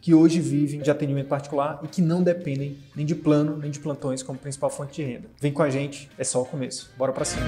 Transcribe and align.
que 0.00 0.14
hoje 0.14 0.40
vivem 0.40 0.80
de 0.80 0.90
atendimento 0.90 1.28
particular 1.28 1.78
e 1.82 1.88
que 1.88 2.00
não 2.00 2.22
dependem 2.22 2.78
nem 2.96 3.04
de 3.04 3.14
plano 3.14 3.58
nem 3.58 3.70
de 3.70 3.78
plantões 3.78 4.22
como 4.22 4.38
principal 4.38 4.70
fonte 4.70 4.94
de 4.94 5.02
renda. 5.02 5.28
Vem 5.40 5.52
com 5.52 5.62
a 5.62 5.68
gente, 5.68 6.10
é 6.16 6.24
só 6.24 6.40
o 6.40 6.44
começo. 6.44 6.90
Bora 6.96 7.12
para 7.12 7.24
cima. 7.24 7.46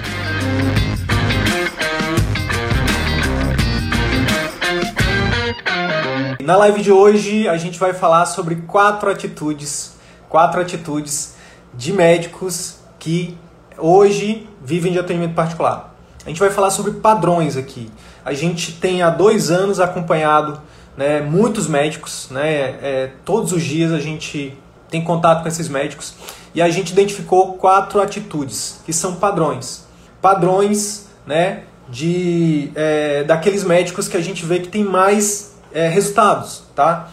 Na 6.43 6.57
live 6.57 6.81
de 6.81 6.91
hoje 6.91 7.47
a 7.47 7.57
gente 7.57 7.79
vai 7.79 7.93
falar 7.93 8.25
sobre 8.25 8.57
quatro 8.57 9.09
atitudes, 9.09 9.95
quatro 10.29 10.61
atitudes 10.61 11.35
de 11.73 11.91
médicos 11.91 12.79
que 12.99 13.37
hoje 13.77 14.47
vivem 14.61 14.91
de 14.91 14.99
atendimento 14.99 15.33
particular. 15.33 15.95
A 16.25 16.29
gente 16.29 16.39
vai 16.39 16.51
falar 16.51 16.69
sobre 16.69 16.91
padrões 16.93 17.57
aqui. 17.57 17.89
A 18.23 18.33
gente 18.33 18.73
tem 18.73 19.01
há 19.01 19.09
dois 19.09 19.49
anos 19.49 19.79
acompanhado 19.79 20.61
né, 20.97 21.21
muitos 21.21 21.67
médicos, 21.67 22.27
né, 22.29 22.75
é, 22.81 23.11
todos 23.25 23.51
os 23.51 23.63
dias 23.63 23.91
a 23.91 23.99
gente 23.99 24.57
tem 24.89 25.03
contato 25.03 25.41
com 25.41 25.47
esses 25.47 25.67
médicos 25.67 26.13
e 26.53 26.61
a 26.61 26.69
gente 26.69 26.91
identificou 26.91 27.53
quatro 27.53 27.99
atitudes 27.99 28.79
que 28.85 28.93
são 28.93 29.15
padrões. 29.15 29.85
Padrões 30.21 31.07
né, 31.25 31.63
de, 31.89 32.71
é, 32.75 33.23
daqueles 33.23 33.63
médicos 33.63 34.07
que 34.07 34.15
a 34.15 34.21
gente 34.21 34.45
vê 34.45 34.59
que 34.59 34.67
tem 34.67 34.83
mais 34.83 35.55
é, 35.73 35.87
resultados. 35.87 36.63
Tá? 36.75 37.09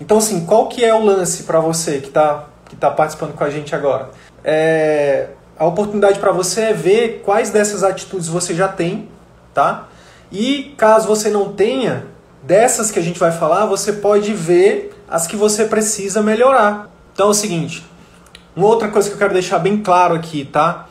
Então, 0.00 0.18
assim, 0.18 0.44
qual 0.46 0.68
que 0.68 0.84
é 0.84 0.94
o 0.94 1.04
lance 1.04 1.42
para 1.44 1.60
você 1.60 1.98
que 1.98 2.08
está 2.08 2.46
que 2.68 2.76
tá 2.76 2.90
participando 2.90 3.34
com 3.34 3.44
a 3.44 3.50
gente 3.50 3.74
agora? 3.74 4.10
É, 4.42 5.28
a 5.58 5.66
oportunidade 5.66 6.18
para 6.18 6.32
você 6.32 6.62
é 6.62 6.72
ver 6.72 7.22
quais 7.24 7.50
dessas 7.50 7.82
atitudes 7.82 8.26
você 8.26 8.54
já 8.54 8.68
tem, 8.68 9.08
tá? 9.52 9.88
E 10.32 10.74
caso 10.76 11.06
você 11.06 11.30
não 11.30 11.52
tenha, 11.52 12.06
dessas 12.46 12.90
que 12.90 12.98
a 12.98 13.02
gente 13.02 13.18
vai 13.18 13.32
falar, 13.32 13.66
você 13.66 13.92
pode 13.92 14.32
ver 14.34 14.94
as 15.08 15.26
que 15.26 15.36
você 15.36 15.64
precisa 15.64 16.22
melhorar. 16.22 16.90
Então 17.12 17.28
é 17.28 17.30
o 17.30 17.34
seguinte, 17.34 17.84
uma 18.54 18.66
outra 18.66 18.88
coisa 18.88 19.08
que 19.08 19.14
eu 19.14 19.18
quero 19.18 19.32
deixar 19.32 19.58
bem 19.58 19.78
claro 19.78 20.14
aqui, 20.14 20.44
tá? 20.44 20.86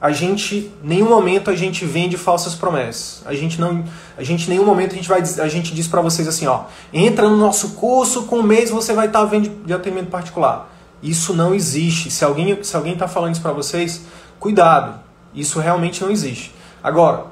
A 0.00 0.12
gente, 0.12 0.70
nenhum 0.82 1.08
momento 1.08 1.50
a 1.50 1.56
gente 1.56 1.84
vende 1.84 2.16
falsas 2.16 2.54
promessas. 2.54 3.22
A 3.24 3.34
gente 3.34 3.60
não, 3.60 3.84
a 4.18 4.22
gente 4.22 4.48
nenhum 4.50 4.64
momento 4.64 4.92
a 4.92 4.96
gente 4.96 5.08
vai, 5.08 5.20
a 5.20 5.48
gente 5.48 5.74
diz 5.74 5.88
para 5.88 6.00
vocês 6.00 6.28
assim, 6.28 6.46
ó, 6.46 6.64
entra 6.92 7.28
no 7.28 7.36
nosso 7.36 7.70
curso, 7.70 8.24
com 8.24 8.40
um 8.40 8.42
mês 8.42 8.70
você 8.70 8.92
vai 8.92 9.06
estar 9.06 9.20
tá 9.20 9.24
vendo 9.24 9.48
de 9.64 9.72
atendimento 9.72 10.10
particular. 10.10 10.70
Isso 11.02 11.34
não 11.34 11.54
existe. 11.54 12.10
Se 12.10 12.24
alguém, 12.24 12.62
se 12.62 12.76
alguém 12.76 12.94
está 12.94 13.08
falando 13.08 13.32
isso 13.32 13.42
para 13.42 13.52
vocês, 13.52 14.02
cuidado. 14.38 15.00
Isso 15.34 15.58
realmente 15.58 16.02
não 16.02 16.10
existe. 16.10 16.54
Agora, 16.82 17.26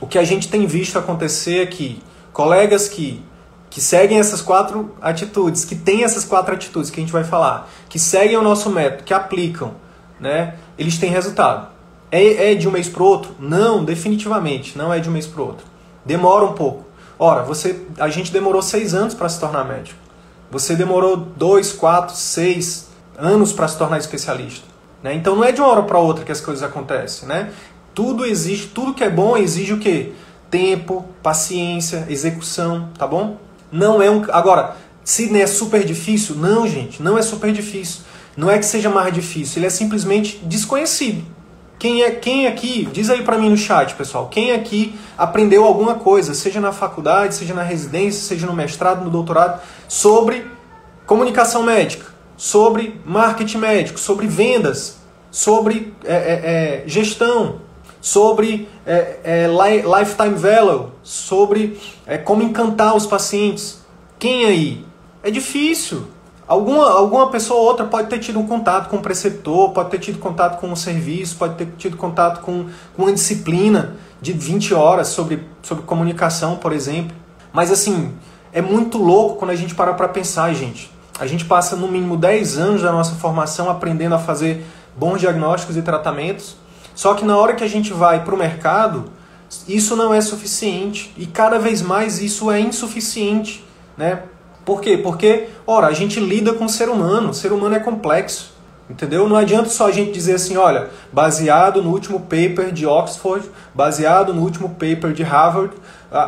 o 0.00 0.06
que 0.06 0.18
a 0.18 0.24
gente 0.24 0.48
tem 0.48 0.66
visto 0.66 0.98
acontecer 0.98 1.62
aqui 1.62 2.02
colegas 2.40 2.88
que, 2.88 3.22
que 3.68 3.82
seguem 3.82 4.18
essas 4.18 4.40
quatro 4.40 4.94
atitudes, 5.02 5.62
que 5.62 5.74
têm 5.74 6.04
essas 6.04 6.24
quatro 6.24 6.54
atitudes 6.54 6.88
que 6.88 6.98
a 6.98 7.02
gente 7.02 7.12
vai 7.12 7.22
falar, 7.22 7.68
que 7.86 7.98
seguem 7.98 8.34
o 8.38 8.40
nosso 8.40 8.70
método, 8.70 9.04
que 9.04 9.12
aplicam, 9.12 9.74
né, 10.18 10.54
eles 10.78 10.96
têm 10.96 11.10
resultado. 11.10 11.68
É, 12.10 12.52
é 12.52 12.54
de 12.54 12.66
um 12.66 12.70
mês 12.70 12.88
para 12.88 13.02
outro? 13.02 13.36
Não, 13.38 13.84
definitivamente, 13.84 14.78
não 14.78 14.90
é 14.90 14.98
de 15.00 15.10
um 15.10 15.12
mês 15.12 15.26
para 15.26 15.42
outro. 15.42 15.66
Demora 16.02 16.46
um 16.46 16.54
pouco. 16.54 16.86
Ora, 17.18 17.42
você, 17.42 17.84
a 17.98 18.08
gente 18.08 18.32
demorou 18.32 18.62
seis 18.62 18.94
anos 18.94 19.12
para 19.12 19.28
se 19.28 19.38
tornar 19.38 19.64
médico. 19.64 19.98
Você 20.50 20.74
demorou 20.74 21.18
dois, 21.18 21.74
quatro, 21.74 22.16
seis 22.16 22.88
anos 23.18 23.52
para 23.52 23.68
se 23.68 23.76
tornar 23.76 23.98
especialista. 23.98 24.64
Né? 25.02 25.12
Então 25.12 25.36
não 25.36 25.44
é 25.44 25.52
de 25.52 25.60
uma 25.60 25.68
hora 25.68 25.82
para 25.82 25.98
outra 25.98 26.24
que 26.24 26.32
as 26.32 26.40
coisas 26.40 26.62
acontecem. 26.62 27.28
Né? 27.28 27.52
Tudo 27.94 28.24
exige, 28.24 28.68
tudo 28.68 28.94
que 28.94 29.04
é 29.04 29.10
bom 29.10 29.36
exige 29.36 29.74
o 29.74 29.78
quê? 29.78 30.14
Tempo, 30.50 31.04
paciência, 31.22 32.06
execução, 32.08 32.90
tá 32.98 33.06
bom? 33.06 33.38
Não 33.70 34.02
é 34.02 34.10
um. 34.10 34.24
Agora, 34.30 34.76
se 35.04 35.40
é 35.40 35.46
super 35.46 35.84
difícil, 35.84 36.34
não, 36.34 36.66
gente, 36.66 37.02
não 37.02 37.16
é 37.16 37.22
super 37.22 37.52
difícil. 37.52 38.02
Não 38.36 38.50
é 38.50 38.58
que 38.58 38.64
seja 38.64 38.88
mais 38.88 39.12
difícil, 39.12 39.58
ele 39.58 39.66
é 39.66 39.70
simplesmente 39.70 40.38
desconhecido. 40.44 41.24
Quem 41.78 42.02
é 42.02 42.10
quem 42.10 42.46
aqui, 42.46 42.86
diz 42.92 43.08
aí 43.08 43.22
para 43.22 43.38
mim 43.38 43.48
no 43.48 43.56
chat, 43.56 43.94
pessoal, 43.94 44.28
quem 44.28 44.52
aqui 44.52 44.94
aprendeu 45.16 45.64
alguma 45.64 45.94
coisa, 45.94 46.34
seja 46.34 46.60
na 46.60 46.72
faculdade, 46.72 47.34
seja 47.34 47.54
na 47.54 47.62
residência, 47.62 48.20
seja 48.20 48.46
no 48.46 48.52
mestrado, 48.52 49.02
no 49.02 49.10
doutorado, 49.10 49.62
sobre 49.88 50.46
comunicação 51.06 51.62
médica, 51.62 52.04
sobre 52.36 53.00
marketing 53.04 53.58
médico, 53.58 53.98
sobre 53.98 54.26
vendas, 54.26 54.98
sobre 55.30 55.94
é, 56.04 56.14
é, 56.14 56.14
é, 56.14 56.84
gestão, 56.86 57.60
sobre 58.00 58.68
é, 58.86 59.18
é, 59.22 59.46
lifetime 59.46 60.34
value, 60.34 60.88
sobre 61.02 61.78
é, 62.06 62.16
como 62.16 62.42
encantar 62.42 62.96
os 62.96 63.06
pacientes. 63.06 63.80
Quem 64.18 64.44
aí? 64.46 64.84
É 65.22 65.30
difícil. 65.30 66.06
Alguma, 66.48 66.90
alguma 66.90 67.30
pessoa 67.30 67.60
ou 67.60 67.66
outra 67.66 67.86
pode 67.86 68.08
ter 68.08 68.18
tido 68.18 68.38
um 68.40 68.46
contato 68.46 68.88
com 68.88 68.96
o 68.96 69.00
preceptor, 69.00 69.70
pode 69.70 69.90
ter 69.90 69.98
tido 69.98 70.18
contato 70.18 70.58
com 70.58 70.72
o 70.72 70.76
serviço, 70.76 71.36
pode 71.36 71.54
ter 71.54 71.68
tido 71.78 71.96
contato 71.96 72.40
com, 72.40 72.66
com 72.96 73.02
uma 73.02 73.12
disciplina 73.12 73.94
de 74.20 74.32
20 74.32 74.74
horas 74.74 75.08
sobre, 75.08 75.46
sobre 75.62 75.84
comunicação, 75.84 76.56
por 76.56 76.72
exemplo. 76.72 77.16
Mas 77.52 77.70
assim, 77.70 78.12
é 78.52 78.60
muito 78.60 78.98
louco 78.98 79.36
quando 79.36 79.52
a 79.52 79.54
gente 79.56 79.74
para 79.74 79.94
para 79.94 80.08
pensar, 80.08 80.52
gente. 80.52 80.90
A 81.20 81.26
gente 81.26 81.44
passa 81.44 81.76
no 81.76 81.86
mínimo 81.86 82.16
10 82.16 82.58
anos 82.58 82.82
da 82.82 82.90
nossa 82.90 83.14
formação 83.14 83.70
aprendendo 83.70 84.14
a 84.14 84.18
fazer 84.18 84.64
bons 84.96 85.20
diagnósticos 85.20 85.76
e 85.76 85.82
tratamentos 85.82 86.56
só 87.00 87.14
que 87.14 87.24
na 87.24 87.34
hora 87.34 87.54
que 87.54 87.64
a 87.64 87.66
gente 87.66 87.94
vai 87.94 88.22
para 88.22 88.34
o 88.34 88.36
mercado, 88.36 89.04
isso 89.66 89.96
não 89.96 90.12
é 90.12 90.20
suficiente 90.20 91.10
e 91.16 91.24
cada 91.24 91.58
vez 91.58 91.80
mais 91.80 92.20
isso 92.20 92.50
é 92.50 92.60
insuficiente, 92.60 93.64
né? 93.96 94.24
Por 94.66 94.82
quê? 94.82 94.98
Porque, 94.98 95.48
ora, 95.66 95.86
a 95.86 95.94
gente 95.94 96.20
lida 96.20 96.52
com 96.52 96.66
o 96.66 96.68
ser 96.68 96.90
humano, 96.90 97.30
o 97.30 97.32
ser 97.32 97.54
humano 97.54 97.74
é 97.74 97.80
complexo, 97.80 98.52
entendeu? 98.90 99.26
Não 99.26 99.36
adianta 99.36 99.70
só 99.70 99.88
a 99.88 99.90
gente 99.90 100.12
dizer 100.12 100.34
assim, 100.34 100.58
olha, 100.58 100.90
baseado 101.10 101.82
no 101.82 101.88
último 101.88 102.20
paper 102.20 102.70
de 102.70 102.84
Oxford, 102.84 103.50
baseado 103.74 104.34
no 104.34 104.42
último 104.42 104.68
paper 104.68 105.14
de 105.14 105.22
Harvard, 105.22 105.72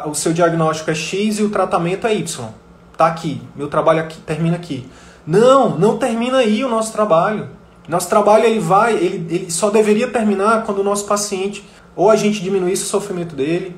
o 0.06 0.15
seu 0.15 0.33
diagnóstico 0.33 0.91
é 0.91 0.94
X 0.94 1.39
e 1.39 1.43
o 1.43 1.50
tratamento 1.50 2.06
é 2.06 2.15
Y. 2.15 2.49
Tá 2.97 3.09
aqui, 3.09 3.43
meu 3.54 3.69
trabalho 3.69 4.00
aqui, 4.00 4.19
termina 4.22 4.56
aqui. 4.56 4.89
Não, 5.27 5.78
não 5.78 5.99
termina 5.99 6.39
aí 6.39 6.65
o 6.65 6.69
nosso 6.71 6.94
trabalho. 6.94 7.60
Nosso 7.88 8.09
trabalho 8.09 8.44
ele 8.44 8.60
vai, 8.60 8.94
ele, 8.94 9.26
ele 9.34 9.50
só 9.50 9.70
deveria 9.70 10.09
terminar 10.09 10.65
quando 10.65 10.78
o 10.78 10.84
nosso 10.84 11.04
paciente 11.04 11.65
ou 11.94 12.10
a 12.10 12.16
gente 12.16 12.41
diminuísse 12.41 12.84
o 12.84 12.87
sofrimento 12.87 13.34
dele, 13.34 13.76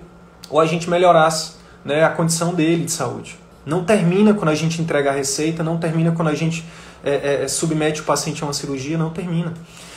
ou 0.48 0.60
a 0.60 0.66
gente 0.66 0.88
melhorasse 0.88 1.54
né, 1.84 2.04
a 2.04 2.10
condição 2.10 2.54
dele 2.54 2.84
de 2.84 2.92
saúde. 2.92 3.38
Não 3.66 3.84
termina 3.84 4.34
quando 4.34 4.50
a 4.50 4.54
gente 4.54 4.80
entrega 4.80 5.10
a 5.10 5.12
receita, 5.12 5.62
não 5.62 5.78
termina 5.78 6.12
quando 6.12 6.28
a 6.28 6.34
gente 6.34 6.64
é, 7.02 7.42
é, 7.42 7.48
submete 7.48 8.02
o 8.02 8.04
paciente 8.04 8.42
a 8.42 8.46
uma 8.46 8.52
cirurgia, 8.52 8.96
não 8.96 9.10
termina. 9.10 9.52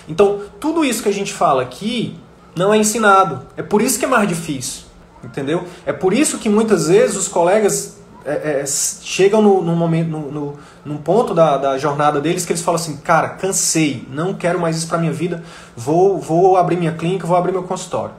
Então, 0.07 0.41
tudo 0.59 0.85
isso 0.85 1.03
que 1.03 1.09
a 1.09 1.13
gente 1.13 1.33
fala 1.33 1.61
aqui 1.61 2.17
não 2.55 2.73
é 2.73 2.77
ensinado. 2.77 3.45
É 3.55 3.61
por 3.61 3.81
isso 3.81 3.99
que 3.99 4.05
é 4.05 4.07
mais 4.07 4.27
difícil, 4.27 4.83
entendeu? 5.23 5.65
É 5.85 5.91
por 5.93 6.13
isso 6.13 6.37
que 6.37 6.49
muitas 6.49 6.87
vezes 6.87 7.17
os 7.17 7.27
colegas 7.27 7.96
é, 8.27 8.59
é, 8.59 8.65
chegam 8.65 9.41
no, 9.41 9.61
no 9.61 9.73
momento, 9.73 10.09
no, 10.09 10.29
no, 10.29 10.59
num 10.83 10.97
ponto 10.97 11.33
da, 11.33 11.55
da 11.57 11.77
jornada 11.77 12.19
deles 12.19 12.45
que 12.45 12.51
eles 12.51 12.61
falam 12.61 12.79
assim, 12.79 12.97
cara, 12.97 13.29
cansei, 13.29 14.05
não 14.11 14.33
quero 14.33 14.59
mais 14.59 14.75
isso 14.75 14.87
para 14.87 14.97
minha 14.97 15.13
vida, 15.13 15.41
vou, 15.77 16.19
vou 16.19 16.57
abrir 16.57 16.75
minha 16.75 16.91
clínica, 16.91 17.25
vou 17.25 17.37
abrir 17.37 17.53
meu 17.53 17.63
consultório. 17.63 18.13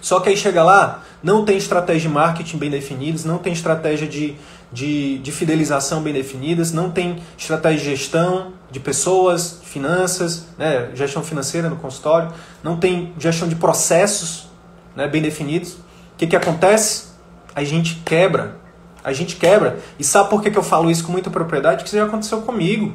Só 0.00 0.20
que 0.20 0.28
aí 0.28 0.36
chega 0.36 0.62
lá, 0.62 1.02
não 1.20 1.44
tem 1.44 1.56
estratégia 1.56 2.08
de 2.08 2.14
marketing 2.14 2.56
bem 2.56 2.70
definidas, 2.70 3.24
não 3.24 3.38
tem 3.38 3.52
estratégia 3.52 4.06
de, 4.06 4.36
de, 4.72 5.18
de 5.18 5.32
fidelização 5.32 6.02
bem 6.02 6.12
definidas, 6.12 6.72
não 6.72 6.88
tem 6.88 7.20
estratégia 7.36 7.80
de 7.80 7.96
gestão 7.96 8.52
de 8.70 8.78
pessoas, 8.78 9.58
finanças, 9.64 10.46
né, 10.56 10.90
gestão 10.94 11.24
financeira 11.24 11.68
no 11.68 11.74
consultório, 11.74 12.30
não 12.62 12.76
tem 12.76 13.12
gestão 13.18 13.48
de 13.48 13.56
processos 13.56 14.46
né, 14.94 15.08
bem 15.08 15.20
definidos. 15.20 15.72
O 15.72 15.78
que, 16.16 16.28
que 16.28 16.36
acontece? 16.36 17.08
A 17.56 17.64
gente 17.64 17.96
quebra 18.04 18.67
a 19.08 19.12
gente 19.12 19.36
quebra. 19.36 19.78
E 19.98 20.04
sabe 20.04 20.30
por 20.30 20.42
que, 20.42 20.50
que 20.50 20.58
eu 20.58 20.62
falo 20.62 20.90
isso 20.90 21.04
com 21.04 21.12
muita 21.12 21.30
propriedade? 21.30 21.82
Que 21.82 21.88
isso 21.88 21.96
já 21.96 22.04
aconteceu 22.04 22.42
comigo. 22.42 22.92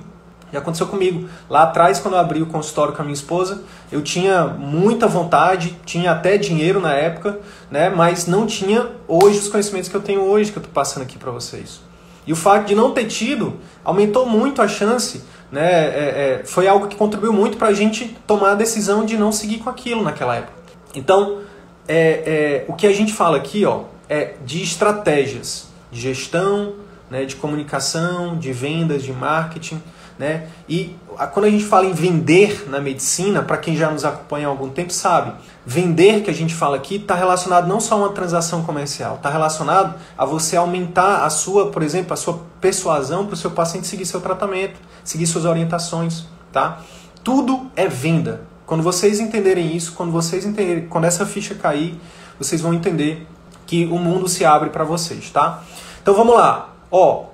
Já 0.52 0.60
aconteceu 0.60 0.86
comigo. 0.86 1.28
Lá 1.50 1.64
atrás, 1.64 2.00
quando 2.00 2.14
eu 2.14 2.20
abri 2.20 2.42
o 2.42 2.46
consultório 2.46 2.94
com 2.94 3.02
a 3.02 3.06
minha 3.06 3.16
esposa, 3.16 3.64
eu 3.92 4.04
tinha 4.04 4.46
muita 4.46 5.08
vontade, 5.08 5.76
tinha 5.84 6.12
até 6.12 6.38
dinheiro 6.38 6.80
na 6.80 6.94
época, 6.94 7.40
né? 7.72 7.90
mas 7.90 8.28
não 8.28 8.46
tinha 8.46 8.88
hoje 9.08 9.40
os 9.40 9.48
conhecimentos 9.48 9.90
que 9.90 9.96
eu 9.96 10.02
tenho 10.02 10.22
hoje, 10.22 10.52
que 10.52 10.58
eu 10.58 10.62
estou 10.62 10.74
passando 10.74 11.02
aqui 11.02 11.18
para 11.18 11.32
vocês. 11.32 11.82
E 12.26 12.32
o 12.32 12.36
fato 12.36 12.68
de 12.68 12.76
não 12.76 12.92
ter 12.92 13.06
tido 13.06 13.56
aumentou 13.84 14.28
muito 14.28 14.62
a 14.62 14.68
chance, 14.68 15.24
né? 15.52 15.70
É, 15.72 16.42
é, 16.42 16.46
foi 16.46 16.68
algo 16.68 16.88
que 16.88 16.96
contribuiu 16.96 17.34
muito 17.34 17.58
para 17.58 17.68
a 17.68 17.74
gente 17.74 18.16
tomar 18.26 18.52
a 18.52 18.56
decisão 18.56 19.04
de 19.04 19.18
não 19.18 19.32
seguir 19.32 19.58
com 19.58 19.70
aquilo 19.70 20.02
naquela 20.04 20.36
época. 20.36 20.54
Então, 20.96 21.40
é, 21.88 22.66
é, 22.66 22.66
o 22.68 22.74
que 22.74 22.88
a 22.88 22.94
gente 22.94 23.12
fala 23.12 23.36
aqui 23.36 23.66
ó, 23.66 23.82
é 24.08 24.36
de 24.46 24.64
estratégias 24.64 25.73
de 25.94 26.02
gestão, 26.02 26.74
né, 27.10 27.26
de 27.26 27.36
comunicação, 27.36 28.38
de 28.38 28.52
vendas, 28.52 29.04
de 29.04 29.14
marketing. 29.14 29.82
Né? 30.18 30.48
E 30.70 30.96
quando 31.32 31.46
a 31.46 31.50
gente 31.50 31.66
fala 31.66 31.86
em 31.86 31.94
vender 31.94 32.70
na 32.70 32.80
medicina, 32.80 33.42
para 33.42 33.58
quem 33.58 33.76
já 33.76 33.90
nos 33.90 34.06
acompanha 34.06 34.48
há 34.48 34.50
algum 34.50 34.70
tempo 34.70 34.94
sabe, 34.94 35.34
vender 35.66 36.22
que 36.22 36.30
a 36.30 36.34
gente 36.34 36.54
fala 36.54 36.76
aqui 36.76 36.96
está 36.96 37.16
relacionado 37.16 37.68
não 37.68 37.80
só 37.80 37.96
a 37.96 37.98
uma 37.98 38.10
transação 38.10 38.64
comercial, 38.64 39.16
está 39.16 39.30
relacionado 39.30 39.96
a 40.18 40.26
você 40.26 40.56
aumentar 40.56 41.26
a 41.26 41.30
sua, 41.30 41.72
por 41.72 41.82
exemplo, 41.82 42.14
a 42.14 42.18
sua 42.18 42.42
persuasão 42.62 43.26
para 43.26 43.34
o 43.34 43.38
seu 43.38 43.52
paciente 43.52 43.88
seguir 43.88 44.06
seu 44.06 44.22
tratamento, 44.22 44.80
seguir 45.04 45.26
suas 45.26 45.46
orientações, 45.46 46.26
tá? 46.52 46.80
Tudo 47.24 47.72
é 47.76 47.88
venda. 47.88 48.42
Quando 48.66 48.84
vocês 48.84 49.20
entenderem 49.20 49.76
isso, 49.76 49.94
quando 49.94 50.12
vocês 50.12 50.46
entenderem, 50.46 50.88
quando 50.88 51.06
essa 51.06 51.26
ficha 51.26 51.56
cair, 51.56 52.00
vocês 52.40 52.62
vão 52.62 52.74
entender 52.74 53.28
que 53.74 53.86
o 53.86 53.98
mundo 53.98 54.28
se 54.28 54.46
abre 54.46 54.70
para 54.70 54.84
vocês, 54.84 55.32
tá? 55.32 55.64
Então 56.00 56.14
vamos 56.14 56.36
lá. 56.36 56.70
Ó, 56.92 57.22
o 57.22 57.28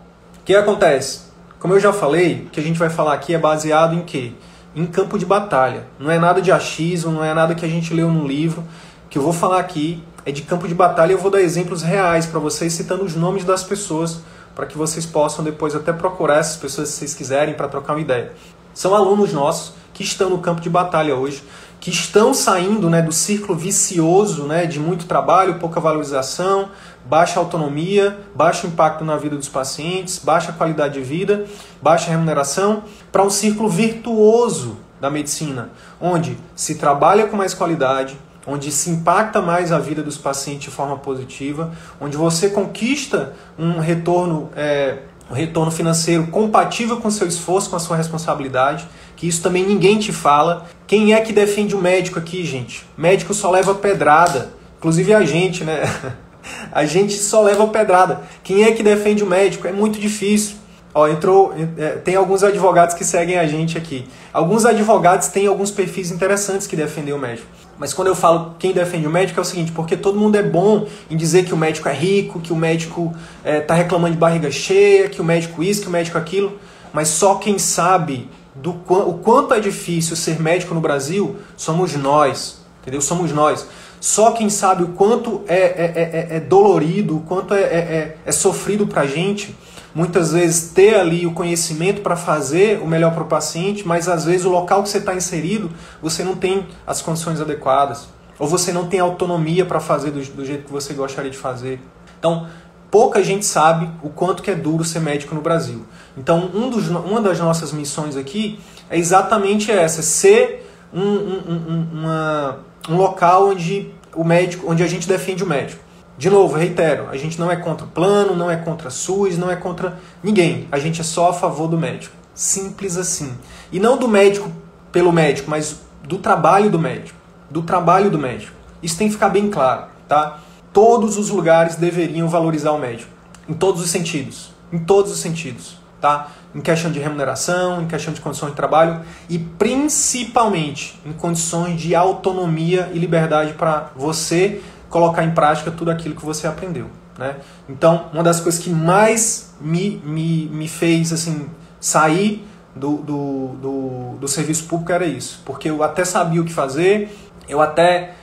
que 0.46 0.56
acontece? 0.56 1.24
Como 1.60 1.74
eu 1.74 1.82
já 1.82 1.92
falei, 1.92 2.46
o 2.48 2.50
que 2.50 2.62
a 2.62 2.64
gente 2.64 2.80
vai 2.80 2.90
falar 2.90 3.14
aqui 3.14 3.34
é 3.34 3.38
baseado 3.38 3.94
em 3.94 4.04
quê? 4.04 4.32
Em 4.74 4.86
campo 4.86 5.20
de 5.20 5.26
batalha. 5.26 5.86
Não 6.00 6.10
é 6.10 6.18
nada 6.18 6.42
de 6.42 6.50
achismo, 6.50 7.12
não 7.12 7.26
é 7.26 7.34
nada 7.34 7.54
que 7.56 7.66
a 7.66 7.68
gente 7.68 7.94
leu 7.94 8.10
no 8.10 8.26
livro. 8.26 8.64
O 9.06 9.10
que 9.10 9.18
eu 9.18 9.22
vou 9.22 9.34
falar 9.34 9.60
aqui 9.60 10.02
é 10.26 10.32
de 10.32 10.44
campo 10.44 10.66
de 10.66 10.74
batalha 10.74 11.12
eu 11.12 11.18
vou 11.18 11.30
dar 11.30 11.42
exemplos 11.42 11.82
reais 11.82 12.26
para 12.26 12.40
vocês, 12.40 12.72
citando 12.72 13.04
os 13.04 13.18
nomes 13.18 13.44
das 13.44 13.62
pessoas, 13.62 14.22
para 14.56 14.66
que 14.66 14.78
vocês 14.78 15.06
possam 15.06 15.44
depois 15.44 15.76
até 15.76 15.92
procurar 15.92 16.38
essas 16.38 16.56
pessoas 16.56 16.88
se 16.88 17.00
vocês 17.00 17.14
quiserem 17.14 17.54
para 17.54 17.68
trocar 17.68 17.96
uma 17.96 18.02
ideia. 18.02 18.32
São 18.74 18.96
alunos 18.96 19.34
nossos 19.34 19.74
que 19.94 20.04
estão 20.04 20.30
no 20.30 20.38
campo 20.38 20.62
de 20.62 20.70
batalha 20.70 21.18
hoje, 21.18 21.44
que 21.80 21.90
estão 21.90 22.34
saindo 22.34 22.90
né, 22.90 23.02
do 23.02 23.12
círculo 23.12 23.58
vicioso 23.58 24.44
né, 24.44 24.66
de 24.66 24.80
muito 24.80 25.06
trabalho, 25.06 25.60
pouca 25.60 25.80
valorização, 25.80 26.70
baixa 27.06 27.40
autonomia, 27.40 28.18
baixo 28.36 28.68
impacto 28.68 29.06
na 29.06 29.16
vida 29.16 29.36
dos 29.36 29.48
pacientes, 29.48 30.20
baixa 30.20 30.52
qualidade 30.52 30.96
de 30.96 31.02
vida, 31.02 31.46
baixa 31.82 32.12
remuneração, 32.12 32.84
para 33.12 33.24
um 33.24 33.30
círculo 33.30 33.70
virtuoso 33.70 34.78
da 35.00 35.10
medicina, 35.10 35.70
onde 36.02 36.38
se 36.56 36.76
trabalha 36.76 37.28
com 37.28 37.38
mais 37.38 37.54
qualidade, 37.54 38.18
onde 38.46 38.72
se 38.72 38.90
impacta 38.90 39.42
mais 39.42 39.72
a 39.72 39.80
vida 39.80 40.02
dos 40.02 40.18
pacientes 40.18 40.64
de 40.64 40.72
forma 40.72 40.98
positiva, 40.98 41.72
onde 42.02 42.18
você 42.18 42.50
conquista 42.50 43.34
um 43.58 43.80
retorno, 43.80 44.50
é, 44.56 45.00
um 45.30 45.34
retorno 45.34 45.72
financeiro 45.72 46.28
compatível 46.28 46.98
com 46.98 47.10
seu 47.12 47.28
esforço, 47.28 47.70
com 47.70 47.76
a 47.76 47.80
sua 47.80 47.96
responsabilidade, 47.96 48.88
que 49.16 49.28
isso 49.28 49.42
também 49.42 49.66
ninguém 49.66 50.00
te 50.00 50.12
fala. 50.12 50.66
Quem 50.88 51.14
é 51.14 51.22
que 51.22 51.32
defende 51.32 51.76
o 51.76 51.82
médico 51.82 52.18
aqui, 52.18 52.44
gente? 52.44 52.86
Médico 52.98 53.34
só 53.34 53.52
leva 53.52 53.76
pedrada, 53.76 54.52
inclusive 54.78 55.14
a 55.14 55.24
gente, 55.24 55.64
né? 55.64 55.82
A 56.72 56.86
gente 56.86 57.14
só 57.14 57.44
leva 57.44 57.68
pedrada. 57.68 58.22
Quem 58.44 58.64
é 58.64 58.72
que 58.72 58.82
defende 58.82 59.24
o 59.24 59.28
médico? 59.28 59.68
É 59.68 59.72
muito 59.72 60.00
difícil. 60.00 60.56
Ó, 60.94 61.08
entrou, 61.08 61.54
é, 61.78 61.90
tem 61.90 62.16
alguns 62.16 62.44
advogados 62.44 62.96
que 62.96 63.04
seguem 63.04 63.38
a 63.38 63.46
gente 63.46 63.78
aqui. 63.78 64.08
Alguns 64.34 64.66
advogados 64.66 65.28
têm 65.28 65.46
alguns 65.46 65.70
perfis 65.70 66.10
interessantes 66.10 66.66
que 66.66 66.76
defendem 66.76 67.14
o 67.14 67.20
médico. 67.20 67.48
Mas 67.80 67.94
quando 67.94 68.10
eu 68.10 68.16
falo 68.16 68.56
quem 68.60 68.74
defende 68.74 69.08
o 69.08 69.10
médico 69.10 69.40
é 69.40 69.42
o 69.42 69.46
seguinte, 69.46 69.72
porque 69.72 69.96
todo 69.96 70.20
mundo 70.20 70.36
é 70.36 70.44
bom 70.44 70.86
em 71.10 71.16
dizer 71.16 71.46
que 71.46 71.54
o 71.54 71.58
médico 71.58 71.88
é 71.88 71.94
rico, 71.94 72.42
que 72.42 72.52
o 72.52 72.56
médico 72.56 73.16
está 73.38 73.50
é, 73.50 73.62
tá 73.62 73.74
reclamando 73.74 74.14
de 74.14 74.20
barriga 74.20 74.52
cheia, 74.52 75.08
que 75.08 75.22
o 75.22 75.24
médico 75.24 75.64
isso, 75.64 75.82
que 75.82 75.88
o 75.88 75.92
médico 75.92 76.18
aquilo. 76.18 76.60
Mas 76.92 77.08
só 77.08 77.36
quem 77.36 77.58
sabe 77.58 78.30
do 78.54 78.72
o 78.72 79.14
quanto 79.24 79.54
é 79.54 79.60
difícil 79.62 80.16
ser 80.18 80.42
médico 80.42 80.74
no 80.74 80.82
Brasil 80.82 81.38
somos 81.56 81.96
nós, 81.96 82.62
entendeu? 82.82 83.00
Somos 83.00 83.32
nós. 83.32 83.66
Só 84.02 84.32
quem 84.32 84.50
sabe 84.50 84.84
o 84.84 84.90
quanto 84.90 85.42
é, 85.48 85.56
é, 85.56 86.28
é, 86.32 86.38
é 86.38 86.40
dolorido, 86.40 87.18
o 87.18 87.22
quanto 87.22 87.54
é, 87.54 87.62
é, 87.62 88.18
é 88.26 88.32
sofrido 88.32 88.88
para 88.88 89.02
a 89.02 89.08
gente, 89.08 89.56
muitas 89.94 90.32
vezes 90.32 90.72
ter 90.72 90.96
ali 90.96 91.26
o 91.26 91.32
conhecimento 91.32 92.02
para 92.02 92.16
fazer 92.16 92.80
o 92.82 92.88
melhor 92.88 93.14
para 93.14 93.24
o 93.24 93.28
paciente, 93.28 93.88
mas 93.88 94.08
às 94.08 94.26
vezes 94.26 94.46
o 94.46 94.50
local 94.50 94.84
que 94.84 94.90
você 94.90 95.00
está 95.00 95.16
inserido, 95.16 95.70
você 96.02 96.24
não 96.24 96.36
tem 96.36 96.68
as 96.86 97.02
condições 97.02 97.42
adequadas, 97.42 98.08
ou 98.38 98.48
você 98.48 98.72
não 98.72 98.88
tem 98.88 99.00
autonomia 99.00 99.66
para 99.66 99.80
fazer 99.80 100.12
do, 100.12 100.22
do 100.22 100.46
jeito 100.46 100.66
que 100.66 100.72
você 100.72 100.94
gostaria 100.94 101.32
de 101.32 101.38
fazer. 101.38 101.82
Então, 102.18 102.48
pouca 102.90 103.24
gente 103.24 103.46
sabe 103.46 103.90
o 104.02 104.10
quanto 104.10 104.42
que 104.42 104.52
é 104.52 104.56
duro 104.56 104.84
ser 104.84 105.00
médico 105.00 105.36
no 105.36 105.42
Brasil. 105.42 105.86
Então, 106.18 106.50
um 106.54 106.70
dos, 106.70 106.88
uma 106.90 107.22
das 107.22 107.40
nossas 107.40 107.72
missões 107.74 108.16
aqui 108.16 108.60
é 108.90 108.98
exatamente 108.98 109.72
essa, 109.72 110.02
ser 110.02 110.66
um, 110.94 111.02
um, 111.02 111.42
um, 111.48 111.88
uma 112.00 112.70
um 112.90 112.96
local 112.96 113.50
onde 113.50 113.92
o 114.16 114.24
médico, 114.24 114.70
onde 114.70 114.84
a 114.84 114.88
gente 114.88 115.08
defende 115.08 115.44
o 115.44 115.48
médico. 115.48 115.82
De 116.20 116.30
novo, 116.30 116.58
reitero, 116.58 117.08
a 117.10 117.16
gente 117.16 117.40
não 117.40 117.50
é 117.50 117.56
contra 117.56 117.86
o 117.86 117.90
plano, 117.90 118.36
não 118.36 118.52
é 118.52 118.58
contra 118.58 118.90
a 118.90 118.92
SUS, 118.92 119.38
não 119.38 119.50
é 119.50 119.56
contra 119.56 119.98
ninguém. 120.22 120.68
A 120.70 120.78
gente 120.78 121.00
é 121.00 121.04
só 121.04 121.30
a 121.30 121.34
favor 121.34 121.70
do 121.70 121.78
médico. 121.78 122.14
Simples 122.36 122.98
assim. 122.98 123.34
E 123.72 123.80
não 123.80 123.98
do 123.98 124.06
médico 124.06 124.52
pelo 124.92 125.14
médico, 125.14 125.50
mas 125.50 125.80
do 126.04 126.18
trabalho 126.18 126.70
do 126.70 126.78
médico. 126.78 127.18
Do 127.50 127.62
trabalho 127.62 128.12
do 128.12 128.20
médico. 128.20 128.52
Isso 128.84 128.98
tem 128.98 129.08
que 129.08 129.14
ficar 129.14 129.30
bem 129.30 129.50
claro, 129.50 129.86
tá? 130.10 130.42
Todos 130.74 131.18
os 131.18 131.30
lugares 131.30 131.78
deveriam 131.78 132.28
valorizar 132.28 132.74
o 132.74 132.78
médico. 132.78 133.10
Em 133.48 133.54
todos 133.54 133.82
os 133.82 133.90
sentidos. 133.90 134.52
Em 134.74 134.80
todos 134.80 135.14
os 135.14 135.20
sentidos, 135.20 135.78
tá? 136.02 136.32
em 136.54 136.62
questão 136.62 136.92
de 136.92 137.00
remuneração, 137.00 137.82
em 137.82 137.88
questão 137.88 138.14
de 138.14 138.20
condições 138.20 138.50
de 138.50 138.56
trabalho 138.56 139.02
e 139.30 139.38
principalmente 139.38 141.00
em 141.06 141.14
condições 141.14 141.80
de 141.80 141.96
autonomia 141.96 142.90
e 142.94 142.98
liberdade 142.98 143.54
para 143.54 143.92
você 143.96 144.62
colocar 144.90 145.24
em 145.24 145.32
prática 145.32 145.72
tudo 145.72 145.92
aquilo 145.92 146.16
que 146.16 146.26
você 146.26 146.48
aprendeu. 146.48 146.88
Né? 147.18 147.36
Então, 147.68 148.08
uma 148.14 148.24
das 148.24 148.40
coisas 148.40 148.62
que 148.62 148.70
mais 148.70 149.54
me, 149.60 150.02
me, 150.04 150.48
me 150.48 150.68
fez 150.68 151.12
assim 151.12 151.50
sair 151.80 152.48
do, 152.76 152.98
do, 152.98 153.48
do, 153.62 154.18
do 154.20 154.28
serviço 154.28 154.66
público 154.66 154.92
era 154.92 155.06
isso, 155.06 155.42
porque 155.46 155.70
eu 155.70 155.84
até 155.84 156.06
sabia 156.06 156.42
o 156.42 156.46
que 156.46 156.54
fazer, 156.54 157.14
eu 157.48 157.62
até 157.62 158.16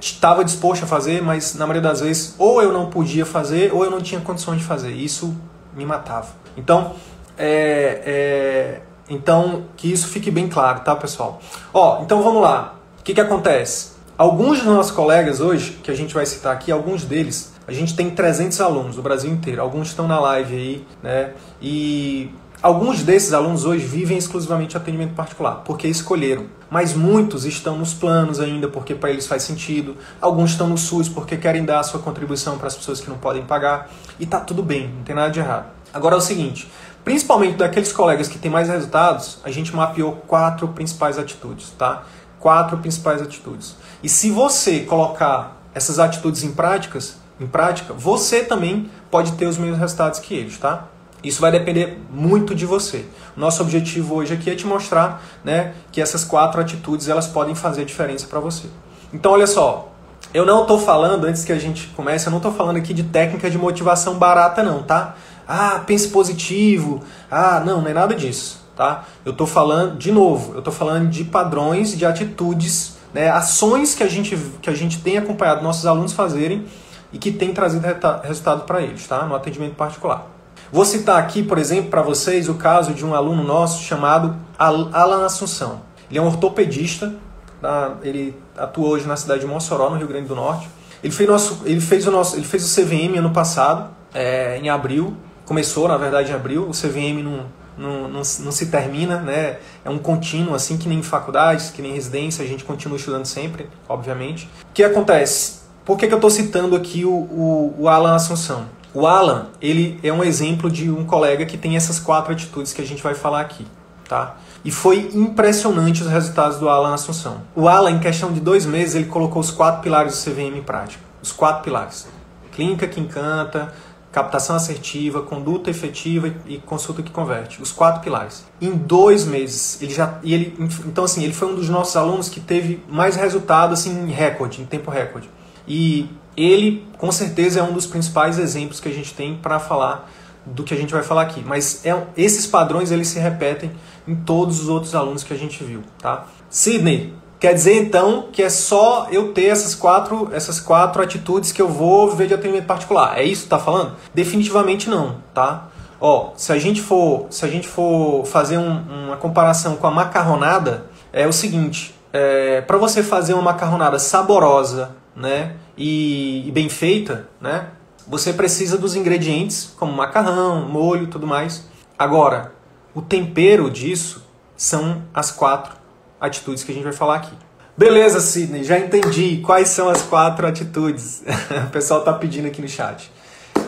estava 0.00 0.40
é, 0.40 0.42
é, 0.42 0.44
disposto 0.44 0.82
a 0.82 0.86
fazer, 0.86 1.22
mas 1.22 1.54
na 1.54 1.66
maioria 1.66 1.88
das 1.88 2.00
vezes 2.00 2.34
ou 2.38 2.60
eu 2.60 2.72
não 2.72 2.90
podia 2.90 3.24
fazer 3.24 3.72
ou 3.72 3.84
eu 3.84 3.90
não 3.90 4.00
tinha 4.00 4.20
condições 4.20 4.58
de 4.58 4.64
fazer. 4.64 4.90
Isso 4.90 5.36
me 5.76 5.86
matava. 5.86 6.28
Então, 6.56 6.94
é, 7.36 8.02
é, 8.04 8.80
então, 9.08 9.66
que 9.76 9.92
isso 9.92 10.08
fique 10.08 10.30
bem 10.30 10.48
claro, 10.48 10.80
tá, 10.80 10.96
pessoal? 10.96 11.40
Ó, 11.72 12.02
então 12.02 12.22
vamos 12.22 12.42
lá. 12.42 12.74
O 12.98 13.02
que, 13.04 13.14
que 13.14 13.20
acontece? 13.20 13.97
Alguns 14.18 14.58
dos 14.58 14.66
nossos 14.66 14.90
colegas 14.90 15.40
hoje, 15.40 15.78
que 15.80 15.92
a 15.92 15.94
gente 15.94 16.12
vai 16.12 16.26
citar 16.26 16.52
aqui, 16.52 16.72
alguns 16.72 17.04
deles, 17.04 17.52
a 17.68 17.72
gente 17.72 17.94
tem 17.94 18.10
300 18.10 18.60
alunos 18.60 18.96
do 18.96 19.02
Brasil 19.02 19.30
inteiro. 19.30 19.62
Alguns 19.62 19.90
estão 19.90 20.08
na 20.08 20.18
live 20.18 20.56
aí, 20.56 20.86
né? 21.00 21.34
E 21.62 22.28
alguns 22.60 23.04
desses 23.04 23.32
alunos 23.32 23.64
hoje 23.64 23.86
vivem 23.86 24.18
exclusivamente 24.18 24.76
atendimento 24.76 25.14
particular, 25.14 25.62
porque 25.64 25.86
escolheram. 25.86 26.46
Mas 26.68 26.94
muitos 26.94 27.44
estão 27.44 27.78
nos 27.78 27.94
planos 27.94 28.40
ainda, 28.40 28.66
porque 28.66 28.92
para 28.92 29.08
eles 29.08 29.24
faz 29.24 29.44
sentido. 29.44 29.96
Alguns 30.20 30.50
estão 30.50 30.66
no 30.66 30.76
SUS 30.76 31.08
porque 31.08 31.36
querem 31.36 31.64
dar 31.64 31.78
a 31.78 31.84
sua 31.84 32.00
contribuição 32.00 32.58
para 32.58 32.66
as 32.66 32.74
pessoas 32.74 33.00
que 33.00 33.08
não 33.08 33.18
podem 33.18 33.44
pagar. 33.44 33.88
E 34.18 34.26
tá 34.26 34.40
tudo 34.40 34.64
bem, 34.64 34.88
não 34.96 35.04
tem 35.04 35.14
nada 35.14 35.30
de 35.30 35.38
errado. 35.38 35.66
Agora 35.94 36.16
é 36.16 36.18
o 36.18 36.20
seguinte, 36.20 36.68
Principalmente 37.08 37.56
daqueles 37.56 37.90
colegas 37.90 38.28
que 38.28 38.38
têm 38.38 38.50
mais 38.50 38.68
resultados, 38.68 39.38
a 39.42 39.50
gente 39.50 39.74
mapeou 39.74 40.12
quatro 40.26 40.68
principais 40.68 41.18
atitudes, 41.18 41.70
tá? 41.70 42.02
Quatro 42.38 42.76
principais 42.76 43.22
atitudes. 43.22 43.76
E 44.02 44.08
se 44.08 44.30
você 44.30 44.80
colocar 44.80 45.60
essas 45.74 45.98
atitudes 45.98 46.44
em 46.44 46.52
práticas, 46.52 47.16
em 47.40 47.46
prática, 47.46 47.92
você 47.92 48.42
também 48.42 48.90
pode 49.10 49.32
ter 49.32 49.46
os 49.46 49.58
mesmos 49.58 49.78
resultados 49.78 50.18
que 50.20 50.34
eles, 50.34 50.58
tá? 50.58 50.86
Isso 51.22 51.40
vai 51.40 51.50
depender 51.50 52.00
muito 52.10 52.54
de 52.54 52.64
você. 52.64 53.04
Nosso 53.36 53.62
objetivo 53.62 54.14
hoje 54.14 54.34
aqui 54.34 54.50
é 54.50 54.54
te 54.54 54.66
mostrar, 54.66 55.22
né, 55.44 55.74
que 55.90 56.00
essas 56.00 56.24
quatro 56.24 56.60
atitudes 56.60 57.08
elas 57.08 57.26
podem 57.26 57.54
fazer 57.54 57.84
diferença 57.84 58.26
para 58.26 58.38
você. 58.38 58.68
Então, 59.12 59.32
olha 59.32 59.46
só, 59.46 59.92
eu 60.32 60.46
não 60.46 60.62
estou 60.62 60.78
falando 60.78 61.24
antes 61.24 61.44
que 61.44 61.52
a 61.52 61.58
gente 61.58 61.88
comece, 61.88 62.26
eu 62.26 62.30
não 62.30 62.38
estou 62.38 62.52
falando 62.52 62.76
aqui 62.76 62.94
de 62.94 63.02
técnica 63.02 63.50
de 63.50 63.58
motivação 63.58 64.14
barata 64.14 64.62
não, 64.62 64.82
tá? 64.82 65.16
ah, 65.48 65.82
pense 65.86 66.08
positivo, 66.08 67.02
ah, 67.30 67.62
não, 67.64 67.80
não 67.80 67.88
é 67.88 67.94
nada 67.94 68.14
disso, 68.14 68.62
tá? 68.76 69.04
Eu 69.24 69.32
estou 69.32 69.46
falando, 69.46 69.96
de 69.96 70.12
novo, 70.12 70.52
eu 70.52 70.58
estou 70.58 70.72
falando 70.72 71.08
de 71.08 71.24
padrões, 71.24 71.96
de 71.96 72.04
atitudes, 72.04 72.97
né, 73.12 73.30
ações 73.30 73.94
que 73.94 74.02
a, 74.02 74.08
gente, 74.08 74.36
que 74.60 74.68
a 74.68 74.74
gente 74.74 75.00
tem 75.00 75.16
acompanhado 75.16 75.62
nossos 75.62 75.86
alunos 75.86 76.12
fazerem 76.12 76.66
e 77.12 77.18
que 77.18 77.30
tem 77.30 77.52
trazido 77.52 77.86
resultado 78.22 78.64
para 78.64 78.82
eles, 78.82 79.06
tá? 79.06 79.24
No 79.24 79.34
atendimento 79.34 79.74
particular. 79.74 80.26
Vou 80.70 80.84
citar 80.84 81.18
aqui, 81.18 81.42
por 81.42 81.58
exemplo, 81.58 81.90
para 81.90 82.02
vocês 82.02 82.48
o 82.48 82.54
caso 82.54 82.92
de 82.92 83.04
um 83.04 83.14
aluno 83.14 83.42
nosso 83.42 83.82
chamado 83.82 84.36
Alan 84.58 85.24
Assunção. 85.24 85.80
Ele 86.10 86.18
é 86.18 86.22
um 86.22 86.26
ortopedista, 86.26 87.14
tá? 87.60 87.96
ele 88.02 88.36
atua 88.56 88.88
hoje 88.88 89.06
na 89.06 89.16
cidade 89.16 89.40
de 89.40 89.46
Mossoró, 89.46 89.88
no 89.88 89.96
Rio 89.96 90.06
Grande 90.06 90.28
do 90.28 90.34
Norte. 90.34 90.68
Ele 91.02 91.12
fez, 91.12 91.28
nosso, 91.28 91.62
ele 91.64 91.80
fez, 91.80 92.06
o, 92.06 92.10
nosso, 92.10 92.36
ele 92.36 92.44
fez 92.44 92.64
o 92.64 92.82
CVM 92.82 93.18
ano 93.18 93.30
passado, 93.30 93.90
é, 94.12 94.58
em 94.58 94.68
abril. 94.68 95.16
Começou, 95.46 95.88
na 95.88 95.96
verdade, 95.96 96.30
em 96.30 96.34
abril. 96.34 96.68
O 96.68 96.72
CVM 96.72 97.22
não, 97.22 97.46
não, 97.78 98.02
não, 98.02 98.22
não, 98.22 98.52
se 98.52 98.66
termina, 98.66 99.20
né? 99.20 99.58
É 99.84 99.90
um 99.90 99.98
contínuo, 99.98 100.54
assim 100.54 100.76
que 100.76 100.88
nem 100.88 101.02
faculdades, 101.02 101.70
que 101.70 101.80
nem 101.80 101.92
residência, 101.92 102.44
a 102.44 102.48
gente 102.48 102.64
continua 102.64 102.96
estudando 102.96 103.24
sempre, 103.24 103.68
obviamente. 103.88 104.48
O 104.70 104.72
que 104.74 104.82
acontece? 104.82 105.58
Por 105.84 105.96
que, 105.96 106.06
que 106.06 106.12
eu 106.12 106.18
estou 106.18 106.30
citando 106.30 106.76
aqui 106.76 107.04
o, 107.04 107.10
o, 107.10 107.74
o 107.78 107.88
Alan 107.88 108.14
Assunção? 108.14 108.66
O 108.92 109.06
Alan, 109.06 109.48
ele 109.60 109.98
é 110.02 110.12
um 110.12 110.24
exemplo 110.24 110.70
de 110.70 110.90
um 110.90 111.04
colega 111.04 111.46
que 111.46 111.56
tem 111.56 111.76
essas 111.76 111.98
quatro 111.98 112.32
atitudes 112.32 112.72
que 112.72 112.82
a 112.82 112.86
gente 112.86 113.02
vai 113.02 113.14
falar 113.14 113.40
aqui, 113.40 113.66
tá? 114.08 114.36
E 114.64 114.70
foi 114.70 115.10
impressionante 115.14 116.02
os 116.02 116.08
resultados 116.08 116.58
do 116.58 116.68
Alan 116.68 116.94
Assunção. 116.94 117.42
O 117.54 117.68
Alan, 117.68 117.92
em 117.92 117.98
questão 118.00 118.32
de 118.32 118.40
dois 118.40 118.66
meses, 118.66 118.94
ele 118.94 119.04
colocou 119.04 119.40
os 119.40 119.50
quatro 119.50 119.82
pilares 119.82 120.12
do 120.12 120.30
CVM 120.30 120.58
em 120.58 120.62
prática. 120.62 121.02
Os 121.22 121.32
quatro 121.32 121.62
pilares. 121.62 122.06
Clínica 122.52 122.88
que 122.88 123.00
encanta, 123.00 123.72
captação 124.10 124.56
assertiva, 124.56 125.22
conduta 125.22 125.70
efetiva 125.70 126.34
e 126.46 126.58
consulta 126.58 127.02
que 127.02 127.10
converte. 127.10 127.60
Os 127.60 127.70
quatro 127.70 128.00
pilares. 128.00 128.44
Em 128.60 128.70
dois 128.70 129.24
meses, 129.24 129.80
ele 129.82 129.92
já. 129.92 130.18
E 130.22 130.34
ele, 130.34 130.54
então, 130.86 131.04
assim, 131.04 131.22
ele 131.22 131.32
foi 131.32 131.48
um 131.48 131.54
dos 131.54 131.68
nossos 131.68 131.96
alunos 131.96 132.28
que 132.28 132.40
teve 132.40 132.82
mais 132.88 133.16
resultado 133.16 133.72
assim, 133.74 133.90
em 133.90 134.10
recorde, 134.10 134.62
em 134.62 134.64
tempo 134.66 134.90
recorde. 134.90 135.28
E 135.66 136.08
ele, 136.36 136.86
com 136.96 137.12
certeza, 137.12 137.60
é 137.60 137.62
um 137.62 137.72
dos 137.72 137.86
principais 137.86 138.38
exemplos 138.38 138.80
que 138.80 138.88
a 138.88 138.92
gente 138.92 139.12
tem 139.12 139.36
para 139.36 139.58
falar 139.58 140.10
do 140.46 140.64
que 140.64 140.72
a 140.72 140.76
gente 140.76 140.92
vai 140.92 141.02
falar 141.02 141.22
aqui. 141.22 141.42
Mas 141.44 141.84
é, 141.84 142.06
esses 142.16 142.46
padrões 142.46 142.90
eles 142.90 143.08
se 143.08 143.18
repetem 143.18 143.70
em 144.06 144.14
todos 144.14 144.60
os 144.60 144.68
outros 144.68 144.94
alunos 144.94 145.22
que 145.22 145.34
a 145.34 145.36
gente 145.36 145.62
viu, 145.62 145.82
tá? 145.98 146.26
Sidney, 146.48 147.12
quer 147.38 147.54
dizer 147.54 147.80
então 147.80 148.28
que 148.32 148.42
é 148.42 148.50
só 148.50 149.08
eu 149.10 149.32
ter 149.32 149.46
essas 149.46 149.74
quatro, 149.74 150.28
essas 150.32 150.60
quatro 150.60 151.02
atitudes 151.02 151.52
que 151.52 151.62
eu 151.62 151.68
vou 151.68 152.10
viver 152.10 152.28
de 152.28 152.34
atendimento 152.34 152.66
particular. 152.66 153.18
É 153.18 153.24
isso 153.24 153.44
que 153.44 153.48
tá 153.48 153.58
falando? 153.58 153.96
Definitivamente 154.14 154.88
não, 154.88 155.16
tá? 155.32 155.68
Ó, 156.00 156.32
se 156.36 156.52
a 156.52 156.58
gente 156.58 156.80
for, 156.80 157.26
se 157.30 157.44
a 157.44 157.48
gente 157.48 157.66
for 157.66 158.24
fazer 158.24 158.56
um, 158.58 159.06
uma 159.06 159.16
comparação 159.16 159.76
com 159.76 159.86
a 159.86 159.90
macarronada, 159.90 160.86
é 161.12 161.26
o 161.26 161.32
seguinte: 161.32 161.94
é, 162.12 162.60
para 162.60 162.76
você 162.76 163.02
fazer 163.02 163.34
uma 163.34 163.42
macarronada 163.42 163.98
saborosa, 163.98 164.96
né, 165.14 165.56
e, 165.76 166.46
e 166.46 166.52
bem 166.52 166.68
feita, 166.68 167.28
né, 167.40 167.68
você 168.06 168.32
precisa 168.32 168.78
dos 168.78 168.94
ingredientes, 168.94 169.74
como 169.78 169.92
macarrão, 169.92 170.68
molho 170.68 171.08
tudo 171.08 171.26
mais. 171.26 171.68
Agora, 171.98 172.52
o 172.94 173.02
tempero 173.02 173.68
disso 173.68 174.24
são 174.56 175.02
as 175.12 175.32
quatro 175.32 175.77
atitudes 176.20 176.64
que 176.64 176.72
a 176.72 176.74
gente 176.74 176.84
vai 176.84 176.92
falar 176.92 177.16
aqui. 177.16 177.32
Beleza, 177.76 178.20
Sidney, 178.20 178.64
já 178.64 178.78
entendi 178.78 179.40
quais 179.44 179.68
são 179.68 179.88
as 179.88 180.02
quatro 180.02 180.46
atitudes. 180.46 181.22
o 181.66 181.70
pessoal 181.70 182.00
está 182.00 182.12
pedindo 182.12 182.48
aqui 182.48 182.60
no 182.60 182.68
chat. 182.68 183.10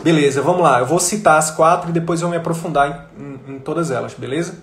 Beleza, 0.03 0.41
vamos 0.41 0.61
lá. 0.61 0.79
Eu 0.79 0.85
vou 0.85 0.99
citar 0.99 1.37
as 1.37 1.51
quatro 1.51 1.89
e 1.89 1.93
depois 1.93 2.19
eu 2.19 2.27
vou 2.27 2.31
me 2.31 2.37
aprofundar 2.37 3.11
em, 3.17 3.23
em, 3.23 3.55
em 3.55 3.59
todas 3.59 3.89
elas, 3.89 4.13
beleza? 4.13 4.59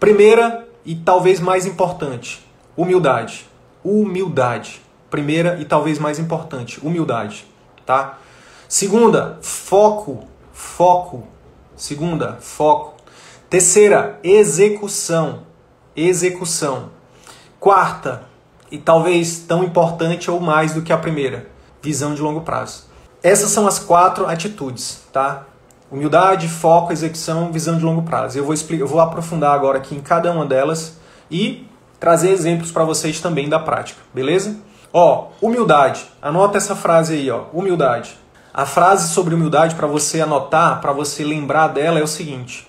Primeira 0.00 0.66
e 0.84 0.96
talvez 0.96 1.38
mais 1.38 1.66
importante, 1.66 2.44
humildade. 2.76 3.46
Humildade. 3.84 4.80
Primeira 5.10 5.58
e 5.60 5.64
talvez 5.64 5.98
mais 5.98 6.18
importante, 6.18 6.84
humildade, 6.84 7.46
tá? 7.86 8.18
Segunda, 8.68 9.38
foco, 9.40 10.26
foco. 10.52 11.26
Segunda, 11.74 12.36
foco. 12.40 12.94
Terceira, 13.48 14.18
execução, 14.22 15.44
execução. 15.96 16.90
Quarta, 17.60 18.22
e 18.70 18.78
talvez 18.78 19.40
tão 19.40 19.64
importante 19.64 20.30
ou 20.30 20.38
mais 20.38 20.74
do 20.74 20.82
que 20.82 20.92
a 20.92 20.96
primeira, 20.96 21.48
visão 21.82 22.14
de 22.14 22.22
longo 22.22 22.42
prazo. 22.42 22.84
Essas 23.20 23.50
são 23.50 23.66
as 23.66 23.80
quatro 23.80 24.28
atitudes, 24.28 25.02
tá? 25.12 25.44
Humildade, 25.90 26.46
foco, 26.48 26.92
execução, 26.92 27.50
visão 27.50 27.76
de 27.76 27.84
longo 27.84 28.02
prazo. 28.02 28.38
Eu 28.38 28.44
vou 28.44 28.54
explicar, 28.54 28.82
eu 28.82 28.86
vou 28.86 29.00
aprofundar 29.00 29.52
agora 29.52 29.78
aqui 29.78 29.96
em 29.96 30.00
cada 30.00 30.30
uma 30.30 30.46
delas 30.46 30.98
e 31.28 31.66
trazer 31.98 32.30
exemplos 32.30 32.70
para 32.70 32.84
vocês 32.84 33.20
também 33.20 33.48
da 33.48 33.58
prática, 33.58 34.00
beleza? 34.14 34.56
Ó, 34.92 35.28
humildade. 35.42 36.06
Anota 36.22 36.58
essa 36.58 36.76
frase 36.76 37.14
aí, 37.14 37.28
ó. 37.28 37.46
Humildade. 37.52 38.16
A 38.54 38.66
frase 38.66 39.12
sobre 39.12 39.34
humildade 39.34 39.74
para 39.74 39.88
você 39.88 40.20
anotar, 40.20 40.80
para 40.80 40.92
você 40.92 41.24
lembrar 41.24 41.68
dela 41.68 41.98
é 41.98 42.02
o 42.04 42.08
seguinte: 42.08 42.68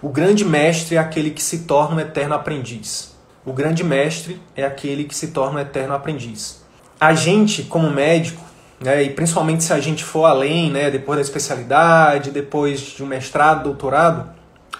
O 0.00 0.08
grande 0.08 0.44
mestre 0.44 0.96
é 0.96 0.98
aquele 0.98 1.30
que 1.30 1.42
se 1.42 1.60
torna 1.60 1.96
um 1.96 2.00
eterno 2.00 2.34
aprendiz. 2.34 3.11
O 3.44 3.52
grande 3.52 3.82
mestre 3.82 4.40
é 4.54 4.64
aquele 4.64 5.04
que 5.04 5.14
se 5.14 5.28
torna 5.28 5.58
um 5.58 5.62
eterno 5.62 5.94
aprendiz. 5.94 6.64
A 7.00 7.12
gente, 7.14 7.64
como 7.64 7.90
médico, 7.90 8.42
né, 8.80 9.02
e 9.02 9.10
principalmente 9.10 9.64
se 9.64 9.72
a 9.72 9.80
gente 9.80 10.04
for 10.04 10.24
além, 10.24 10.70
né, 10.70 10.90
depois 10.90 11.16
da 11.16 11.22
especialidade, 11.22 12.30
depois 12.30 12.80
de 12.80 13.02
um 13.02 13.06
mestrado, 13.06 13.64
doutorado, 13.64 14.30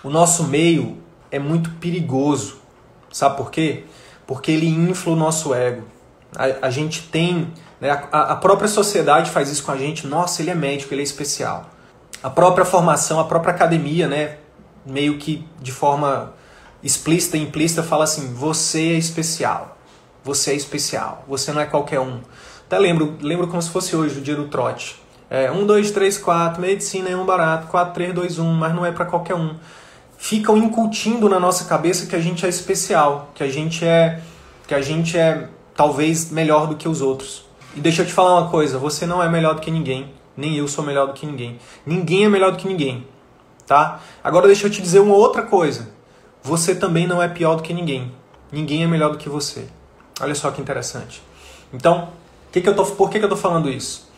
o 0.03 0.11
nosso 0.11 0.45
meio 0.45 0.99
é 1.31 1.39
muito 1.39 1.71
perigoso. 1.73 2.59
Sabe 3.11 3.37
por 3.37 3.51
quê? 3.51 3.85
Porque 4.27 4.53
ele 4.53 4.69
infla 4.69 5.13
o 5.13 5.17
nosso 5.17 5.53
ego. 5.53 5.83
A, 6.37 6.67
a 6.67 6.71
gente 6.71 7.03
tem 7.09 7.53
né? 7.83 7.91
A, 8.13 8.33
a 8.33 8.37
própria 8.37 8.69
sociedade 8.69 9.29
faz 9.29 9.51
isso 9.51 9.65
com 9.65 9.73
a 9.73 9.77
gente. 9.77 10.07
Nossa, 10.07 10.41
ele 10.41 10.53
é 10.53 10.55
médico, 10.55 10.95
ele 10.95 11.01
é 11.01 11.05
especial. 11.05 11.69
A 12.23 12.31
própria 12.31 12.65
formação, 12.65 13.19
a 13.19 13.25
própria 13.25 13.53
academia, 13.53 14.07
né? 14.07 14.37
meio 14.87 15.19
que 15.19 15.47
de 15.61 15.73
forma 15.73 16.33
explícita 16.83 17.37
e 17.37 17.43
implícita, 17.43 17.83
fala 17.83 18.05
assim: 18.05 18.33
você 18.35 18.93
é 18.93 18.99
especial. 18.99 19.77
Você 20.25 20.53
é 20.53 20.55
especial. 20.55 21.25
Você 21.29 21.53
não 21.53 21.61
é 21.61 21.67
qualquer 21.67 22.01
um. 22.01 22.21
Até 22.67 22.79
lembro, 22.79 23.17
lembro 23.21 23.49
como 23.49 23.61
se 23.61 23.71
fosse 23.71 23.95
hoje, 23.95 24.19
o 24.19 24.23
dia 24.23 24.37
do 24.37 24.49
trote. 24.49 25.01
É, 25.29 25.51
1, 25.51 25.67
2, 25.67 25.91
3, 25.91 26.19
4, 26.19 26.61
medicina 26.61 27.09
é 27.09 27.17
um 27.17 27.25
barato, 27.25 27.67
4, 27.69 27.95
3, 27.95 28.15
2, 28.15 28.39
1, 28.39 28.53
mas 28.53 28.75
não 28.75 28.85
é 28.85 28.93
para 28.93 29.07
qualquer 29.07 29.35
um. 29.35 29.57
Ficam 30.19 30.57
incutindo 30.59 31.29
na 31.29 31.41
nossa 31.41 31.65
cabeça 31.65 32.07
que 32.07 32.15
a 32.15 32.21
gente 32.21 32.45
é 32.45 32.49
especial, 32.49 33.31
que 33.35 33.43
a 33.43 33.49
gente 33.49 33.85
é, 33.85 34.21
que 34.69 34.75
a 34.75 34.83
gente 34.83 35.17
é 35.17 35.49
talvez 35.75 36.31
melhor 36.31 36.67
do 36.67 36.77
que 36.77 36.87
os 36.87 37.01
outros. 37.01 37.47
E 37.75 37.81
deixa 37.81 38.03
eu 38.03 38.07
te 38.07 38.13
falar 38.13 38.41
uma 38.41 38.51
coisa, 38.51 38.79
você 38.79 39.07
não 39.07 39.23
é 39.23 39.29
melhor 39.29 39.55
do 39.55 39.63
que 39.63 39.71
ninguém, 39.71 40.13
nem 40.37 40.57
eu 40.57 40.69
sou 40.69 40.85
melhor 40.85 41.07
do 41.07 41.15
que 41.15 41.25
ninguém. 41.25 41.59
Ninguém 41.87 42.27
é 42.27 42.29
melhor 42.29 42.53
do 42.53 42.59
que 42.59 42.69
ninguém, 42.69 43.07
tá? 43.67 44.01
Agora 44.23 44.47
deixa 44.47 44.67
eu 44.67 44.71
te 44.71 44.83
dizer 44.83 45.01
uma 45.01 45.15
outra 45.15 45.43
coisa. 45.43 45.89
Você 46.43 46.75
também 46.75 47.07
não 47.07 47.23
é 47.23 47.29
pior 47.29 47.55
do 47.55 47.63
que 47.63 47.73
ninguém. 47.73 48.13
Ninguém 48.51 48.83
é 48.83 48.87
melhor 48.87 49.13
do 49.13 49.19
que 49.19 49.29
você. 49.29 49.67
Olha 50.21 50.35
só 50.35 50.51
que 50.51 50.61
interessante. 50.61 51.23
Então, 51.73 52.09
que 52.51 52.61
que 52.61 52.69
eu 52.69 52.75
tô, 52.75 52.85
por 52.85 53.09
que, 53.09 53.19
que 53.19 53.25
eu 53.25 53.29
tô 53.29 53.37
falando 53.37 53.71
isso? 53.71 54.11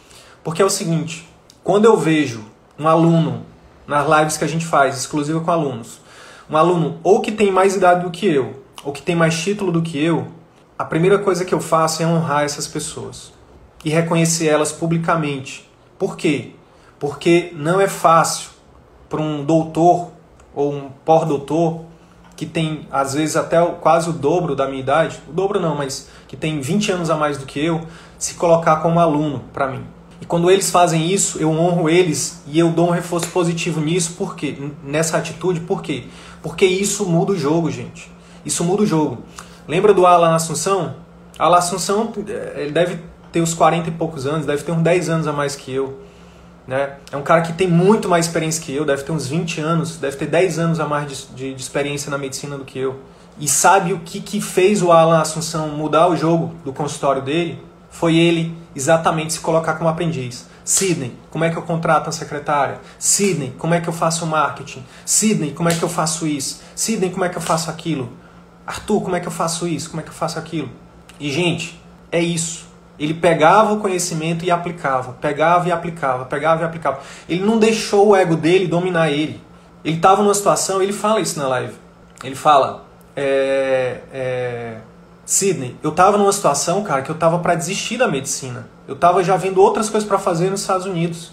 Porque 0.42 0.60
é 0.60 0.64
o 0.64 0.70
seguinte, 0.70 1.28
quando 1.62 1.84
eu 1.84 1.96
vejo 1.96 2.44
um 2.78 2.88
aluno 2.88 3.44
nas 3.86 4.08
lives 4.08 4.36
que 4.36 4.44
a 4.44 4.48
gente 4.48 4.66
faz, 4.66 4.96
exclusiva 4.96 5.40
com 5.40 5.50
alunos, 5.50 6.00
um 6.50 6.56
aluno 6.56 6.98
ou 7.02 7.20
que 7.20 7.30
tem 7.30 7.50
mais 7.52 7.76
idade 7.76 8.04
do 8.04 8.10
que 8.10 8.26
eu, 8.26 8.62
ou 8.82 8.92
que 8.92 9.02
tem 9.02 9.14
mais 9.14 9.38
título 9.40 9.70
do 9.70 9.82
que 9.82 10.02
eu, 10.02 10.28
a 10.78 10.84
primeira 10.84 11.18
coisa 11.18 11.44
que 11.44 11.54
eu 11.54 11.60
faço 11.60 12.02
é 12.02 12.06
honrar 12.06 12.44
essas 12.44 12.66
pessoas 12.66 13.32
e 13.84 13.90
reconhecer 13.90 14.48
elas 14.48 14.72
publicamente. 14.72 15.70
Por 15.98 16.16
quê? 16.16 16.52
Porque 16.98 17.52
não 17.54 17.80
é 17.80 17.86
fácil 17.86 18.50
para 19.08 19.20
um 19.20 19.44
doutor 19.44 20.10
ou 20.54 20.72
um 20.72 20.90
pós-doutor 21.04 21.84
que 22.36 22.46
tem 22.46 22.86
às 22.90 23.14
vezes 23.14 23.36
até 23.36 23.64
quase 23.80 24.10
o 24.10 24.12
dobro 24.12 24.54
da 24.54 24.66
minha 24.66 24.80
idade, 24.80 25.20
o 25.28 25.32
dobro 25.32 25.60
não, 25.60 25.76
mas 25.76 26.08
que 26.26 26.36
tem 26.36 26.60
20 26.60 26.92
anos 26.92 27.10
a 27.10 27.16
mais 27.16 27.38
do 27.38 27.46
que 27.46 27.64
eu, 27.64 27.80
se 28.18 28.34
colocar 28.34 28.76
como 28.76 28.98
aluno 28.98 29.44
para 29.52 29.68
mim. 29.68 29.84
E 30.20 30.26
quando 30.26 30.50
eles 30.50 30.70
fazem 30.70 31.10
isso, 31.10 31.38
eu 31.38 31.50
honro 31.50 31.88
eles 31.88 32.42
e 32.46 32.58
eu 32.58 32.70
dou 32.70 32.88
um 32.88 32.92
reforço 32.92 33.28
positivo 33.28 33.80
nisso, 33.80 34.14
por 34.16 34.34
quê? 34.36 34.56
Nessa 34.82 35.18
atitude, 35.18 35.60
por 35.60 35.82
quê? 35.82 36.04
Porque 36.42 36.64
isso 36.64 37.06
muda 37.06 37.32
o 37.32 37.36
jogo, 37.36 37.70
gente. 37.70 38.10
Isso 38.44 38.64
muda 38.64 38.82
o 38.82 38.86
jogo. 38.86 39.22
Lembra 39.68 39.92
do 39.92 40.06
Alan 40.06 40.34
Assunção? 40.34 40.96
Alan 41.38 41.58
Assunção, 41.58 42.12
eh, 42.28 42.62
ele 42.62 42.72
deve 42.72 42.98
tem 43.34 43.42
uns 43.42 43.52
40 43.52 43.88
e 43.88 43.92
poucos 43.92 44.26
anos, 44.26 44.46
deve 44.46 44.62
ter 44.62 44.70
uns 44.70 44.80
10 44.80 45.08
anos 45.08 45.26
a 45.26 45.32
mais 45.32 45.56
que 45.56 45.72
eu. 45.72 45.98
Né? 46.66 46.94
É 47.12 47.16
um 47.16 47.22
cara 47.22 47.42
que 47.42 47.52
tem 47.52 47.68
muito 47.68 48.08
mais 48.08 48.26
experiência 48.26 48.62
que 48.62 48.74
eu, 48.74 48.84
deve 48.84 49.02
ter 49.02 49.12
uns 49.12 49.26
20 49.26 49.60
anos, 49.60 49.96
deve 49.96 50.16
ter 50.16 50.26
10 50.26 50.58
anos 50.58 50.80
a 50.80 50.86
mais 50.86 51.08
de, 51.08 51.26
de, 51.34 51.54
de 51.54 51.60
experiência 51.60 52.10
na 52.10 52.16
medicina 52.16 52.56
do 52.56 52.64
que 52.64 52.78
eu. 52.78 53.00
E 53.38 53.48
sabe 53.48 53.92
o 53.92 54.00
que, 54.00 54.20
que 54.20 54.40
fez 54.40 54.80
o 54.80 54.92
Alan 54.92 55.20
Assunção 55.20 55.68
mudar 55.68 56.08
o 56.08 56.16
jogo 56.16 56.54
do 56.64 56.72
consultório 56.72 57.20
dele? 57.20 57.60
Foi 57.90 58.16
ele 58.16 58.56
exatamente 58.74 59.34
se 59.34 59.40
colocar 59.40 59.74
como 59.74 59.88
aprendiz. 59.88 60.46
Sidney, 60.64 61.14
como 61.30 61.44
é 61.44 61.50
que 61.50 61.56
eu 61.56 61.62
contrato 61.62 62.08
a 62.08 62.12
secretária? 62.12 62.80
Sidney, 62.98 63.54
como 63.58 63.74
é 63.74 63.80
que 63.80 63.88
eu 63.88 63.92
faço 63.92 64.26
marketing? 64.26 64.84
Sidney, 65.04 65.52
como 65.52 65.68
é 65.68 65.74
que 65.74 65.82
eu 65.82 65.88
faço 65.88 66.26
isso? 66.26 66.62
Sidney, 66.74 67.10
como 67.10 67.24
é 67.24 67.28
que 67.28 67.36
eu 67.36 67.42
faço 67.42 67.70
aquilo? 67.70 68.10
Arthur, 68.66 69.02
como 69.02 69.14
é 69.14 69.20
que 69.20 69.28
eu 69.28 69.32
faço 69.32 69.68
isso? 69.68 69.90
Como 69.90 70.00
é 70.00 70.02
que 70.02 70.08
eu 70.08 70.14
faço 70.14 70.38
aquilo? 70.38 70.70
E, 71.20 71.30
gente, 71.30 71.78
é 72.10 72.20
isso. 72.20 72.66
Ele 72.98 73.14
pegava 73.14 73.72
o 73.72 73.80
conhecimento 73.80 74.44
e 74.44 74.50
aplicava, 74.50 75.12
pegava 75.20 75.68
e 75.68 75.72
aplicava, 75.72 76.24
pegava 76.26 76.62
e 76.62 76.64
aplicava. 76.64 77.00
Ele 77.28 77.44
não 77.44 77.58
deixou 77.58 78.08
o 78.08 78.16
ego 78.16 78.36
dele 78.36 78.66
dominar 78.66 79.10
ele. 79.10 79.40
ele 79.84 79.96
estava 79.96 80.22
numa 80.22 80.34
situação, 80.34 80.80
ele 80.80 80.92
fala 80.92 81.20
isso 81.20 81.38
na 81.38 81.48
live. 81.48 81.74
Ele 82.22 82.36
fala, 82.36 82.84
é, 83.16 84.00
é, 84.12 84.76
Sidney, 85.26 85.76
eu 85.82 85.90
estava 85.90 86.16
numa 86.16 86.32
situação, 86.32 86.82
cara, 86.82 87.02
que 87.02 87.10
eu 87.10 87.14
estava 87.14 87.38
para 87.38 87.54
desistir 87.54 87.96
da 87.96 88.06
medicina. 88.06 88.68
Eu 88.86 88.94
estava 88.94 89.24
já 89.24 89.36
vendo 89.36 89.60
outras 89.60 89.88
coisas 89.88 90.08
para 90.08 90.18
fazer 90.18 90.50
nos 90.50 90.60
Estados 90.60 90.86
Unidos. 90.86 91.32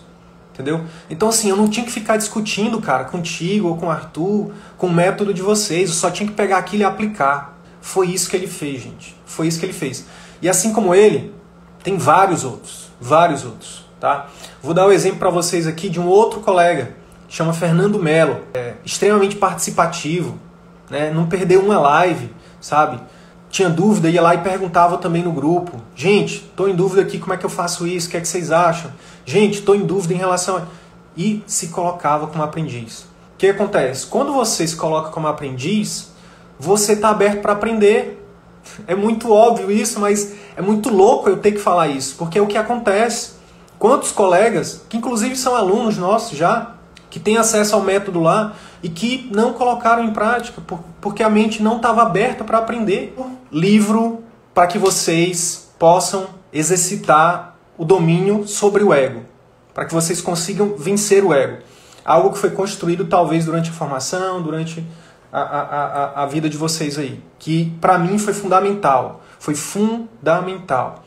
Entendeu? 0.54 0.84
Então, 1.10 1.30
assim, 1.30 1.50
eu 1.50 1.56
não 1.56 1.70
tinha 1.70 1.86
que 1.86 1.92
ficar 1.92 2.18
discutindo, 2.18 2.82
cara, 2.82 3.06
contigo 3.06 3.70
ou 3.70 3.78
com 3.78 3.88
o 3.88 3.90
Arthur, 3.90 4.52
com 4.78 4.88
o 4.88 4.92
método 4.92 5.34
de 5.34 5.42
vocês. 5.42 5.90
Eu 5.90 5.96
só 5.96 6.12
tinha 6.12 6.28
que 6.28 6.36
pegar 6.36 6.58
aquilo 6.58 6.84
e 6.84 6.86
aplicar. 6.86 7.58
Foi 7.80 8.08
isso 8.08 8.30
que 8.30 8.36
ele 8.36 8.48
fez, 8.48 8.82
gente. 8.84 9.16
Foi 9.26 9.48
isso 9.48 9.60
que 9.60 9.66
ele 9.66 9.74
fez. 9.74 10.06
E 10.42 10.50
assim 10.50 10.74
como 10.74 10.94
ele, 10.94 11.34
tem 11.84 11.98
vários 11.98 12.44
outros. 12.44 12.92
Vários 13.00 13.44
outros, 13.44 13.84
tá? 14.00 14.28
Vou 14.62 14.76
dar 14.76 14.88
um 14.88 14.92
exemplo 14.92 15.18
para 15.18 15.32
vocês 15.32 15.66
aqui 15.66 15.90
de 15.90 16.00
um 16.00 16.08
outro 16.08 16.40
colega, 16.40 16.96
chama 17.28 17.52
Fernando 17.52 17.98
Melo. 17.98 18.42
É 18.54 18.76
extremamente 18.86 19.36
participativo, 19.36 20.38
né? 20.88 21.12
Não 21.12 21.26
perdeu 21.26 21.62
uma 21.62 21.80
live, 21.80 22.32
sabe? 22.60 23.02
Tinha 23.50 23.70
dúvida, 23.70 24.08
ia 24.08 24.22
lá 24.22 24.36
e 24.36 24.38
perguntava 24.38 25.00
também 25.00 25.24
no 25.24 25.32
grupo. 25.32 25.82
Gente, 25.96 26.36
estou 26.36 26.70
em 26.70 26.76
dúvida 26.76 27.02
aqui, 27.02 27.18
como 27.18 27.34
é 27.34 27.38
que 27.38 27.46
eu 27.46 27.50
faço 27.50 27.88
isso? 27.88 28.08
O 28.08 28.12
que 28.12 28.18
é 28.18 28.22
que 28.22 28.28
vocês 28.28 28.52
acham? 28.52 28.92
Gente, 29.26 29.60
estou 29.60 29.76
em 29.76 29.84
dúvida 29.86 30.14
em 30.14 30.18
relação 30.18 30.58
a... 30.58 30.62
E 31.18 31.44
se 31.48 31.68
colocava 31.70 32.28
como 32.28 32.44
aprendiz. 32.44 33.02
O 33.34 33.38
que 33.40 33.48
acontece? 33.48 34.06
Quando 34.06 34.32
você 34.32 34.66
se 34.66 34.76
coloca 34.76 35.10
como 35.10 35.28
aprendiz, 35.28 36.12
você 36.60 36.94
está 36.94 37.10
aberto 37.10 37.42
para 37.42 37.54
aprender. 37.54 38.21
É 38.88 38.96
muito 38.96 39.32
óbvio 39.32 39.72
isso, 39.72 40.00
mas 40.00 40.34
é 40.56 40.62
muito 40.62 40.90
louco 40.90 41.30
eu 41.30 41.38
ter 41.38 41.52
que 41.52 41.60
falar 41.60 41.88
isso, 41.88 42.16
porque 42.18 42.38
é 42.38 42.42
o 42.42 42.48
que 42.48 42.58
acontece. 42.58 43.34
Quantos 43.78 44.12
colegas, 44.12 44.82
que 44.88 44.98
inclusive 44.98 45.36
são 45.36 45.56
alunos 45.56 45.98
nossos 45.98 46.38
já, 46.38 46.76
que 47.10 47.20
têm 47.20 47.38
acesso 47.38 47.76
ao 47.76 47.82
método 47.82 48.22
lá 48.22 48.54
e 48.82 48.90
que 48.90 49.30
não 49.34 49.54
colocaram 49.54 50.04
em 50.04 50.12
prática 50.12 50.62
porque 51.02 51.22
a 51.22 51.30
mente 51.30 51.62
não 51.62 51.78
estava 51.78 52.02
aberta 52.02 52.44
para 52.44 52.58
aprender. 52.58 53.16
Livro 53.52 54.24
para 54.54 54.68
que 54.68 54.78
vocês 54.78 55.70
possam 55.78 56.28
exercitar 56.54 57.56
o 57.78 57.84
domínio 57.84 58.48
sobre 58.48 58.84
o 58.84 58.94
ego, 58.94 59.22
para 59.74 59.86
que 59.86 59.94
vocês 59.94 60.22
consigam 60.22 60.76
vencer 60.78 61.24
o 61.24 61.34
ego. 61.34 61.58
Algo 62.04 62.32
que 62.32 62.38
foi 62.38 62.52
construído 62.52 63.06
talvez 63.06 63.46
durante 63.46 63.70
a 63.70 63.74
formação, 63.74 64.42
durante 64.42 64.86
a, 65.32 65.42
a, 65.42 66.24
a, 66.24 66.26
vida 66.26 66.50
de 66.50 66.58
vocês 66.58 66.98
aí, 66.98 67.24
que 67.40 67.72
para 67.80 67.98
mim 67.98 68.18
foi 68.18 68.34
fundamental. 68.34 69.22
Foi 69.40 69.56
fundamental. 69.56 71.04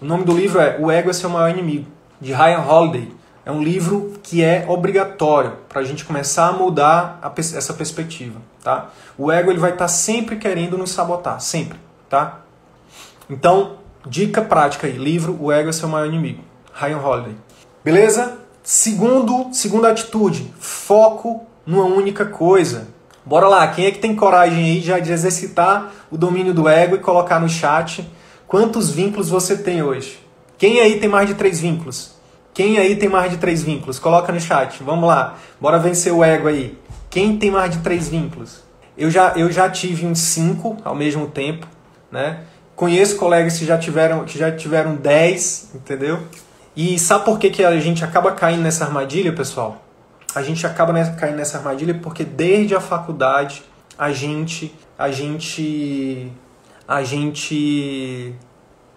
O 0.00 0.04
nome 0.04 0.24
do 0.24 0.32
livro 0.32 0.60
é 0.60 0.78
O 0.80 0.90
Ego 0.90 1.10
é 1.10 1.12
Seu 1.12 1.28
Maior 1.28 1.50
Inimigo, 1.50 1.86
de 2.20 2.32
Ryan 2.32 2.60
Holiday. 2.60 3.12
É 3.44 3.52
um 3.52 3.62
livro 3.62 4.14
que 4.22 4.42
é 4.44 4.66
obrigatório 4.68 5.52
para 5.68 5.80
a 5.80 5.84
gente 5.84 6.04
começar 6.04 6.48
a 6.48 6.52
mudar 6.52 7.18
a, 7.22 7.32
essa 7.38 7.72
perspectiva, 7.72 8.40
tá? 8.62 8.90
O 9.16 9.32
ego 9.32 9.50
ele 9.50 9.58
vai 9.58 9.70
estar 9.70 9.84
tá 9.84 9.88
sempre 9.88 10.36
querendo 10.36 10.76
nos 10.76 10.90
sabotar, 10.90 11.40
sempre, 11.40 11.78
tá? 12.10 12.40
Então, 13.28 13.78
dica 14.06 14.42
prática 14.42 14.86
aí, 14.86 14.98
livro 14.98 15.36
O 15.40 15.50
Ego 15.50 15.70
é 15.70 15.72
Seu 15.72 15.88
Maior 15.88 16.06
Inimigo, 16.06 16.42
Ryan 16.74 16.98
Holiday. 16.98 17.36
Beleza? 17.82 18.38
Segundo, 18.62 19.48
segunda 19.52 19.88
atitude, 19.88 20.52
foco 20.58 21.46
numa 21.66 21.84
única 21.84 22.26
coisa. 22.26 22.88
Bora 23.28 23.46
lá, 23.46 23.68
quem 23.68 23.84
é 23.84 23.90
que 23.90 23.98
tem 23.98 24.16
coragem 24.16 24.64
aí 24.64 24.80
já 24.80 24.98
de 24.98 25.12
exercitar 25.12 25.92
o 26.10 26.16
domínio 26.16 26.54
do 26.54 26.66
ego 26.66 26.96
e 26.96 26.98
colocar 26.98 27.38
no 27.38 27.46
chat 27.46 28.10
quantos 28.46 28.88
vínculos 28.88 29.28
você 29.28 29.54
tem 29.58 29.82
hoje? 29.82 30.18
Quem 30.56 30.80
aí 30.80 30.98
tem 30.98 31.10
mais 31.10 31.28
de 31.28 31.34
três 31.34 31.60
vínculos? 31.60 32.14
Quem 32.54 32.78
aí 32.78 32.96
tem 32.96 33.06
mais 33.06 33.30
de 33.30 33.36
três 33.36 33.62
vínculos? 33.62 33.98
Coloca 33.98 34.32
no 34.32 34.40
chat. 34.40 34.82
Vamos 34.82 35.06
lá. 35.06 35.36
Bora 35.60 35.78
vencer 35.78 36.10
o 36.10 36.24
ego 36.24 36.48
aí. 36.48 36.78
Quem 37.10 37.36
tem 37.36 37.50
mais 37.50 37.70
de 37.70 37.82
três 37.82 38.08
vínculos? 38.08 38.62
Eu 38.96 39.10
já, 39.10 39.34
eu 39.36 39.52
já 39.52 39.68
tive 39.68 40.06
uns 40.06 40.20
cinco 40.20 40.78
ao 40.82 40.94
mesmo 40.94 41.26
tempo, 41.26 41.66
né? 42.10 42.44
Conheço 42.74 43.18
colegas 43.18 43.58
que 43.58 43.66
já 43.66 43.76
tiveram, 43.76 44.24
que 44.24 44.38
já 44.38 44.50
tiveram 44.50 44.96
dez, 44.96 45.70
entendeu? 45.74 46.18
E 46.74 46.98
sabe 46.98 47.26
por 47.26 47.38
que, 47.38 47.50
que 47.50 47.62
a 47.62 47.78
gente 47.78 48.02
acaba 48.02 48.32
caindo 48.32 48.62
nessa 48.62 48.86
armadilha, 48.86 49.34
pessoal? 49.34 49.84
A 50.38 50.42
gente 50.42 50.64
acaba 50.64 50.92
nessa, 50.92 51.12
caindo 51.14 51.36
nessa 51.36 51.58
armadilha 51.58 51.94
porque 51.94 52.24
desde 52.24 52.72
a 52.72 52.80
faculdade 52.80 53.64
a 53.98 54.12
gente 54.12 54.72
a 54.96 55.10
gente 55.10 56.32
a 56.86 57.02
gente 57.02 58.34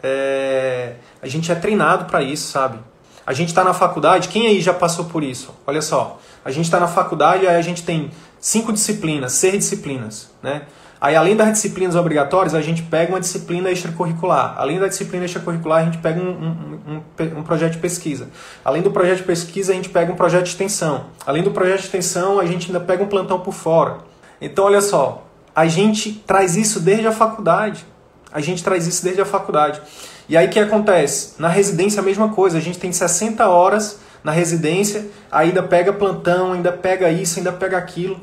é, 0.03 0.95
a 1.19 1.27
gente 1.27 1.51
é 1.51 1.55
treinado 1.55 2.05
para 2.05 2.21
isso, 2.21 2.51
sabe? 2.51 2.77
A 3.25 3.33
gente 3.33 3.49
está 3.49 3.63
na 3.63 3.73
faculdade, 3.73 4.27
quem 4.27 4.47
aí 4.47 4.61
já 4.61 4.73
passou 4.73 5.05
por 5.05 5.23
isso? 5.23 5.53
Olha 5.65 5.81
só, 5.81 6.19
a 6.45 6.51
gente 6.51 6.65
está 6.65 6.79
na 6.79 6.87
faculdade, 6.87 7.47
aí 7.47 7.55
a 7.55 7.61
gente 7.61 7.83
tem 7.83 8.11
cinco 8.39 8.71
disciplinas, 8.71 9.33
seis 9.33 9.53
disciplinas, 9.53 10.31
né? 10.43 10.63
Aí, 11.01 11.15
além 11.15 11.35
das 11.35 11.53
disciplinas 11.53 11.95
obrigatórias, 11.95 12.53
a 12.53 12.61
gente 12.61 12.83
pega 12.83 13.11
uma 13.11 13.19
disciplina 13.19 13.71
extracurricular. 13.71 14.53
Além 14.55 14.79
da 14.79 14.87
disciplina 14.87 15.25
extracurricular, 15.25 15.81
a 15.81 15.85
gente 15.85 15.97
pega 15.97 16.21
um, 16.21 16.29
um, 16.29 17.01
um, 17.19 17.39
um, 17.39 17.43
projeto 17.43 17.71
de 17.71 17.79
pesquisa. 17.79 18.29
Além 18.63 18.83
do 18.83 18.91
projeto 18.91 19.17
de 19.17 19.23
pesquisa, 19.23 19.71
a 19.71 19.75
gente 19.75 19.89
pega 19.89 20.13
um 20.13 20.15
projeto 20.15 20.43
de 20.43 20.49
extensão. 20.49 21.07
Além 21.25 21.41
do 21.41 21.49
projeto 21.49 21.79
de 21.79 21.85
extensão, 21.85 22.39
a 22.39 22.45
gente 22.45 22.67
ainda 22.67 22.79
pega 22.79 23.03
um 23.03 23.07
plantão 23.07 23.39
por 23.39 23.51
fora. 23.51 23.97
Então, 24.39 24.65
olha 24.65 24.79
só, 24.79 25.25
a 25.55 25.65
gente 25.65 26.21
traz 26.27 26.55
isso 26.55 26.79
desde 26.79 27.07
a 27.07 27.11
faculdade. 27.11 27.83
A 28.31 28.39
gente 28.39 28.63
traz 28.63 28.85
isso 28.85 29.03
desde 29.03 29.23
a 29.23 29.25
faculdade. 29.25 29.81
E 30.29 30.37
aí 30.37 30.45
o 30.45 30.49
que 30.51 30.59
acontece? 30.59 31.33
Na 31.39 31.47
residência 31.47 31.99
a 31.99 32.03
mesma 32.03 32.29
coisa. 32.29 32.59
A 32.59 32.61
gente 32.61 32.77
tem 32.77 32.91
60 32.91 33.47
horas 33.47 33.99
na 34.23 34.31
residência, 34.31 35.07
ainda 35.31 35.63
pega 35.63 35.91
plantão, 35.91 36.53
ainda 36.53 36.71
pega 36.71 37.09
isso, 37.09 37.39
ainda 37.39 37.51
pega 37.51 37.75
aquilo. 37.75 38.21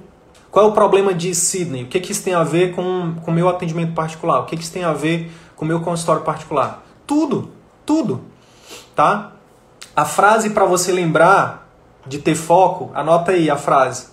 Qual 0.50 0.66
é 0.66 0.68
o 0.68 0.72
problema 0.72 1.12
de 1.12 1.34
Sydney? 1.34 1.84
O 1.84 1.86
que, 1.86 2.00
que 2.00 2.12
isso 2.12 2.22
tem 2.22 2.34
a 2.34 2.42
ver 2.42 2.74
com 2.74 3.14
o 3.26 3.30
meu 3.30 3.48
atendimento 3.48 3.92
particular? 3.92 4.40
O 4.40 4.46
que, 4.46 4.56
que 4.56 4.62
isso 4.62 4.72
tem 4.72 4.84
a 4.84 4.92
ver 4.92 5.30
com 5.54 5.64
o 5.64 5.68
meu 5.68 5.80
consultório 5.80 6.22
particular? 6.22 6.84
Tudo, 7.06 7.50
tudo, 7.84 8.22
tá? 8.94 9.32
A 9.94 10.04
frase 10.04 10.50
para 10.50 10.64
você 10.64 10.92
lembrar 10.92 11.68
de 12.06 12.18
ter 12.18 12.34
foco, 12.34 12.90
anota 12.94 13.32
aí 13.32 13.50
a 13.50 13.56
frase. 13.56 14.06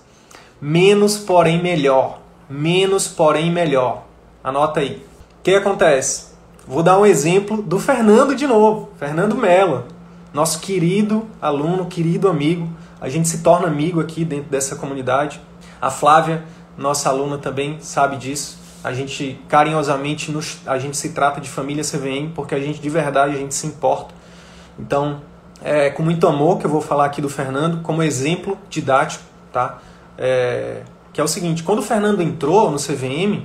Menos, 0.60 1.18
porém 1.18 1.62
melhor. 1.62 2.20
Menos, 2.50 3.08
porém 3.08 3.52
melhor. 3.52 4.04
Anota 4.44 4.80
aí. 4.80 5.06
O 5.40 5.44
que 5.44 5.56
acontece? 5.56 6.36
Vou 6.68 6.82
dar 6.82 6.98
um 6.98 7.06
exemplo 7.06 7.62
do 7.62 7.80
Fernando 7.80 8.36
de 8.36 8.48
novo. 8.48 8.90
Fernando 8.98 9.36
Mello, 9.36 9.86
nosso 10.34 10.60
querido 10.60 11.28
aluno, 11.42 11.86
querido 11.86 12.28
amigo. 12.28 12.68
A 13.00 13.08
gente 13.08 13.28
se 13.28 13.44
torna 13.44 13.68
amigo 13.68 14.00
aqui 14.00 14.26
dentro 14.26 14.50
dessa 14.50 14.76
comunidade. 14.76 15.40
A 15.86 15.92
Flávia, 15.92 16.44
nossa 16.76 17.10
aluna 17.10 17.38
também, 17.38 17.78
sabe 17.80 18.18
disso. 18.18 18.58
A 18.84 18.92
gente 18.92 19.40
carinhosamente 19.48 20.32
nos, 20.32 20.58
a 20.66 20.80
gente 20.80 20.98
se 20.98 21.10
trata 21.10 21.40
de 21.40 21.48
família 21.48 21.84
CVM 21.84 22.32
porque 22.34 22.56
a 22.56 22.60
gente 22.60 22.82
de 22.82 22.90
verdade 22.90 23.36
a 23.36 23.38
gente 23.38 23.54
se 23.54 23.68
importa. 23.68 24.12
Então, 24.80 25.22
é 25.62 25.92
com 25.92 26.02
muito 26.02 26.28
amor 26.28 26.58
que 26.58 26.66
eu 26.66 26.72
vou 26.72 26.82
falar 26.82 27.06
aqui 27.06 27.22
do 27.22 27.30
Fernando 27.30 27.84
como 27.84 28.02
exemplo 28.02 28.58
didático, 28.68 29.24
tá? 29.54 29.78
É, 30.18 30.82
que 31.14 31.22
é 31.22 31.24
o 31.24 31.28
seguinte, 31.28 31.62
quando 31.62 31.80
o 31.80 31.84
Fernando 31.84 32.20
entrou 32.20 32.72
no 32.72 32.78
CVM, 32.78 33.44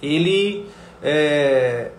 ele 0.00 0.68
é, 1.02 1.90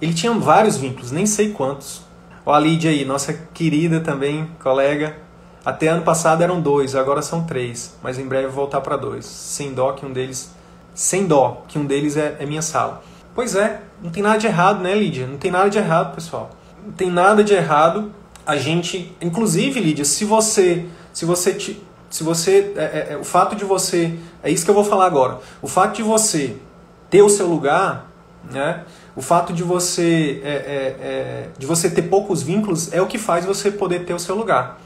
ele 0.00 0.14
tinha 0.14 0.32
vários 0.34 0.76
vínculos, 0.76 1.10
nem 1.10 1.26
sei 1.26 1.50
quantos. 1.50 2.02
A 2.46 2.60
Lídia 2.60 2.92
aí, 2.92 3.04
nossa 3.04 3.32
querida 3.52 3.98
também, 3.98 4.48
colega, 4.62 5.16
até 5.64 5.88
ano 5.88 6.02
passado 6.02 6.42
eram 6.42 6.60
dois, 6.60 6.96
agora 6.96 7.22
são 7.22 7.44
três, 7.44 7.94
mas 8.02 8.18
em 8.18 8.26
breve 8.26 8.48
voltar 8.48 8.80
para 8.80 8.96
dois. 8.96 9.24
Sem 9.24 9.72
dó 9.72 9.92
que 9.92 10.04
um 10.04 10.12
deles, 10.12 10.50
sem 10.92 11.24
dó 11.24 11.62
que 11.68 11.78
um 11.78 11.84
deles 11.84 12.16
é, 12.16 12.36
é 12.40 12.46
minha 12.46 12.62
sala. 12.62 13.02
Pois 13.32 13.54
é, 13.54 13.80
não 14.02 14.10
tem 14.10 14.22
nada 14.22 14.38
de 14.38 14.46
errado, 14.48 14.82
né, 14.82 14.92
Lídia? 14.94 15.26
Não 15.26 15.38
tem 15.38 15.52
nada 15.52 15.70
de 15.70 15.78
errado, 15.78 16.14
pessoal. 16.14 16.50
Não 16.84 16.92
tem 16.92 17.08
nada 17.08 17.44
de 17.44 17.54
errado. 17.54 18.10
A 18.44 18.56
gente, 18.56 19.16
inclusive, 19.20 19.78
Lídia, 19.78 20.04
se 20.04 20.24
você, 20.24 20.84
se 21.12 21.24
você, 21.24 21.56
se 22.10 22.24
você, 22.24 22.72
é, 22.76 22.82
é, 22.82 23.12
é, 23.12 23.16
o 23.16 23.24
fato 23.24 23.54
de 23.54 23.64
você, 23.64 24.18
é 24.42 24.50
isso 24.50 24.64
que 24.64 24.70
eu 24.70 24.74
vou 24.74 24.84
falar 24.84 25.06
agora. 25.06 25.38
O 25.62 25.68
fato 25.68 25.94
de 25.94 26.02
você 26.02 26.56
ter 27.08 27.22
o 27.22 27.28
seu 27.28 27.46
lugar, 27.46 28.10
né? 28.50 28.82
O 29.14 29.22
fato 29.22 29.52
de 29.52 29.62
você, 29.62 30.40
é, 30.42 30.50
é, 30.50 30.96
é 31.00 31.48
de 31.56 31.66
você 31.66 31.88
ter 31.88 32.02
poucos 32.02 32.42
vínculos 32.42 32.92
é 32.92 33.00
o 33.00 33.06
que 33.06 33.18
faz 33.18 33.44
você 33.44 33.70
poder 33.70 34.04
ter 34.04 34.14
o 34.14 34.18
seu 34.18 34.34
lugar 34.34 34.81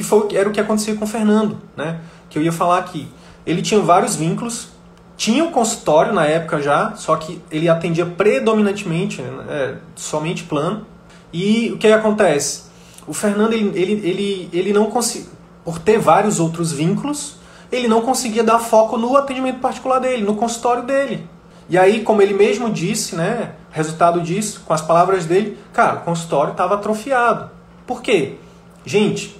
que 0.00 0.04
foi, 0.04 0.34
era 0.34 0.48
o 0.48 0.52
que 0.52 0.58
acontecia 0.58 0.94
com 0.94 1.04
o 1.04 1.06
Fernando, 1.06 1.58
né? 1.76 2.00
Que 2.30 2.38
eu 2.38 2.42
ia 2.42 2.50
falar 2.50 2.78
aqui. 2.78 3.06
Ele 3.44 3.60
tinha 3.60 3.78
vários 3.80 4.16
vínculos, 4.16 4.70
tinha 5.14 5.44
um 5.44 5.50
consultório 5.50 6.14
na 6.14 6.24
época 6.24 6.62
já, 6.62 6.94
só 6.96 7.16
que 7.16 7.38
ele 7.50 7.68
atendia 7.68 8.06
predominantemente, 8.06 9.20
né, 9.20 9.44
é, 9.50 9.74
somente 9.94 10.44
plano. 10.44 10.86
E 11.30 11.70
o 11.72 11.76
que 11.76 11.86
acontece? 11.88 12.62
O 13.06 13.12
Fernando, 13.12 13.52
ele, 13.52 13.78
ele, 13.78 13.92
ele, 14.08 14.48
ele 14.54 14.72
não 14.72 14.86
conseguia, 14.86 15.28
por 15.62 15.78
ter 15.78 15.98
vários 15.98 16.40
outros 16.40 16.72
vínculos, 16.72 17.36
ele 17.70 17.86
não 17.86 18.00
conseguia 18.00 18.42
dar 18.42 18.58
foco 18.58 18.96
no 18.96 19.18
atendimento 19.18 19.58
particular 19.60 19.98
dele, 19.98 20.22
no 20.22 20.34
consultório 20.34 20.84
dele. 20.84 21.28
E 21.68 21.76
aí, 21.76 22.00
como 22.02 22.22
ele 22.22 22.32
mesmo 22.32 22.70
disse, 22.70 23.14
né, 23.14 23.52
resultado 23.70 24.22
disso, 24.22 24.62
com 24.64 24.72
as 24.72 24.80
palavras 24.80 25.26
dele, 25.26 25.58
cara, 25.74 25.96
o 25.96 26.00
consultório 26.00 26.52
estava 26.52 26.76
atrofiado. 26.76 27.50
Por 27.86 28.00
quê? 28.00 28.38
Gente, 28.84 29.36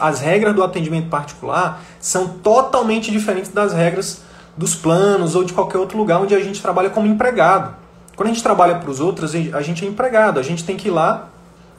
as 0.00 0.20
regras 0.20 0.54
do 0.54 0.62
atendimento 0.62 1.08
particular 1.08 1.82
são 1.98 2.28
totalmente 2.28 3.10
diferentes 3.10 3.50
das 3.50 3.72
regras 3.72 4.22
dos 4.56 4.74
planos 4.74 5.34
ou 5.34 5.42
de 5.42 5.52
qualquer 5.52 5.78
outro 5.78 5.98
lugar 5.98 6.20
onde 6.20 6.34
a 6.34 6.40
gente 6.40 6.62
trabalha 6.62 6.90
como 6.90 7.06
empregado. 7.06 7.74
Quando 8.14 8.28
a 8.28 8.32
gente 8.32 8.42
trabalha 8.42 8.76
para 8.76 8.90
os 8.90 9.00
outros, 9.00 9.34
a 9.34 9.60
gente 9.60 9.84
é 9.84 9.88
empregado, 9.88 10.38
a 10.38 10.42
gente 10.42 10.62
tem 10.62 10.76
que 10.76 10.88
ir 10.88 10.92
lá, 10.92 11.28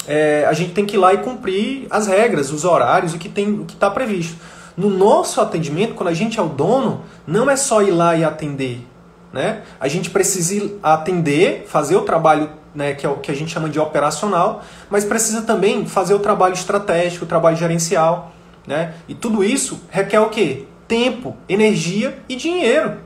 é, 0.06 0.46
a 0.48 0.54
gente 0.54 0.74
tem 0.74 0.86
que 0.86 0.96
ir 0.96 1.00
lá 1.00 1.14
e 1.14 1.20
cumprir 1.20 1.88
as 1.90 2.08
regras, 2.08 2.52
os 2.52 2.66
horários, 2.66 3.14
o 3.14 3.18
que 3.18 3.30
tem, 3.30 3.62
o 3.62 3.66
que 3.66 3.74
está 3.74 3.90
previsto. 3.90 4.36
No 4.76 4.90
nosso 4.90 5.40
atendimento, 5.40 5.94
quando 5.94 6.10
a 6.10 6.14
gente 6.14 6.38
é 6.38 6.44
o 6.44 6.50
dono, 6.50 7.04
não 7.26 7.50
é 7.50 7.56
só 7.56 7.82
ir 7.82 7.92
lá 7.92 8.14
e 8.16 8.26
atender. 8.26 8.86
Né? 9.32 9.62
A 9.80 9.88
gente 9.88 10.10
precisa 10.10 10.70
atender, 10.84 11.66
fazer 11.68 11.96
o 11.96 12.02
trabalho 12.02 12.50
né, 12.76 12.94
que 12.94 13.06
é 13.06 13.10
o 13.10 13.18
que 13.18 13.32
a 13.32 13.34
gente 13.34 13.52
chama 13.52 13.70
de 13.70 13.80
operacional, 13.80 14.64
mas 14.90 15.06
precisa 15.06 15.42
também 15.42 15.86
fazer 15.86 16.14
o 16.14 16.20
trabalho 16.20 16.54
estratégico, 16.54 17.26
o 17.26 17.28
trabalho 17.28 17.56
gerencial. 17.56 18.34
Né? 18.68 18.94
E 19.08 19.16
tudo 19.16 19.44
isso 19.44 19.82
requer 19.90 20.20
o 20.20 20.30
quê? 20.30 20.66
Tempo, 20.88 21.36
energia 21.48 22.20
e 22.28 22.36
dinheiro. 22.36 22.98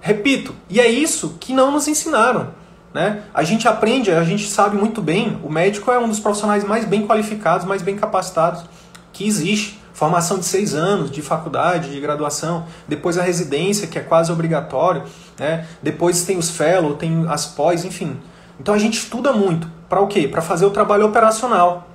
Repito, 0.00 0.54
e 0.68 0.80
é 0.80 0.88
isso 0.88 1.36
que 1.38 1.52
não 1.52 1.70
nos 1.70 1.86
ensinaram. 1.86 2.48
Né? 2.92 3.22
A 3.32 3.42
gente 3.42 3.66
aprende, 3.68 4.10
a 4.10 4.24
gente 4.24 4.48
sabe 4.48 4.76
muito 4.76 5.00
bem, 5.00 5.38
o 5.42 5.50
médico 5.50 5.90
é 5.90 5.98
um 5.98 6.08
dos 6.08 6.20
profissionais 6.20 6.64
mais 6.64 6.84
bem 6.84 7.06
qualificados, 7.06 7.64
mais 7.64 7.80
bem 7.80 7.96
capacitados 7.96 8.64
que 9.12 9.26
existe. 9.26 9.80
Formação 9.94 10.38
de 10.38 10.46
seis 10.46 10.74
anos 10.74 11.10
de 11.10 11.22
faculdade, 11.22 11.90
de 11.90 12.00
graduação, 12.00 12.64
depois 12.88 13.18
a 13.18 13.22
residência, 13.22 13.86
que 13.86 13.98
é 13.98 14.00
quase 14.00 14.32
obrigatório, 14.32 15.04
né? 15.38 15.66
depois 15.82 16.24
tem 16.24 16.38
os 16.38 16.50
fellow, 16.50 16.94
tem 16.94 17.26
as 17.28 17.46
pós, 17.46 17.84
enfim. 17.84 18.16
Então 18.62 18.72
a 18.74 18.78
gente 18.78 18.96
estuda 18.96 19.32
muito. 19.32 19.66
Para 19.88 20.00
o 20.00 20.06
quê? 20.06 20.28
Para 20.28 20.40
fazer 20.40 20.64
o 20.64 20.70
trabalho 20.70 21.04
operacional. 21.04 21.88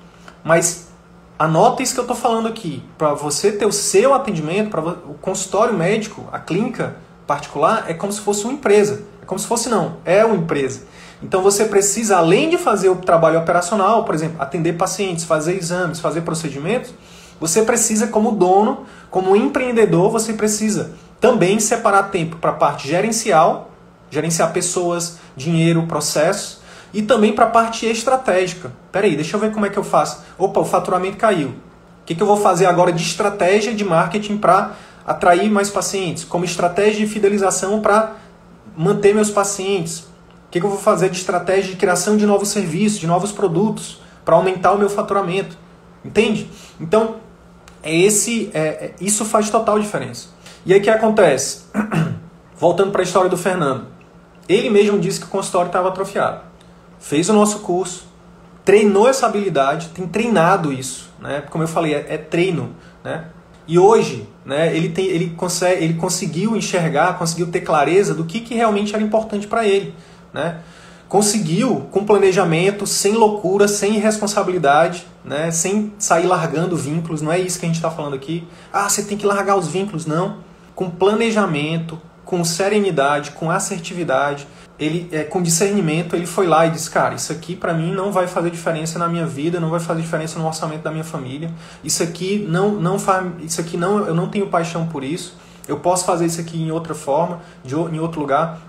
Mas 0.44 0.90
anota 1.40 1.82
isso 1.82 1.94
que 1.94 2.00
eu 2.02 2.04
estou 2.04 2.16
falando 2.16 2.46
aqui. 2.46 2.84
Para 2.98 3.14
você 3.14 3.54
ter 3.54 3.66
o 3.66 3.72
seu 3.72 4.14
atendimento, 4.14 4.70
para 4.70 4.82
o 4.82 5.16
consultório 5.22 5.74
médico, 5.74 6.28
a 6.30 6.38
clínica 6.40 6.98
particular, 7.26 7.86
é 7.88 7.94
como 7.94 8.12
se 8.12 8.20
fosse 8.20 8.44
uma 8.44 8.52
empresa. 8.52 9.06
É 9.24 9.26
como 9.26 9.40
se 9.40 9.48
fosse 9.48 9.70
não, 9.70 9.96
é 10.04 10.26
uma 10.26 10.36
empresa. 10.36 10.82
Então 11.24 11.42
você 11.42 11.64
precisa, 11.64 12.18
além 12.18 12.50
de 12.50 12.58
fazer 12.58 12.90
o 12.90 12.98
trabalho 12.98 13.40
operacional, 13.40 14.04
por 14.04 14.14
exemplo, 14.14 14.36
atender 14.42 14.74
pacientes, 14.74 15.24
fazer 15.24 15.56
exames, 15.56 16.02
fazer 16.02 16.22
procedimentos, 16.22 16.94
você 17.40 17.62
precisa, 17.62 18.08
como 18.08 18.34
dono, 18.34 18.86
como 19.10 19.38
empreendedor, 19.38 20.12
você 20.12 20.34
precisa 20.34 20.92
também 21.22 21.62
separar 21.62 22.04
tempo 22.04 22.36
para 22.36 22.52
a 22.52 22.56
parte 22.56 22.90
gerencial, 22.90 23.72
gerenciar 24.10 24.52
pessoas, 24.52 25.18
dinheiro, 25.36 25.84
processos, 25.84 26.57
e 26.94 27.02
também 27.02 27.34
para 27.34 27.46
a 27.46 27.50
parte 27.50 27.86
estratégica. 27.86 28.72
Peraí, 28.92 29.16
deixa 29.16 29.36
eu 29.36 29.40
ver 29.40 29.52
como 29.52 29.66
é 29.66 29.70
que 29.70 29.78
eu 29.78 29.84
faço. 29.84 30.24
Opa, 30.38 30.60
o 30.60 30.66
faturamento 30.66 31.18
caiu. 31.18 31.50
O 31.50 32.06
que, 32.06 32.16
que 32.16 32.22
eu 32.22 32.28
vou 32.28 32.38
fazer 32.38 32.66
agora 32.66 32.92
de 32.92 33.04
estratégia 33.04 33.74
de 33.74 33.84
marketing 33.84 34.38
para 34.38 34.72
atrair 35.06 35.50
mais 35.50 35.70
pacientes? 35.70 36.24
Como 36.24 36.46
estratégia 36.46 37.06
de 37.06 37.12
fidelização 37.12 37.82
para 37.82 38.16
manter 38.76 39.14
meus 39.14 39.30
pacientes? 39.30 40.00
O 40.48 40.50
que, 40.50 40.60
que 40.60 40.66
eu 40.66 40.70
vou 40.70 40.80
fazer 40.80 41.10
de 41.10 41.18
estratégia 41.18 41.72
de 41.72 41.76
criação 41.78 42.16
de 42.16 42.26
novos 42.26 42.50
serviços, 42.50 43.00
de 43.00 43.08
novos 43.08 43.32
produtos, 43.32 44.02
para 44.24 44.36
aumentar 44.36 44.72
o 44.72 44.78
meu 44.78 44.90
faturamento? 44.90 45.58
Entende? 46.06 46.50
Então, 46.80 47.18
é 47.84 47.94
esse, 47.94 48.50
é, 48.54 48.60
é, 48.60 48.94
isso 49.02 49.26
faz 49.26 49.50
total 49.50 49.80
diferença. 49.80 50.30
E 50.66 50.74
aí 50.74 50.80
o 50.80 50.84
que 50.84 50.90
acontece? 50.90 51.66
Voltando 52.58 52.92
para 52.92 53.02
a 53.02 53.04
história 53.04 53.30
do 53.30 53.38
Fernando. 53.38 53.88
Ele 54.48 54.70
mesmo 54.70 54.98
disse 55.00 55.20
que 55.20 55.26
o 55.26 55.30
consultório 55.30 55.68
estava 55.68 55.90
atrofiado. 55.90 56.47
Fez 57.00 57.30
o 57.30 57.34
nosso 57.34 57.60
curso, 57.60 58.06
treinou 58.66 59.08
essa 59.08 59.26
habilidade, 59.26 59.90
tem 59.90 60.08
treinado 60.08 60.74
isso. 60.74 61.10
Né? 61.20 61.44
Como 61.50 61.64
eu 61.64 61.68
falei, 61.68 61.94
é, 61.94 62.06
é 62.10 62.18
treino. 62.18 62.76
Né? 63.04 63.26
E 63.68 63.78
hoje, 63.78 64.28
né, 64.46 64.76
ele, 64.76 64.90
tem, 64.90 65.06
ele, 65.06 65.30
consegue, 65.32 65.84
ele 65.84 65.94
conseguiu 65.96 66.56
enxergar, 66.56 67.18
conseguiu 67.18 67.48
ter 67.48 67.62
clareza 67.62 68.14
do 68.14 68.24
que, 68.24 68.40
que 68.40 68.56
realmente 68.56 68.94
era 68.94 69.04
importante 69.04 69.48
para 69.48 69.66
ele. 69.66 69.94
Né? 70.34 70.60
Conseguiu, 71.10 71.88
com 71.92 72.04
planejamento, 72.04 72.86
sem 72.86 73.14
loucura, 73.14 73.68
sem 73.68 73.96
irresponsabilidade, 73.96 75.08
né, 75.24 75.52
sem 75.52 75.94
sair 75.98 76.26
largando 76.26 76.76
vínculos, 76.76 77.22
não 77.22 77.32
é 77.32 77.40
isso 77.40 77.60
que 77.60 77.66
a 77.66 77.70
gente 77.70 77.78
está 77.78 77.90
falando 77.90 78.16
aqui. 78.16 78.46
Ah, 78.72 78.90
você 78.90 79.04
tem 79.04 79.18
que 79.18 79.26
largar 79.26 79.56
os 79.56 79.68
vínculos, 79.68 80.06
não. 80.06 80.40
Com 80.76 80.90
planejamento, 80.90 82.00
com 82.26 82.44
serenidade, 82.44 83.32
com 83.32 83.50
assertividade, 83.50 84.46
ele 84.80 85.10
é, 85.12 85.24
com 85.24 85.42
discernimento, 85.42 86.16
ele 86.16 86.28
foi 86.28 86.48
lá 86.48 86.66
e 86.66 86.72
disse: 86.72 86.90
Cara, 86.90 87.16
isso 87.16 87.32
aqui 87.32 87.56
para 87.56 87.74
mim 87.74 87.92
não 87.92 88.12
vai 88.12 88.28
fazer 88.28 88.52
diferença 88.52 89.00
na 89.00 89.08
minha 89.08 89.26
vida, 89.26 89.60
não 89.60 89.70
vai 89.70 89.80
fazer 89.80 90.02
diferença 90.02 90.38
no 90.38 90.46
orçamento 90.46 90.84
da 90.84 90.92
minha 90.92 91.04
família. 91.04 91.52
Isso 91.84 92.04
aqui 92.04 92.46
não, 92.48 92.74
não 92.74 93.00
faz, 93.00 93.26
isso 93.40 93.60
aqui 93.60 93.76
não, 93.76 94.00
eu 94.06 94.14
não 94.14 94.30
tenho 94.30 94.48
paixão 94.48 94.88
por 94.88 95.04
isso. 95.04 95.36
Eu 95.68 95.80
posso 95.80 96.06
fazer 96.06 96.26
isso 96.26 96.40
aqui 96.40 96.62
em 96.62 96.72
outra 96.72 96.94
forma, 96.94 97.42
de, 97.64 97.76
em 97.76 98.00
outro 98.00 98.20
lugar. 98.20 98.60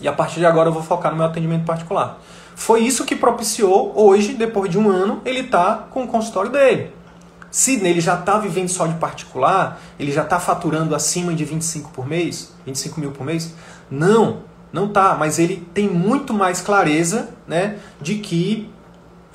E 0.00 0.08
a 0.08 0.12
partir 0.12 0.40
de 0.40 0.46
agora 0.46 0.68
eu 0.68 0.72
vou 0.72 0.82
focar 0.82 1.12
no 1.12 1.16
meu 1.16 1.26
atendimento 1.26 1.64
particular. 1.64 2.18
Foi 2.56 2.80
isso 2.80 3.04
que 3.04 3.16
propiciou 3.16 3.92
hoje, 3.96 4.34
depois 4.34 4.70
de 4.70 4.78
um 4.78 4.90
ano, 4.90 5.20
ele 5.24 5.44
tá 5.44 5.86
com 5.90 6.04
o 6.04 6.06
consultório 6.06 6.50
dele. 6.50 6.92
Se 7.50 7.74
ele 7.74 8.00
já 8.00 8.18
está 8.18 8.38
vivendo 8.38 8.68
só 8.68 8.86
de 8.86 8.94
particular, 8.94 9.80
ele 9.98 10.10
já 10.10 10.22
está 10.22 10.40
faturando 10.40 10.94
acima 10.94 11.32
de 11.32 11.44
25 11.44 11.90
por 11.90 12.06
mês, 12.06 12.52
25 12.66 13.00
mil 13.00 13.12
por 13.12 13.24
mês? 13.24 13.54
Não, 13.88 14.42
não 14.74 14.88
tá. 14.88 15.16
Mas 15.18 15.38
ele 15.38 15.64
tem 15.72 15.88
muito 15.88 16.34
mais 16.34 16.60
clareza 16.60 17.30
né, 17.46 17.76
de 18.00 18.16
que 18.16 18.68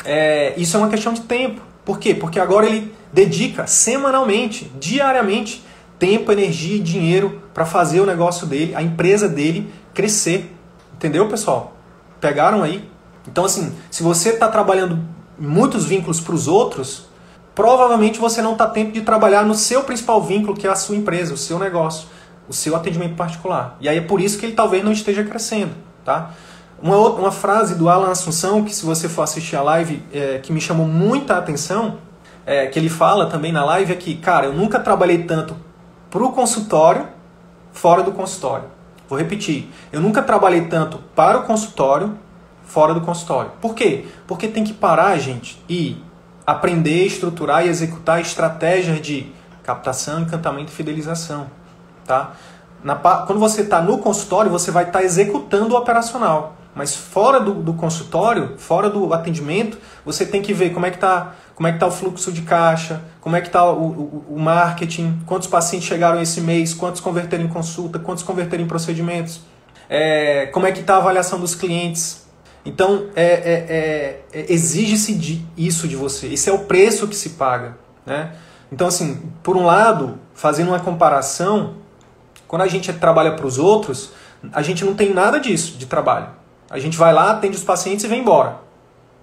é, 0.04 0.54
isso 0.58 0.76
é 0.76 0.80
uma 0.80 0.90
questão 0.90 1.14
de 1.14 1.22
tempo. 1.22 1.62
Por 1.86 1.98
quê? 1.98 2.14
Porque 2.14 2.40
agora 2.40 2.66
ele 2.66 2.94
dedica 3.12 3.66
semanalmente, 3.66 4.70
diariamente, 4.78 5.64
tempo, 5.98 6.32
energia 6.32 6.76
e 6.76 6.80
dinheiro 6.80 7.42
para 7.54 7.66
fazer 7.66 8.02
o 8.02 8.06
negócio 8.06 8.46
dele, 8.46 8.76
a 8.76 8.84
empresa 8.84 9.30
dele 9.30 9.72
crescer. 9.94 10.54
Entendeu, 10.94 11.28
pessoal? 11.30 11.78
Pegaram 12.20 12.62
aí? 12.62 12.88
Então, 13.26 13.46
assim, 13.46 13.74
se 13.90 14.04
você 14.04 14.30
está 14.30 14.50
trabalhando 14.50 15.00
muitos 15.38 15.86
vínculos 15.86 16.20
para 16.20 16.36
os 16.36 16.48
outros, 16.48 17.08
provavelmente 17.56 18.20
você 18.20 18.42
não 18.42 18.54
está 18.54 18.68
tempo 18.68 18.92
de 18.92 19.02
trabalhar 19.02 19.46
no 19.46 19.56
seu 19.56 19.84
principal 19.84 20.22
vínculo, 20.22 20.56
que 20.56 20.68
é 20.68 20.70
a 20.70 20.76
sua 20.76 20.98
empresa, 20.98 21.34
o 21.34 21.38
seu 21.38 21.58
negócio, 21.58 22.08
o 22.50 22.54
seu 22.54 22.76
atendimento 22.76 23.16
particular. 23.16 23.78
E 23.80 23.88
aí 23.88 24.00
é 24.00 24.02
por 24.02 24.20
isso 24.20 24.40
que 24.40 24.46
ele 24.48 24.54
talvez 24.54 24.84
não 24.84 24.92
esteja 24.92 25.24
crescendo. 25.24 25.72
Tá? 26.04 26.32
Uma, 26.82 26.98
outra, 26.98 27.22
uma 27.22 27.32
frase 27.32 27.76
do 27.76 27.88
Alan 27.88 28.10
Assunção, 28.10 28.64
que 28.64 28.74
se 28.74 28.84
você 28.84 29.08
for 29.08 29.22
assistir 29.22 29.56
a 29.56 29.62
live, 29.62 30.04
é, 30.12 30.40
que 30.40 30.52
me 30.52 30.60
chamou 30.60 30.88
muita 30.88 31.38
atenção, 31.38 32.00
é, 32.46 32.66
que 32.66 32.80
ele 32.80 32.90
fala 32.90 33.28
também 33.28 33.52
na 33.52 33.64
live, 33.64 33.94
é 33.94 33.96
que, 33.96 34.16
cara, 34.16 34.48
eu 34.48 34.54
nunca 34.54 34.80
trabalhei 34.80 35.24
tanto 35.24 35.56
para 36.10 36.24
o 36.24 36.32
consultório, 36.32 37.08
fora 37.72 38.02
do 38.02 38.12
consultório. 38.12 38.66
Vou 39.08 39.18
repetir, 39.18 39.70
eu 39.92 40.02
nunca 40.02 40.22
trabalhei 40.22 40.62
tanto 40.62 40.98
para 41.16 41.40
o 41.40 41.44
consultório, 41.44 42.18
fora 42.64 42.94
do 42.94 43.02
consultório. 43.02 43.52
Por 43.62 43.76
quê? 43.76 44.06
Porque 44.28 44.48
tem 44.48 44.64
que 44.64 44.74
parar, 44.74 45.18
gente, 45.18 45.62
e 45.68 45.98
aprender, 46.46 47.06
estruturar 47.06 47.66
e 47.66 47.70
executar 47.70 48.22
estratégias 48.22 49.02
de 49.02 49.32
captação, 49.64 50.22
encantamento 50.22 50.72
e 50.72 50.76
fidelização. 50.76 51.48
Tá? 52.10 52.34
Na, 52.84 52.96
quando 52.96 53.38
você 53.38 53.62
está 53.62 53.80
no 53.84 54.00
consultório, 54.00 54.50
você 54.50 54.72
vai 54.72 54.86
estar 54.86 54.98
tá 54.98 55.06
executando 55.06 55.76
o 55.76 55.78
operacional. 55.78 56.56
Mas 56.74 56.96
fora 56.96 57.40
do, 57.40 57.54
do, 57.54 57.74
consultório, 57.76 58.56
fora 58.58 58.90
do 58.90 59.14
atendimento, 59.14 59.78
você 60.04 60.26
tem 60.26 60.42
que 60.42 60.52
ver 60.52 60.72
como 60.72 60.88
é 60.88 60.90
que 60.90 60.98
está 60.98 61.36
como 61.54 61.68
é 61.68 61.72
que 61.72 61.78
tá 61.78 61.86
o 61.86 61.92
fluxo 61.92 62.32
de 62.32 62.42
caixa, 62.42 63.00
como 63.22 63.36
é 63.36 63.42
que 63.42 63.48
está 63.48 63.70
o, 63.70 63.84
o, 63.84 64.26
o, 64.30 64.40
marketing, 64.40 65.20
quantos 65.28 65.48
pacientes 65.48 65.88
chegaram 65.88 66.20
esse 66.20 66.42
mês, 66.42 66.74
quantos 66.74 67.00
converteram 67.00 67.44
em 67.44 67.50
consulta, 67.50 68.00
quantos 68.00 68.24
converteram 68.24 68.64
em 68.64 68.68
procedimentos, 68.68 69.42
é, 69.88 70.48
como 70.48 70.66
é 70.66 70.72
que 70.72 70.80
está 70.80 70.96
a 70.96 70.98
avaliação 70.98 71.40
dos 71.40 71.54
clientes, 71.54 72.26
então, 72.66 73.08
é, 73.16 73.24
é, 73.24 73.34
é, 74.34 74.40
é, 74.42 74.54
exige-se 74.54 75.46
isso 75.58 75.88
de 75.88 75.96
você. 75.96 76.28
Esse 76.28 76.50
é 76.50 76.54
o 76.54 76.60
preço 76.60 77.08
que 77.08 77.16
se 77.16 77.32
paga. 77.32 77.78
Né? 78.06 78.32
Então, 78.72 78.88
assim, 78.88 79.22
por 79.42 79.58
um 79.58 79.66
lado, 79.66 80.20
fazendo 80.34 80.70
uma 80.70 80.80
comparação, 80.80 81.76
quando 82.50 82.64
a 82.64 82.68
gente 82.68 82.92
trabalha 82.94 83.34
para 83.34 83.46
os 83.46 83.60
outros, 83.60 84.12
a 84.52 84.64
gente 84.64 84.84
não 84.84 84.96
tem 84.96 85.14
nada 85.14 85.40
disso 85.40 85.78
de 85.78 85.86
trabalho. 85.86 86.30
A 86.68 86.80
gente 86.80 86.98
vai 86.98 87.14
lá, 87.14 87.30
atende 87.30 87.56
os 87.56 87.64
pacientes 87.64 88.04
e 88.04 88.08
vem 88.08 88.22
embora. 88.22 88.58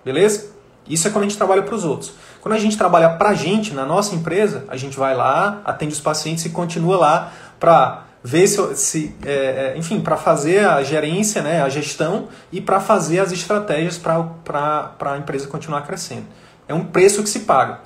Beleza? 0.05 0.53
Isso 0.89 1.09
é 1.09 1.11
quando 1.11 1.25
a 1.25 1.29
gente 1.29 1.37
trabalha 1.37 1.63
para 1.65 1.75
os 1.75 1.85
outros. 1.85 2.13
Quando 2.41 2.55
a 2.55 2.59
gente 2.59 2.79
trabalha 2.79 3.11
para 3.11 3.31
a 3.31 3.35
gente, 3.35 3.75
na 3.75 3.85
nossa 3.85 4.15
empresa, 4.15 4.65
a 4.69 4.77
gente 4.77 4.97
vai 4.97 5.17
lá, 5.17 5.61
atende 5.65 5.93
os 5.93 6.01
pacientes 6.01 6.45
e 6.45 6.51
continua 6.51 6.97
lá 6.97 7.33
para 7.59 8.05
ver 8.23 8.47
se, 8.47 8.77
se 8.77 9.17
é, 9.25 9.73
é 9.75 9.75
enfim, 9.77 10.01
para 10.01 10.17
fazer 10.17 10.65
a 10.65 10.81
gerência, 10.85 11.43
né, 11.43 11.63
a 11.63 11.69
gestão 11.69 12.29
e 12.53 12.61
para 12.61 12.79
fazer 12.79 13.19
as 13.19 13.33
estratégias 13.33 13.99
para 13.99 14.95
a 15.01 15.19
empresa 15.19 15.49
continuar 15.49 15.83
crescendo. 15.83 16.27
É 16.69 16.75
um 16.75 16.85
preço 16.85 17.25
que 17.25 17.29
se 17.29 17.41
paga. 17.41 17.81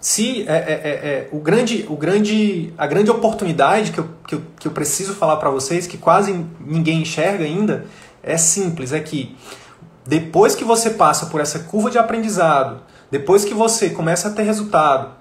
Se 0.00 0.48
é, 0.48 0.52
é, 0.52 0.56
é, 0.56 0.90
é 0.90 1.28
o 1.30 1.38
grande, 1.38 1.84
o 1.88 1.96
grande, 1.96 2.72
a 2.78 2.86
grande 2.86 3.10
oportunidade 3.10 3.92
que 3.92 3.98
eu, 3.98 4.08
que 4.26 4.34
eu, 4.34 4.42
que 4.58 4.68
eu 4.68 4.72
preciso 4.72 5.14
falar 5.14 5.36
para 5.36 5.50
vocês, 5.50 5.86
que 5.86 5.98
quase 5.98 6.46
ninguém 6.58 7.02
enxerga 7.02 7.44
ainda, 7.44 7.84
é 8.22 8.38
simples, 8.38 8.92
é 8.92 9.00
que 9.00 9.36
depois 10.06 10.54
que 10.54 10.64
você 10.64 10.90
passa 10.90 11.26
por 11.26 11.40
essa 11.40 11.60
curva 11.60 11.90
de 11.90 11.98
aprendizado, 11.98 12.82
depois 13.10 13.44
que 13.44 13.52
você 13.52 13.90
começa 13.90 14.28
a 14.28 14.30
ter 14.30 14.42
resultado, 14.42 15.12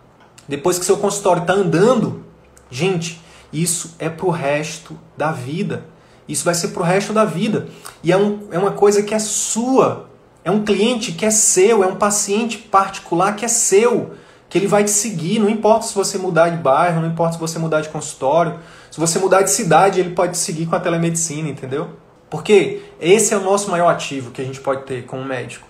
depois 0.47 0.79
que 0.79 0.85
seu 0.85 0.97
consultório 0.97 1.41
está 1.41 1.53
andando, 1.53 2.23
gente, 2.71 3.21
isso 3.51 3.95
é 3.99 4.09
pro 4.09 4.29
resto 4.29 4.97
da 5.17 5.31
vida. 5.31 5.85
Isso 6.27 6.45
vai 6.45 6.53
ser 6.53 6.69
pro 6.69 6.83
resto 6.83 7.11
da 7.11 7.25
vida. 7.25 7.67
E 8.03 8.11
é, 8.11 8.17
um, 8.17 8.47
é 8.51 8.59
uma 8.59 8.71
coisa 8.71 9.01
que 9.01 9.13
é 9.13 9.19
sua. 9.19 10.09
É 10.43 10.51
um 10.51 10.63
cliente 10.63 11.11
que 11.11 11.25
é 11.25 11.31
seu, 11.31 11.83
é 11.83 11.87
um 11.87 11.95
paciente 11.95 12.57
particular 12.57 13.35
que 13.35 13.43
é 13.43 13.47
seu, 13.47 14.11
que 14.49 14.57
ele 14.57 14.67
vai 14.67 14.83
te 14.83 14.91
seguir. 14.91 15.39
Não 15.39 15.49
importa 15.49 15.85
se 15.85 15.95
você 15.95 16.17
mudar 16.17 16.49
de 16.49 16.57
bairro, 16.57 17.01
não 17.01 17.07
importa 17.07 17.33
se 17.33 17.39
você 17.39 17.57
mudar 17.59 17.81
de 17.81 17.89
consultório. 17.89 18.59
Se 18.91 18.99
você 18.99 19.19
mudar 19.19 19.43
de 19.43 19.51
cidade, 19.51 19.99
ele 19.99 20.09
pode 20.09 20.33
te 20.33 20.39
seguir 20.39 20.65
com 20.65 20.75
a 20.75 20.79
telemedicina, 20.79 21.47
entendeu? 21.47 21.89
Porque 22.29 22.81
esse 22.99 23.33
é 23.33 23.37
o 23.37 23.41
nosso 23.41 23.69
maior 23.69 23.89
ativo 23.89 24.31
que 24.31 24.41
a 24.41 24.45
gente 24.45 24.59
pode 24.59 24.83
ter 24.83 25.05
como 25.05 25.23
médico. 25.23 25.67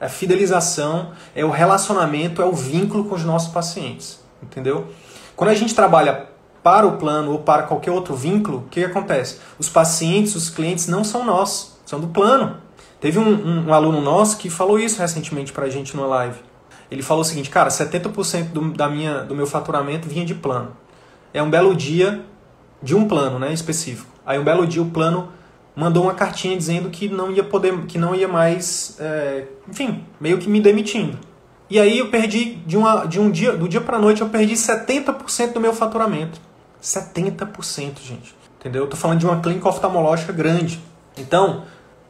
É 0.00 0.06
a 0.06 0.08
fidelização, 0.08 1.12
é 1.34 1.44
o 1.44 1.50
relacionamento, 1.50 2.42
é 2.42 2.44
o 2.44 2.52
vínculo 2.52 3.04
com 3.04 3.14
os 3.14 3.24
nossos 3.24 3.52
pacientes 3.52 4.22
entendeu? 4.42 4.86
Quando 5.36 5.50
a 5.50 5.54
gente 5.54 5.74
trabalha 5.74 6.26
para 6.62 6.86
o 6.86 6.96
plano 6.96 7.32
ou 7.32 7.38
para 7.38 7.64
qualquer 7.64 7.90
outro 7.90 8.14
vínculo, 8.14 8.58
o 8.58 8.68
que, 8.68 8.84
acontece? 8.84 9.38
Os 9.58 9.68
pacientes, 9.68 10.34
os 10.34 10.50
clientes 10.50 10.86
não 10.86 11.04
são 11.04 11.24
nós, 11.24 11.78
são 11.84 12.00
do 12.00 12.08
plano. 12.08 12.56
Teve 13.00 13.18
um, 13.18 13.28
um, 13.28 13.68
um 13.68 13.74
aluno 13.74 14.00
nosso 14.00 14.36
que 14.36 14.48
falou 14.48 14.78
isso 14.78 15.00
recentemente 15.00 15.52
para 15.52 15.66
a 15.66 15.70
gente 15.70 15.96
numa 15.96 16.06
live. 16.06 16.38
Ele 16.92 17.02
falou 17.02 17.22
o 17.22 17.24
seguinte, 17.24 17.48
cara, 17.48 17.70
70% 17.70 18.48
do, 18.48 18.70
da 18.72 18.86
minha, 18.86 19.20
do 19.20 19.34
meu 19.34 19.46
faturamento 19.46 20.06
vinha 20.06 20.26
de 20.26 20.34
plano. 20.34 20.76
É 21.32 21.42
um 21.42 21.48
belo 21.48 21.74
dia 21.74 22.22
de 22.82 22.94
um 22.94 23.08
plano 23.08 23.38
né, 23.38 23.50
específico. 23.50 24.12
Aí 24.26 24.38
um 24.38 24.44
belo 24.44 24.66
dia 24.66 24.82
o 24.82 24.90
plano 24.90 25.30
mandou 25.74 26.02
uma 26.02 26.12
cartinha 26.12 26.54
dizendo 26.54 26.90
que 26.90 27.08
não 27.08 27.32
ia 27.32 27.42
poder, 27.42 27.86
que 27.86 27.96
não 27.96 28.14
ia 28.14 28.28
mais, 28.28 28.98
é, 29.00 29.46
enfim, 29.66 30.04
meio 30.20 30.36
que 30.36 30.50
me 30.50 30.60
demitindo. 30.60 31.18
E 31.70 31.80
aí 31.80 31.98
eu 31.98 32.10
perdi 32.10 32.56
de, 32.66 32.76
uma, 32.76 33.06
de 33.06 33.18
um 33.18 33.30
dia, 33.30 33.56
do 33.56 33.66
dia 33.66 33.80
para 33.80 33.98
noite 33.98 34.20
eu 34.20 34.28
perdi 34.28 34.52
70% 34.52 35.54
do 35.54 35.60
meu 35.60 35.72
faturamento. 35.72 36.38
70%, 36.82 38.02
gente. 38.02 38.34
Entendeu? 38.60 38.82
Eu 38.82 38.88
tô 38.88 38.98
falando 38.98 39.18
de 39.18 39.24
uma 39.24 39.40
clínica 39.40 39.66
oftalmológica 39.66 40.30
grande. 40.30 40.78
Então, 41.16 41.64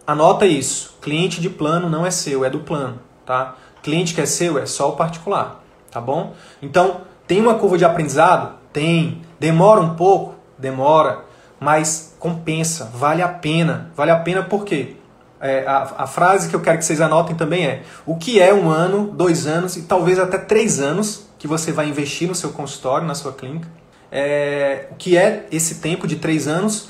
anota 0.05 0.45
isso. 0.45 0.97
Cliente 1.01 1.41
de 1.41 1.49
plano 1.49 1.89
não 1.89 2.05
é 2.05 2.11
seu, 2.11 2.45
é 2.45 2.51
do 2.51 2.59
plano, 2.59 2.99
tá? 3.25 3.57
Cliente 3.83 4.15
que 4.15 4.21
é 4.21 4.27
seu 4.27 4.59
é 4.59 4.67
só 4.67 4.91
o 4.91 4.97
particular, 4.97 5.63
tá 5.91 6.01
bom? 6.01 6.35
Então, 6.61 7.03
tem 7.27 7.41
uma 7.41 7.55
curva 7.55 7.77
de 7.77 7.85
aprendizado? 7.85 8.55
Tem. 8.73 9.23
Demora 9.41 9.81
um 9.81 9.95
pouco? 9.95 10.35
Demora. 10.59 11.25
Mas 11.59 12.15
compensa, 12.19 12.91
vale 12.95 13.23
a 13.23 13.29
pena. 13.29 13.91
Vale 13.97 14.11
a 14.11 14.19
pena 14.19 14.43
por 14.43 14.65
quê? 14.65 14.97
é, 15.43 15.67
a, 15.67 15.95
a, 15.99 16.07
frase 16.07 16.49
que 16.49 16.55
eu 16.55 16.61
quero 16.61 16.79
que 16.79 16.85
vocês 16.85 17.01
anotem 17.01 17.35
também 17.35 17.67
é: 17.67 17.83
o 18.07 18.17
que 18.17 18.41
é 18.41 18.55
um 18.55 18.71
ano, 18.71 19.11
dois 19.13 19.45
anos 19.49 19.77
e 19.77 19.83
talvez 19.83 20.19
até 20.21 20.39
três 20.39 20.79
anos 20.79 21.27
que 21.37 21.49
você 21.49 21.73
vai 21.73 21.89
investir 21.89 22.29
no 22.29 22.35
seu 22.35 22.51
consultório, 22.51 23.05
na 23.05 23.17
sua 23.17 23.33
clínica? 23.33 23.69
É, 24.11 24.87
o 24.93 24.95
que 24.95 25.17
é 25.17 25.47
esse 25.51 25.77
tempo 25.77 26.07
de 26.07 26.17
três 26.17 26.47
anos, 26.47 26.89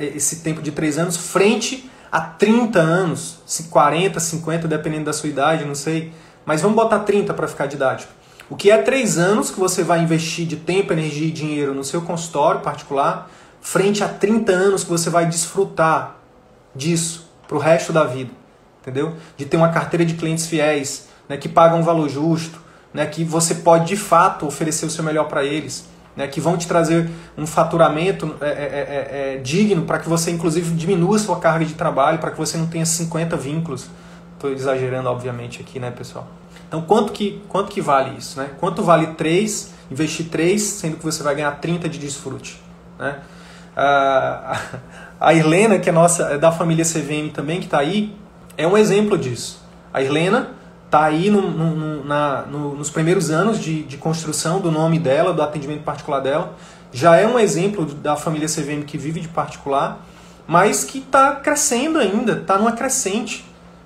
esse 0.00 0.36
tempo 0.36 0.62
de 0.62 0.72
três 0.72 0.96
anos 0.96 1.18
frente 1.18 1.90
a 2.10 2.20
30 2.20 2.78
anos, 2.78 3.38
40, 3.70 4.18
50, 4.20 4.68
dependendo 4.68 5.04
da 5.04 5.12
sua 5.12 5.28
idade, 5.28 5.64
não 5.64 5.74
sei. 5.74 6.12
Mas 6.44 6.60
vamos 6.60 6.76
botar 6.76 7.00
30 7.00 7.34
para 7.34 7.48
ficar 7.48 7.66
didático. 7.66 8.12
O 8.48 8.54
que 8.54 8.70
é 8.70 8.78
três 8.78 9.18
anos 9.18 9.50
que 9.50 9.58
você 9.58 9.82
vai 9.82 10.00
investir 10.00 10.46
de 10.46 10.56
tempo, 10.56 10.92
energia 10.92 11.26
e 11.26 11.32
dinheiro 11.32 11.74
no 11.74 11.82
seu 11.82 12.00
consultório 12.02 12.60
particular, 12.60 13.28
frente 13.60 14.04
a 14.04 14.08
30 14.08 14.52
anos 14.52 14.84
que 14.84 14.90
você 14.90 15.10
vai 15.10 15.26
desfrutar 15.26 16.16
disso 16.72 17.28
para 17.48 17.56
o 17.56 17.60
resto 17.60 17.92
da 17.92 18.04
vida, 18.04 18.30
entendeu? 18.80 19.16
De 19.36 19.44
ter 19.44 19.56
uma 19.56 19.70
carteira 19.70 20.04
de 20.04 20.14
clientes 20.14 20.46
fiéis, 20.46 21.08
né, 21.28 21.36
que 21.36 21.48
pagam 21.48 21.80
um 21.80 21.82
valor 21.82 22.08
justo, 22.08 22.60
né, 22.94 23.06
que 23.06 23.24
você 23.24 23.56
pode 23.56 23.86
de 23.86 23.96
fato 23.96 24.46
oferecer 24.46 24.86
o 24.86 24.90
seu 24.90 25.02
melhor 25.02 25.24
para 25.24 25.44
eles, 25.44 25.88
né, 26.16 26.26
que 26.26 26.40
vão 26.40 26.56
te 26.56 26.66
trazer 26.66 27.10
um 27.36 27.46
faturamento 27.46 28.34
é, 28.40 28.46
é, 28.46 28.50
é, 28.50 29.34
é 29.34 29.36
digno 29.38 29.82
para 29.82 29.98
que 29.98 30.08
você 30.08 30.30
inclusive 30.30 30.74
diminua 30.74 31.18
sua 31.18 31.38
carga 31.38 31.64
de 31.64 31.74
trabalho, 31.74 32.18
para 32.18 32.30
que 32.30 32.38
você 32.38 32.56
não 32.56 32.66
tenha 32.66 32.86
50 32.86 33.36
vínculos. 33.36 33.88
Estou 34.34 34.50
exagerando 34.50 35.08
obviamente 35.08 35.60
aqui, 35.60 35.78
né, 35.78 35.90
pessoal? 35.90 36.26
Então 36.66 36.82
quanto 36.82 37.12
que, 37.12 37.42
quanto 37.48 37.70
que 37.70 37.80
vale 37.80 38.16
isso? 38.16 38.38
Né? 38.40 38.50
Quanto 38.58 38.82
vale 38.82 39.08
3, 39.08 39.74
investir 39.90 40.28
3, 40.28 40.60
sendo 40.60 40.96
que 40.96 41.04
você 41.04 41.22
vai 41.22 41.34
ganhar 41.34 41.52
30 41.52 41.88
de 41.88 41.98
desfrute? 41.98 42.60
Né? 42.98 43.18
Ah, 43.76 44.58
a 45.20 45.34
Irlena, 45.34 45.78
que 45.78 45.88
é 45.90 45.92
nossa 45.92 46.24
é 46.24 46.38
da 46.38 46.50
família 46.50 46.84
CVM 46.84 47.30
também, 47.32 47.60
que 47.60 47.66
está 47.66 47.78
aí, 47.78 48.16
é 48.56 48.66
um 48.66 48.76
exemplo 48.76 49.18
disso. 49.18 49.62
A 49.92 50.02
Irlena 50.02 50.55
está 50.86 51.04
aí 51.04 51.30
no, 51.30 51.42
no, 51.42 52.04
na, 52.04 52.42
no, 52.42 52.74
nos 52.74 52.88
primeiros 52.88 53.30
anos 53.30 53.60
de, 53.60 53.82
de 53.82 53.96
construção 53.96 54.60
do 54.60 54.70
nome 54.70 54.98
dela, 54.98 55.32
do 55.32 55.42
atendimento 55.42 55.82
particular 55.82 56.20
dela. 56.20 56.54
Já 56.92 57.16
é 57.16 57.26
um 57.26 57.38
exemplo 57.38 57.84
da 57.84 58.16
família 58.16 58.48
CVM 58.48 58.82
que 58.86 58.96
vive 58.96 59.20
de 59.20 59.28
particular, 59.28 60.00
mas 60.46 60.84
que 60.84 60.98
está 60.98 61.34
crescendo 61.36 61.98
ainda, 61.98 62.32
está 62.32 62.56
numa 62.56 62.72
crescente. 62.72 63.44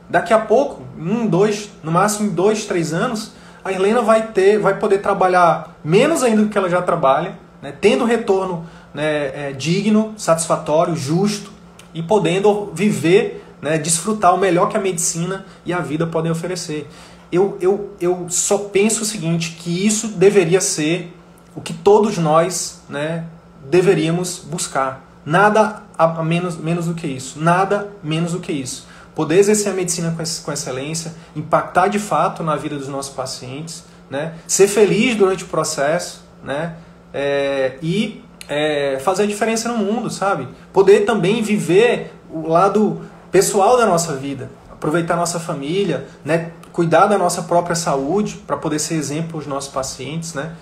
Daqui 0.09 0.33
a 0.33 0.39
pouco, 0.39 0.83
um, 0.99 1.27
dois, 1.27 1.71
no 1.83 1.91
máximo 1.91 2.31
dois, 2.31 2.67
três 2.67 2.93
anos, 2.93 3.33
a 3.65 3.73
Irlena 3.73 4.03
vai 4.03 4.29
ter, 4.29 4.59
vai 4.59 4.79
poder 4.79 4.99
trabalhar 4.99 5.79
menos 5.85 6.23
ainda 6.23 6.43
do 6.43 6.49
que 6.49 6.59
ela 6.59 6.69
já 6.69 6.83
trabalha, 6.83 7.39
né, 7.63 7.73
tendo 7.81 8.05
retorno 8.05 8.67
né, 8.93 9.49
é, 9.49 9.55
digno, 9.57 10.15
satisfatório, 10.17 10.95
justo 10.97 11.51
e 11.93 12.03
podendo 12.03 12.71
viver, 12.75 13.45
né, 13.61 13.79
desfrutar 13.79 14.35
o 14.35 14.39
melhor 14.39 14.69
que 14.69 14.77
a 14.77 14.81
medicina 14.81 15.45
e 15.65 15.73
a 15.73 15.81
vida 15.81 16.07
podem 16.07 16.31
oferecer. 16.31 16.89
Eu, 17.31 17.57
eu, 17.61 17.95
eu 18.01 18.27
só 18.29 18.59
penso 18.59 19.03
o 19.03 19.05
seguinte, 19.05 19.57
que 19.59 19.87
isso 19.87 20.09
deveria 20.09 20.61
ser 20.61 21.17
o 21.55 21.61
que 21.61 21.73
todos 21.73 22.19
nós 22.19 22.83
né, 22.89 23.25
deveríamos 23.69 24.39
buscar. 24.39 25.07
Nada 25.25 25.83
a 25.97 26.23
menos, 26.23 26.57
menos 26.57 26.87
do 26.87 26.95
que 26.95 27.07
isso. 27.07 27.41
Nada 27.41 27.91
menos 28.03 28.33
do 28.33 28.41
que 28.41 28.53
isso. 28.53 28.87
Poder 29.15 29.39
exercer 29.39 29.73
a 29.73 29.75
medicina 29.75 30.17
com 30.45 30.53
excelência, 30.53 31.15
impactar 31.37 31.89
de 31.89 31.99
fato 31.99 32.43
na 32.43 32.57
vida 32.57 32.77
dos 32.77 32.89
nossos 32.89 33.15
pacientes, 33.15 33.85
né? 34.09 34.35
ser 34.47 34.67
feliz 34.67 35.15
durante 35.15 35.45
o 35.45 35.47
processo 35.47 36.23
né? 36.43 36.75
É, 37.13 37.75
e 37.83 38.23
é, 38.49 38.99
fazer 39.01 39.25
a 39.25 39.27
diferença 39.27 39.69
no 39.69 39.79
mundo, 39.79 40.11
sabe? 40.11 40.49
Poder 40.73 41.01
também 41.01 41.43
viver 41.43 42.13
o 42.31 42.49
lado 42.49 43.03
pessoal 43.31 43.77
da 43.77 43.87
nossa 43.87 44.17
vida, 44.17 44.51
aproveitar 44.71 45.17
nossa 45.17 45.39
família, 45.39 46.07
né? 46.25 46.53
cuidar 46.73 47.07
da 47.07 47.19
nossa 47.19 47.43
própria 47.43 47.77
saúde 47.77 48.43
para 48.47 48.57
poder 48.57 48.79
ser 48.79 48.95
exemplo 48.95 49.37
aos 49.39 49.47
nossos 49.47 49.71
pacientes, 49.71 50.35
né? 50.35 50.55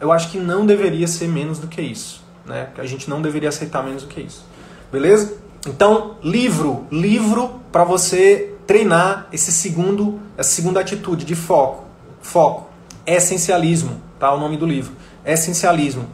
Eu 0.00 0.12
acho 0.12 0.30
que 0.30 0.38
não 0.38 0.66
deveria 0.66 1.06
ser 1.06 1.28
menos 1.28 1.58
do 1.58 1.66
que 1.66 1.80
isso, 1.80 2.22
né? 2.44 2.68
A 2.76 2.84
gente 2.84 3.08
não 3.08 3.22
deveria 3.22 3.48
aceitar 3.48 3.82
menos 3.82 4.02
do 4.02 4.08
que 4.08 4.20
isso. 4.20 4.44
Beleza? 4.92 5.34
Então, 5.66 6.16
livro, 6.22 6.86
livro 6.90 7.60
para 7.72 7.84
você 7.84 8.54
treinar 8.66 9.26
esse 9.32 9.50
segundo, 9.50 10.20
essa 10.36 10.50
segunda 10.50 10.80
atitude 10.80 11.24
de 11.24 11.34
foco. 11.34 11.84
Foco. 12.20 12.68
Essencialismo, 13.06 14.00
tá? 14.18 14.32
O 14.32 14.38
nome 14.38 14.56
do 14.56 14.66
livro. 14.66 14.92
Essencialismo. 15.24 16.06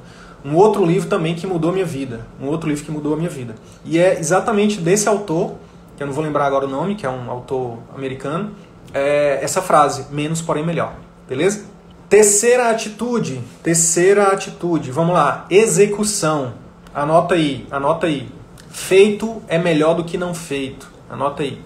Um 0.45 0.55
outro 0.55 0.85
livro 0.85 1.09
também 1.09 1.35
que 1.35 1.47
mudou 1.47 1.73
minha 1.73 1.85
vida. 1.85 2.27
Um 2.41 2.47
outro 2.47 2.69
livro 2.69 2.85
que 2.85 2.91
mudou 2.91 3.15
a 3.15 3.17
minha 3.17 3.29
vida. 3.29 3.57
E 3.85 3.99
é 3.99 4.19
exatamente 4.19 4.81
desse 4.81 5.09
autor, 5.09 5.57
que 6.01 6.05
eu 6.05 6.07
não 6.07 6.15
vou 6.15 6.25
lembrar 6.25 6.47
agora 6.47 6.65
o 6.65 6.69
nome, 6.69 6.95
que 6.95 7.05
é 7.05 7.11
um 7.11 7.31
autor 7.31 7.77
americano, 7.95 8.53
é 8.95 9.39
essa 9.43 9.61
frase, 9.61 10.07
menos 10.11 10.41
porém 10.41 10.65
melhor. 10.65 10.95
Beleza? 11.29 11.67
Terceira 12.09 12.71
atitude, 12.71 13.43
terceira 13.63 14.29
atitude, 14.29 14.91
vamos 14.91 15.13
lá, 15.13 15.45
execução. 15.51 16.55
Anota 16.95 17.35
aí, 17.35 17.67
anota 17.71 18.07
aí. 18.07 18.33
Feito 18.71 19.43
é 19.47 19.59
melhor 19.59 19.93
do 19.93 20.03
que 20.03 20.17
não 20.17 20.33
feito. 20.33 20.91
Anota 21.11 21.43
aí. 21.43 21.61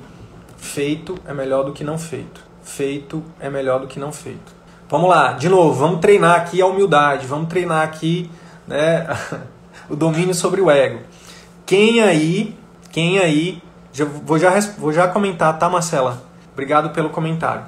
Feito 0.56 1.16
é 1.24 1.32
melhor 1.32 1.62
do 1.62 1.72
que 1.72 1.84
não 1.84 1.96
feito. 1.96 2.42
Feito 2.60 3.22
é 3.38 3.48
melhor 3.48 3.78
do 3.82 3.86
que 3.86 4.00
não 4.00 4.10
feito. 4.10 4.52
Vamos 4.88 5.08
lá, 5.08 5.34
de 5.34 5.48
novo, 5.48 5.78
vamos 5.78 6.00
treinar 6.00 6.40
aqui 6.40 6.60
a 6.60 6.66
humildade, 6.66 7.24
vamos 7.24 7.48
treinar 7.48 7.84
aqui 7.84 8.28
né, 8.66 9.06
o 9.88 9.94
domínio 9.94 10.34
sobre 10.34 10.60
o 10.60 10.68
ego. 10.68 10.98
Quem 11.64 12.02
aí, 12.02 12.52
quem 12.90 13.20
aí, 13.20 13.62
já, 13.94 14.04
vou, 14.04 14.38
já, 14.38 14.50
vou 14.76 14.92
já 14.92 15.06
comentar, 15.06 15.56
tá, 15.56 15.70
Marcela? 15.70 16.20
Obrigado 16.52 16.90
pelo 16.90 17.10
comentário. 17.10 17.64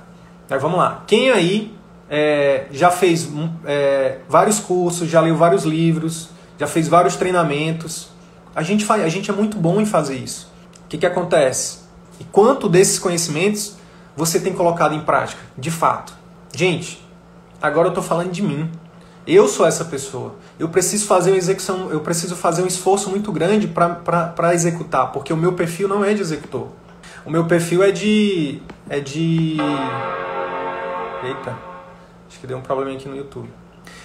Mas 0.51 0.61
vamos 0.61 0.77
lá. 0.77 1.05
Quem 1.07 1.31
aí 1.31 1.73
é, 2.11 2.67
já 2.73 2.91
fez 2.91 3.29
é, 3.65 4.19
vários 4.29 4.59
cursos, 4.59 5.09
já 5.09 5.21
leu 5.21 5.37
vários 5.37 5.63
livros, 5.63 6.31
já 6.59 6.67
fez 6.67 6.89
vários 6.89 7.15
treinamentos? 7.15 8.09
A 8.57 8.63
gente, 8.63 8.85
faz, 8.85 9.05
a 9.05 9.09
gente 9.09 9.31
é 9.31 9.35
muito 9.35 9.57
bom 9.57 9.81
em 9.81 9.87
fazer 9.87 10.17
isso. 10.17 10.53
O 10.85 10.89
que, 10.89 10.99
que 10.99 11.07
acontece? 11.07 11.79
E 12.19 12.25
quanto 12.25 12.69
desses 12.69 12.99
conhecimentos 12.99 13.77
você 14.17 14.41
tem 14.41 14.53
colocado 14.53 14.97
em 14.97 15.01
prática, 15.03 15.41
de 15.57 15.71
fato? 15.71 16.13
Gente, 16.53 17.01
agora 17.63 17.87
eu 17.87 17.91
estou 17.91 18.03
falando 18.03 18.33
de 18.33 18.43
mim. 18.43 18.69
Eu 19.27 19.49
sou 19.49 19.67
essa 19.67 19.85
pessoa. 19.85 20.37
Eu 20.57 20.69
preciso 20.69 21.07
fazer 21.07 21.33
uma 21.33 21.37
execução, 21.37 21.91
eu 21.91 22.01
preciso 22.01 22.37
fazer 22.37 22.63
um 22.63 22.67
esforço 22.67 23.11
muito 23.11 23.33
grande 23.33 23.67
para 23.67 24.55
executar, 24.55 25.11
porque 25.11 25.33
o 25.33 25.37
meu 25.37 25.55
perfil 25.55 25.89
não 25.89 26.05
é 26.05 26.15
de 26.15 26.21
executor. 26.21 26.69
O 27.25 27.31
meu 27.31 27.45
perfil 27.47 27.83
é 27.83 27.91
de 27.91 28.63
é 28.89 29.01
de 29.01 29.57
Eita. 31.25 31.59
Acho 32.29 32.39
que 32.41 32.47
deu 32.47 32.59
um 32.59 32.63
problema 32.63 32.93
aqui 32.93 33.09
no 33.09 33.17
YouTube. 33.17 33.49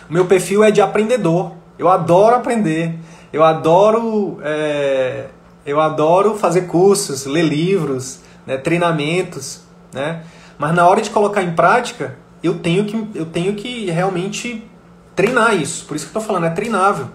O 0.09 0.13
meu 0.13 0.25
perfil 0.25 0.63
é 0.63 0.71
de 0.71 0.81
aprendedor. 0.81 1.51
Eu 1.77 1.87
adoro 1.87 2.35
aprender. 2.35 2.97
Eu 3.31 3.43
adoro, 3.43 4.39
é, 4.43 5.27
eu 5.65 5.79
adoro 5.79 6.35
fazer 6.35 6.63
cursos, 6.63 7.25
ler 7.25 7.43
livros, 7.43 8.21
né, 8.45 8.57
treinamentos, 8.57 9.61
né? 9.93 10.23
Mas 10.57 10.73
na 10.75 10.87
hora 10.87 11.01
de 11.01 11.09
colocar 11.09 11.43
em 11.43 11.53
prática, 11.53 12.17
eu 12.43 12.59
tenho 12.59 12.85
que, 12.85 13.07
eu 13.15 13.25
tenho 13.25 13.55
que 13.55 13.89
realmente 13.89 14.69
treinar 15.15 15.55
isso. 15.55 15.85
Por 15.85 15.95
isso 15.95 16.05
que 16.05 16.15
eu 16.15 16.19
estou 16.19 16.21
falando, 16.21 16.51
é 16.51 16.55
treinável. 16.55 17.07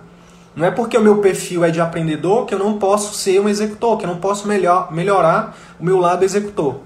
Não 0.54 0.66
é 0.66 0.70
porque 0.70 0.96
o 0.96 1.02
meu 1.02 1.18
perfil 1.18 1.64
é 1.64 1.70
de 1.70 1.80
aprendedor 1.80 2.46
que 2.46 2.54
eu 2.54 2.58
não 2.58 2.78
posso 2.78 3.14
ser 3.14 3.40
um 3.40 3.48
executor, 3.48 3.98
que 3.98 4.04
eu 4.04 4.08
não 4.08 4.18
posso 4.18 4.48
melhor, 4.48 4.90
melhorar 4.90 5.54
o 5.78 5.84
meu 5.84 5.98
lado 5.98 6.24
executor. 6.24 6.80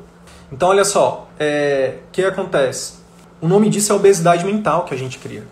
Então, 0.50 0.70
olha 0.70 0.84
só, 0.84 1.28
o 1.30 1.34
é, 1.38 1.98
que 2.10 2.24
acontece? 2.24 2.94
O 3.40 3.46
nome 3.46 3.70
disso 3.70 3.92
é 3.92 3.94
obesidade 3.94 4.44
mental 4.44 4.84
que 4.84 4.92
a 4.92 4.98
gente 4.98 5.18
cria. 5.18 5.44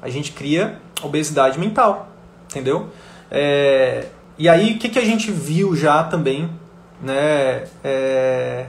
A 0.00 0.08
gente 0.08 0.32
cria 0.32 0.80
obesidade 1.02 1.58
mental, 1.58 2.08
entendeu? 2.50 2.88
É, 3.30 4.06
e 4.38 4.48
aí, 4.48 4.74
o 4.74 4.78
que, 4.78 4.88
que 4.88 4.98
a 4.98 5.04
gente 5.04 5.30
viu 5.30 5.76
já 5.76 6.02
também, 6.04 6.50
né? 7.02 7.64
É, 7.84 8.66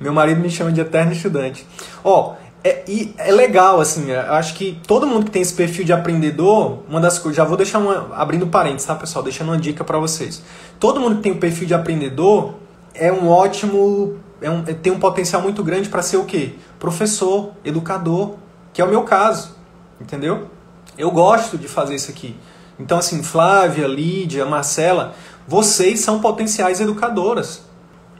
meu 0.00 0.12
marido 0.12 0.40
me 0.40 0.50
chama 0.50 0.72
de 0.72 0.80
eterno 0.80 1.12
estudante. 1.12 1.66
Ó, 2.02 2.34
é, 2.64 2.84
e 2.86 3.12
é 3.18 3.32
legal, 3.32 3.80
assim, 3.80 4.12
é, 4.12 4.18
eu 4.28 4.34
acho 4.34 4.54
que 4.54 4.80
todo 4.86 5.06
mundo 5.06 5.24
que 5.24 5.30
tem 5.32 5.42
esse 5.42 5.54
perfil 5.54 5.84
de 5.84 5.92
aprendedor, 5.92 6.78
uma 6.88 7.00
das 7.00 7.18
coisas, 7.18 7.36
já 7.36 7.44
vou 7.44 7.56
deixar 7.56 7.78
uma, 7.78 8.14
abrindo 8.14 8.46
parênteses, 8.46 8.86
tá, 8.86 8.94
pessoal? 8.94 9.24
Deixando 9.24 9.48
uma 9.48 9.58
dica 9.58 9.82
para 9.82 9.98
vocês. 9.98 10.42
Todo 10.78 11.00
mundo 11.00 11.16
que 11.16 11.22
tem 11.22 11.32
o 11.32 11.38
perfil 11.38 11.66
de 11.66 11.74
aprendedor 11.74 12.54
é 12.94 13.12
um 13.12 13.28
ótimo, 13.28 14.16
é 14.40 14.48
um, 14.48 14.60
é, 14.66 14.74
tem 14.74 14.92
um 14.92 15.00
potencial 15.00 15.42
muito 15.42 15.64
grande 15.64 15.88
para 15.88 16.02
ser 16.02 16.18
o 16.18 16.24
quê? 16.24 16.54
Professor, 16.78 17.52
educador, 17.64 18.36
que 18.72 18.80
é 18.80 18.84
o 18.84 18.88
meu 18.88 19.02
caso, 19.02 19.56
entendeu? 20.00 20.48
Eu 20.96 21.10
gosto 21.10 21.58
de 21.58 21.66
fazer 21.66 21.96
isso 21.96 22.10
aqui. 22.10 22.36
Então, 22.78 22.98
assim, 22.98 23.22
Flávia, 23.24 23.88
Lídia, 23.88 24.46
Marcela, 24.46 25.14
vocês 25.48 26.00
são 26.00 26.20
potenciais 26.20 26.80
educadoras, 26.80 27.62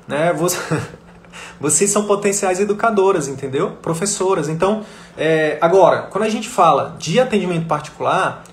né? 0.09 0.33
Você... 0.33 0.59
Vocês 1.61 1.90
são 1.90 2.05
potenciais 2.05 2.61
educadoras, 2.61 3.29
entendeu? 3.29 3.73
Professoras. 3.83 4.49
Então, 4.49 4.83
é, 5.16 5.59
agora, 5.61 6.03
quando 6.03 6.25
a 6.25 6.29
gente 6.29 6.49
fala 6.49 6.97
de 6.99 7.21
atendimento 7.21 7.66
particular, 7.66 8.45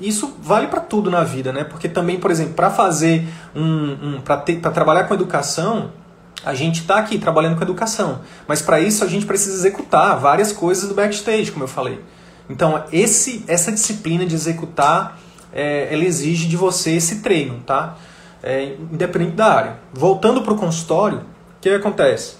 isso 0.00 0.36
vale 0.40 0.68
para 0.68 0.80
tudo 0.80 1.10
na 1.10 1.24
vida, 1.24 1.52
né? 1.52 1.64
Porque 1.64 1.88
também, 1.88 2.18
por 2.18 2.30
exemplo, 2.30 2.54
para 2.54 2.70
fazer 2.70 3.26
um, 3.54 4.16
um 4.16 4.20
para 4.20 4.70
trabalhar 4.70 5.04
com 5.04 5.14
educação, 5.14 5.90
a 6.44 6.54
gente 6.54 6.80
está 6.80 6.98
aqui 6.98 7.18
trabalhando 7.18 7.56
com 7.56 7.62
educação, 7.62 8.20
mas 8.46 8.62
para 8.62 8.78
isso 8.78 9.02
a 9.02 9.06
gente 9.08 9.26
precisa 9.26 9.56
executar 9.56 10.18
várias 10.18 10.52
coisas 10.52 10.88
do 10.88 10.94
backstage, 10.94 11.50
como 11.50 11.64
eu 11.64 11.68
falei. 11.68 12.00
Então, 12.48 12.84
esse, 12.92 13.44
essa 13.48 13.72
disciplina 13.72 14.24
de 14.24 14.34
executar, 14.34 15.18
é, 15.52 15.92
ela 15.92 16.04
exige 16.04 16.46
de 16.46 16.56
você 16.56 16.92
esse 16.92 17.16
treino, 17.16 17.60
tá? 17.66 17.96
É, 18.42 18.76
independente 18.92 19.32
da 19.32 19.46
área. 19.46 19.78
Voltando 19.92 20.42
para 20.42 20.52
o 20.52 20.56
consultório, 20.56 21.22
o 21.56 21.60
que 21.60 21.68
acontece? 21.70 22.36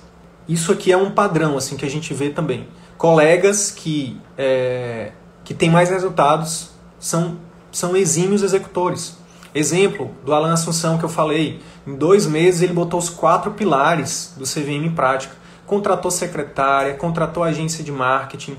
Isso 0.49 0.71
aqui 0.71 0.93
é 0.93 0.97
um 0.97 1.11
padrão 1.11 1.57
assim 1.57 1.77
que 1.77 1.85
a 1.85 1.91
gente 1.91 2.15
vê 2.15 2.31
também. 2.31 2.69
Colegas 2.97 3.71
que, 3.71 4.21
é, 4.39 5.13
que 5.45 5.53
têm 5.53 5.69
mais 5.69 5.91
resultados 5.91 6.71
são, 6.99 7.39
são 7.73 7.97
exímios 7.97 8.43
executores. 8.43 9.17
Exemplo 9.55 10.11
do 10.25 10.33
Alan 10.33 10.53
Assunção 10.53 10.99
que 10.99 11.05
eu 11.05 11.09
falei. 11.09 11.61
Em 11.87 11.95
dois 11.95 12.27
meses 12.27 12.63
ele 12.63 12.73
botou 12.73 13.01
os 13.01 13.09
quatro 13.09 13.53
pilares 13.53 14.35
do 14.37 14.45
CVM 14.45 14.85
em 14.85 14.95
prática. 14.95 15.35
Contratou 15.67 16.11
secretária, 16.11 16.95
contratou 16.95 17.43
agência 17.43 17.83
de 17.83 17.91
marketing, 17.91 18.57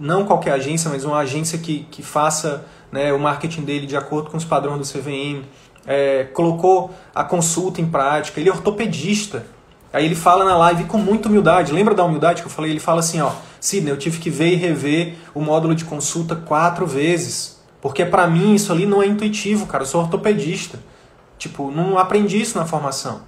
não 0.00 0.24
qualquer 0.24 0.52
agência, 0.52 0.88
mas 0.88 1.04
uma 1.04 1.18
agência 1.18 1.58
que, 1.58 1.86
que 1.90 2.02
faça 2.02 2.64
né, 2.92 3.12
o 3.12 3.18
marketing 3.18 3.62
dele 3.62 3.86
de 3.86 3.96
acordo 3.96 4.30
com 4.30 4.36
os 4.36 4.44
padrões 4.44 4.78
do 4.78 4.84
CVM. 4.84 5.44
É, 5.86 6.24
colocou 6.24 6.94
a 7.14 7.24
consulta 7.24 7.80
em 7.80 7.86
prática. 7.86 8.38
Ele 8.38 8.48
é 8.48 8.52
ortopedista. 8.52 9.46
Aí 9.96 10.04
ele 10.04 10.14
fala 10.14 10.44
na 10.44 10.54
live 10.58 10.84
com 10.84 10.98
muita 10.98 11.26
humildade. 11.26 11.72
Lembra 11.72 11.94
da 11.94 12.04
humildade 12.04 12.42
que 12.42 12.48
eu 12.48 12.52
falei? 12.52 12.70
Ele 12.70 12.78
fala 12.78 13.00
assim, 13.00 13.18
ó, 13.22 13.32
Sidney, 13.58 13.90
eu 13.90 13.96
tive 13.96 14.18
que 14.18 14.28
ver 14.28 14.52
e 14.52 14.54
rever 14.54 15.14
o 15.34 15.40
módulo 15.40 15.74
de 15.74 15.86
consulta 15.86 16.36
quatro 16.36 16.86
vezes. 16.86 17.58
Porque 17.80 18.04
para 18.04 18.26
mim 18.26 18.54
isso 18.54 18.70
ali 18.70 18.84
não 18.84 19.02
é 19.02 19.06
intuitivo, 19.06 19.64
cara. 19.64 19.84
Eu 19.84 19.86
sou 19.86 20.02
ortopedista. 20.02 20.78
Tipo, 21.38 21.70
não 21.70 21.96
aprendi 21.96 22.38
isso 22.38 22.58
na 22.58 22.66
formação. 22.66 23.22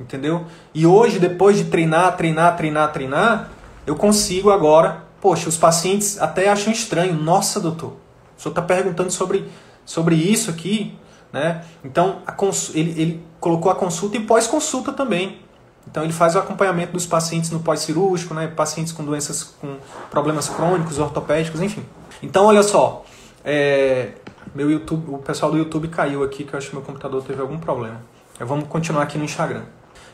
Entendeu? 0.00 0.46
E 0.74 0.84
hoje, 0.84 1.20
depois 1.20 1.56
de 1.56 1.66
treinar, 1.66 2.16
treinar, 2.16 2.56
treinar, 2.56 2.92
treinar, 2.92 3.50
eu 3.86 3.94
consigo 3.94 4.50
agora. 4.50 5.04
Poxa, 5.20 5.48
os 5.48 5.56
pacientes 5.56 6.20
até 6.20 6.48
acham 6.48 6.72
estranho. 6.72 7.14
Nossa, 7.14 7.60
doutor, 7.60 7.92
o 8.36 8.42
senhor 8.42 8.50
está 8.50 8.62
perguntando 8.62 9.12
sobre, 9.12 9.48
sobre 9.84 10.16
isso 10.16 10.50
aqui, 10.50 10.92
né? 11.32 11.62
Então, 11.84 12.22
ele, 12.74 13.00
ele 13.00 13.24
colocou 13.38 13.70
a 13.70 13.76
consulta 13.76 14.16
e 14.16 14.20
pós-consulta 14.20 14.92
também. 14.92 15.48
Então 15.88 16.04
ele 16.04 16.12
faz 16.12 16.34
o 16.34 16.38
acompanhamento 16.38 16.92
dos 16.92 17.06
pacientes 17.06 17.50
no 17.50 17.60
pós-cirúrgico, 17.60 18.34
né, 18.34 18.46
pacientes 18.46 18.92
com 18.92 19.04
doenças 19.04 19.42
com 19.42 19.76
problemas 20.10 20.48
crônicos, 20.48 20.98
ortopédicos, 20.98 21.60
enfim. 21.60 21.84
Então 22.22 22.46
olha 22.46 22.62
só, 22.62 23.04
é, 23.44 24.10
meu 24.54 24.70
YouTube, 24.70 25.14
o 25.14 25.18
pessoal 25.18 25.50
do 25.50 25.58
YouTube 25.58 25.88
caiu 25.88 26.22
aqui, 26.22 26.44
que 26.44 26.54
eu 26.54 26.58
acho 26.58 26.68
que 26.68 26.74
meu 26.74 26.84
computador 26.84 27.22
teve 27.22 27.40
algum 27.40 27.58
problema. 27.58 28.00
É, 28.38 28.44
vamos 28.44 28.68
continuar 28.68 29.02
aqui 29.02 29.18
no 29.18 29.24
Instagram. 29.24 29.62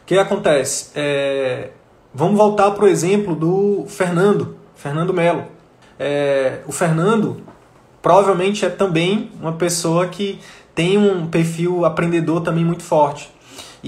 O 0.02 0.06
que 0.06 0.16
acontece? 0.18 0.90
É, 0.94 1.70
vamos 2.14 2.36
voltar 2.36 2.70
para 2.70 2.84
o 2.84 2.88
exemplo 2.88 3.34
do 3.34 3.84
Fernando, 3.88 4.56
Fernando 4.76 5.12
Melo. 5.12 5.44
É, 5.98 6.60
o 6.66 6.72
Fernando 6.72 7.42
provavelmente 8.00 8.64
é 8.64 8.68
também 8.68 9.32
uma 9.40 9.52
pessoa 9.52 10.06
que 10.06 10.38
tem 10.74 10.96
um 10.98 11.26
perfil 11.26 11.84
aprendedor 11.84 12.40
também 12.42 12.64
muito 12.64 12.82
forte. 12.82 13.32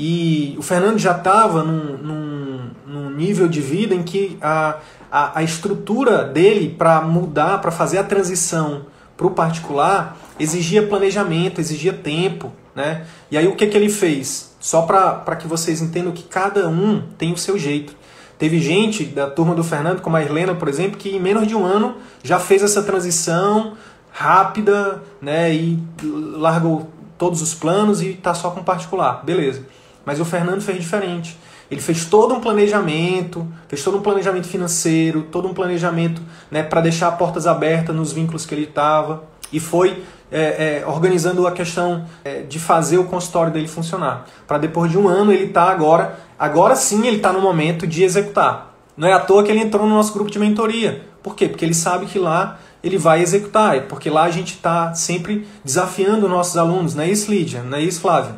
E 0.00 0.54
o 0.56 0.62
Fernando 0.62 0.96
já 0.96 1.10
estava 1.10 1.64
num, 1.64 1.96
num, 1.96 2.70
num, 2.86 3.10
nível 3.10 3.48
de 3.48 3.60
vida 3.60 3.96
em 3.96 4.04
que 4.04 4.38
a, 4.40 4.76
a, 5.10 5.40
a 5.40 5.42
estrutura 5.42 6.22
dele 6.22 6.72
para 6.78 7.00
mudar, 7.00 7.60
para 7.60 7.72
fazer 7.72 7.98
a 7.98 8.04
transição 8.04 8.82
para 9.16 9.26
o 9.26 9.32
particular, 9.32 10.16
exigia 10.38 10.86
planejamento, 10.86 11.60
exigia 11.60 11.92
tempo. 11.92 12.52
Né? 12.76 13.06
E 13.28 13.36
aí 13.36 13.48
o 13.48 13.56
que, 13.56 13.66
que 13.66 13.76
ele 13.76 13.88
fez? 13.88 14.54
Só 14.60 14.82
para 14.82 15.34
que 15.34 15.48
vocês 15.48 15.82
entendam 15.82 16.12
que 16.12 16.22
cada 16.22 16.68
um 16.68 17.02
tem 17.18 17.32
o 17.32 17.36
seu 17.36 17.58
jeito. 17.58 17.96
Teve 18.38 18.60
gente 18.60 19.04
da 19.04 19.28
turma 19.28 19.52
do 19.52 19.64
Fernando, 19.64 20.00
como 20.00 20.16
a 20.16 20.22
Helena, 20.22 20.54
por 20.54 20.68
exemplo, 20.68 20.96
que 20.96 21.08
em 21.08 21.18
menos 21.18 21.44
de 21.48 21.56
um 21.56 21.66
ano 21.66 21.96
já 22.22 22.38
fez 22.38 22.62
essa 22.62 22.84
transição 22.84 23.72
rápida 24.12 25.02
né, 25.20 25.52
e 25.52 25.82
largou 26.04 26.88
todos 27.18 27.42
os 27.42 27.52
planos 27.52 28.00
e 28.00 28.10
está 28.10 28.32
só 28.32 28.52
com 28.52 28.62
particular. 28.62 29.24
Beleza. 29.24 29.64
Mas 30.08 30.20
o 30.20 30.24
Fernando 30.24 30.62
fez 30.62 30.80
diferente. 30.80 31.38
Ele 31.70 31.82
fez 31.82 32.06
todo 32.06 32.32
um 32.32 32.40
planejamento, 32.40 33.46
fez 33.68 33.84
todo 33.84 33.98
um 33.98 34.00
planejamento 34.00 34.48
financeiro, 34.48 35.24
todo 35.30 35.46
um 35.46 35.52
planejamento 35.52 36.22
né, 36.50 36.62
para 36.62 36.80
deixar 36.80 37.12
portas 37.18 37.46
abertas 37.46 37.94
nos 37.94 38.10
vínculos 38.10 38.46
que 38.46 38.54
ele 38.54 38.64
estava 38.64 39.24
e 39.52 39.60
foi 39.60 40.02
é, 40.32 40.80
é, 40.80 40.86
organizando 40.86 41.46
a 41.46 41.52
questão 41.52 42.06
é, 42.24 42.40
de 42.40 42.58
fazer 42.58 42.96
o 42.96 43.04
consultório 43.04 43.52
dele 43.52 43.68
funcionar. 43.68 44.24
Para 44.46 44.56
depois 44.56 44.90
de 44.90 44.96
um 44.96 45.06
ano 45.06 45.30
ele 45.30 45.48
tá 45.48 45.64
agora, 45.64 46.18
agora 46.38 46.74
sim 46.74 47.06
ele 47.06 47.18
está 47.18 47.30
no 47.30 47.42
momento 47.42 47.86
de 47.86 48.02
executar. 48.02 48.74
Não 48.96 49.06
é 49.06 49.12
à 49.12 49.20
toa 49.20 49.44
que 49.44 49.50
ele 49.50 49.60
entrou 49.60 49.86
no 49.86 49.94
nosso 49.94 50.14
grupo 50.14 50.30
de 50.30 50.38
mentoria. 50.38 51.02
Por 51.22 51.36
quê? 51.36 51.50
Porque 51.50 51.66
ele 51.66 51.74
sabe 51.74 52.06
que 52.06 52.18
lá 52.18 52.58
ele 52.82 52.96
vai 52.96 53.20
executar, 53.20 53.82
porque 53.82 54.08
lá 54.08 54.22
a 54.22 54.30
gente 54.30 54.54
está 54.54 54.94
sempre 54.94 55.46
desafiando 55.62 56.26
nossos 56.30 56.56
alunos, 56.56 56.94
não 56.94 57.04
é 57.04 57.10
isso, 57.10 57.30
Lídia? 57.30 57.62
Não 57.62 57.76
é 57.76 57.82
isso, 57.82 58.00
Flávia? 58.00 58.36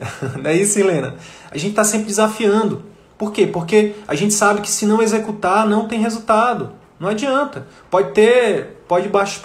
não 0.42 0.50
é 0.50 0.56
isso, 0.56 0.78
Helena? 0.78 1.16
A 1.50 1.58
gente 1.58 1.70
está 1.70 1.84
sempre 1.84 2.06
desafiando. 2.06 2.84
Por 3.18 3.32
quê? 3.32 3.46
Porque 3.46 3.94
a 4.08 4.14
gente 4.14 4.32
sabe 4.32 4.62
que 4.62 4.70
se 4.70 4.86
não 4.86 5.02
executar, 5.02 5.68
não 5.68 5.86
tem 5.86 6.00
resultado. 6.00 6.72
Não 6.98 7.08
adianta. 7.08 7.66
Pode 7.90 8.12
ter. 8.12 8.82
Pode 8.88 9.08
baixar. 9.08 9.42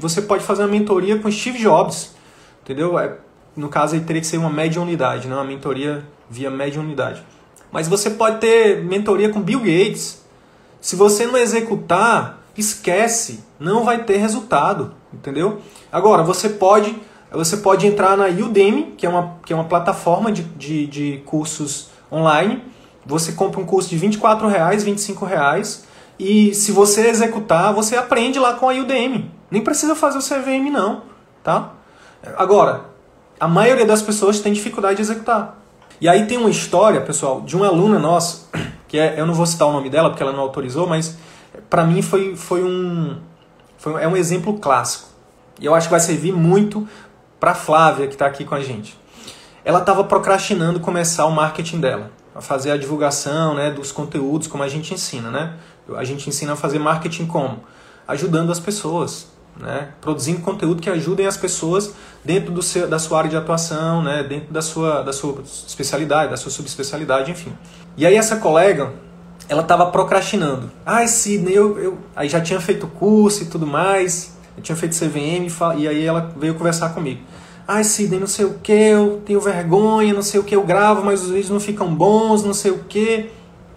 Você 0.00 0.22
pode 0.22 0.44
fazer 0.44 0.62
uma 0.62 0.68
mentoria 0.68 1.18
com 1.18 1.30
Steve 1.30 1.58
Jobs. 1.58 2.14
Entendeu? 2.62 2.98
É, 2.98 3.16
no 3.56 3.68
caso, 3.68 3.94
aí 3.94 4.00
teria 4.00 4.20
que 4.20 4.26
ser 4.26 4.38
uma 4.38 4.50
média 4.50 4.80
unidade, 4.80 5.28
não 5.28 5.36
uma 5.36 5.44
mentoria 5.44 6.04
via 6.28 6.50
média 6.50 6.80
unidade. 6.80 7.22
Mas 7.70 7.88
você 7.88 8.10
pode 8.10 8.38
ter 8.38 8.82
mentoria 8.84 9.28
com 9.28 9.40
Bill 9.40 9.60
Gates. 9.60 10.24
Se 10.80 10.96
você 10.96 11.26
não 11.26 11.36
executar, 11.36 12.42
esquece. 12.56 13.44
Não 13.58 13.84
vai 13.84 14.04
ter 14.04 14.16
resultado. 14.16 14.94
Entendeu? 15.12 15.60
Agora, 15.90 16.22
você 16.22 16.48
pode 16.48 16.96
você 17.38 17.58
pode 17.58 17.86
entrar 17.86 18.16
na 18.16 18.26
Udemy, 18.26 18.94
que 18.96 19.06
é 19.06 19.08
uma, 19.08 19.36
que 19.44 19.52
é 19.52 19.56
uma 19.56 19.64
plataforma 19.64 20.32
de, 20.32 20.42
de, 20.42 20.86
de 20.86 21.22
cursos 21.24 21.88
online. 22.10 22.62
Você 23.06 23.32
compra 23.32 23.60
um 23.60 23.64
curso 23.64 23.88
de 23.88 23.96
24 23.96 24.48
reais, 24.48 24.82
25 24.82 25.24
reais, 25.24 25.84
e 26.18 26.54
se 26.54 26.72
você 26.72 27.08
executar, 27.08 27.72
você 27.72 27.96
aprende 27.96 28.38
lá 28.38 28.54
com 28.54 28.68
a 28.68 28.72
Udemy. 28.72 29.30
Nem 29.50 29.62
precisa 29.62 29.94
fazer 29.94 30.18
o 30.18 30.22
CVM 30.22 30.70
não, 30.70 31.02
tá? 31.42 31.72
Agora, 32.36 32.82
a 33.38 33.48
maioria 33.48 33.86
das 33.86 34.02
pessoas 34.02 34.40
tem 34.40 34.52
dificuldade 34.52 34.96
de 34.96 35.02
executar. 35.02 35.58
E 36.00 36.08
aí 36.08 36.26
tem 36.26 36.36
uma 36.36 36.50
história, 36.50 37.00
pessoal, 37.00 37.40
de 37.40 37.56
uma 37.56 37.68
aluna 37.68 37.98
nossa, 37.98 38.48
que 38.86 38.98
é, 38.98 39.18
eu 39.18 39.26
não 39.26 39.34
vou 39.34 39.46
citar 39.46 39.68
o 39.68 39.72
nome 39.72 39.88
dela 39.88 40.10
porque 40.10 40.22
ela 40.22 40.32
não 40.32 40.40
autorizou, 40.40 40.86
mas 40.86 41.16
para 41.68 41.84
mim 41.84 42.02
foi, 42.02 42.36
foi 42.36 42.62
um 42.62 43.18
foi, 43.78 44.02
é 44.02 44.06
um 44.06 44.16
exemplo 44.16 44.58
clássico. 44.58 45.08
E 45.58 45.66
eu 45.66 45.74
acho 45.74 45.88
que 45.88 45.90
vai 45.90 46.00
servir 46.00 46.32
muito 46.32 46.86
para 47.40 47.54
Flávia 47.54 48.06
que 48.06 48.12
está 48.12 48.26
aqui 48.26 48.44
com 48.44 48.54
a 48.54 48.60
gente. 48.60 48.96
Ela 49.64 49.80
estava 49.80 50.04
procrastinando 50.04 50.78
começar 50.78 51.24
o 51.26 51.32
marketing 51.32 51.80
dela, 51.80 52.10
a 52.34 52.40
fazer 52.40 52.70
a 52.70 52.76
divulgação, 52.76 53.54
né, 53.54 53.70
dos 53.70 53.90
conteúdos 53.90 54.46
como 54.46 54.62
a 54.62 54.68
gente 54.68 54.94
ensina, 54.94 55.30
né? 55.30 55.54
A 55.96 56.04
gente 56.04 56.28
ensina 56.28 56.52
a 56.52 56.56
fazer 56.56 56.78
marketing 56.78 57.26
como 57.26 57.64
ajudando 58.06 58.52
as 58.52 58.60
pessoas, 58.60 59.28
né? 59.58 59.88
Produzindo 60.00 60.40
conteúdo 60.40 60.80
que 60.80 60.88
ajudem 60.88 61.26
as 61.26 61.36
pessoas 61.36 61.92
dentro 62.24 62.52
do 62.52 62.62
seu, 62.62 62.88
da 62.88 62.98
sua 62.98 63.18
área 63.18 63.30
de 63.30 63.36
atuação, 63.36 64.02
né? 64.02 64.22
Dentro 64.22 64.52
da 64.52 64.62
sua 64.62 65.02
da 65.02 65.12
sua 65.12 65.42
especialidade, 65.42 66.30
da 66.30 66.36
sua 66.36 66.50
subespecialidade, 66.50 67.30
enfim. 67.30 67.52
E 67.96 68.06
aí 68.06 68.14
essa 68.14 68.36
colega 68.36 68.92
ela 69.48 69.62
estava 69.62 69.86
procrastinando. 69.86 70.70
Ah, 70.86 71.04
Sidney, 71.06 71.54
eu, 71.54 71.78
eu 71.78 71.98
aí 72.14 72.28
já 72.28 72.40
tinha 72.40 72.60
feito 72.60 72.86
curso 72.86 73.42
e 73.42 73.46
tudo 73.46 73.66
mais, 73.66 74.36
eu 74.56 74.62
tinha 74.62 74.76
feito 74.76 74.96
CVM 74.98 75.46
e 75.78 75.88
aí 75.88 76.04
ela 76.04 76.32
veio 76.36 76.54
conversar 76.54 76.90
comigo. 76.90 77.20
Ah, 77.66 77.84
Sidney, 77.84 78.18
não 78.18 78.26
sei 78.26 78.44
o 78.44 78.54
que, 78.54 78.72
eu 78.72 79.22
tenho 79.24 79.40
vergonha, 79.40 80.12
não 80.12 80.22
sei 80.22 80.40
o 80.40 80.44
que, 80.44 80.56
eu 80.56 80.64
gravo, 80.64 81.04
mas 81.04 81.22
os 81.22 81.28
vídeos 81.28 81.50
não 81.50 81.60
ficam 81.60 81.94
bons, 81.94 82.42
não 82.42 82.52
sei 82.52 82.72
o 82.72 82.78
que. 82.80 83.30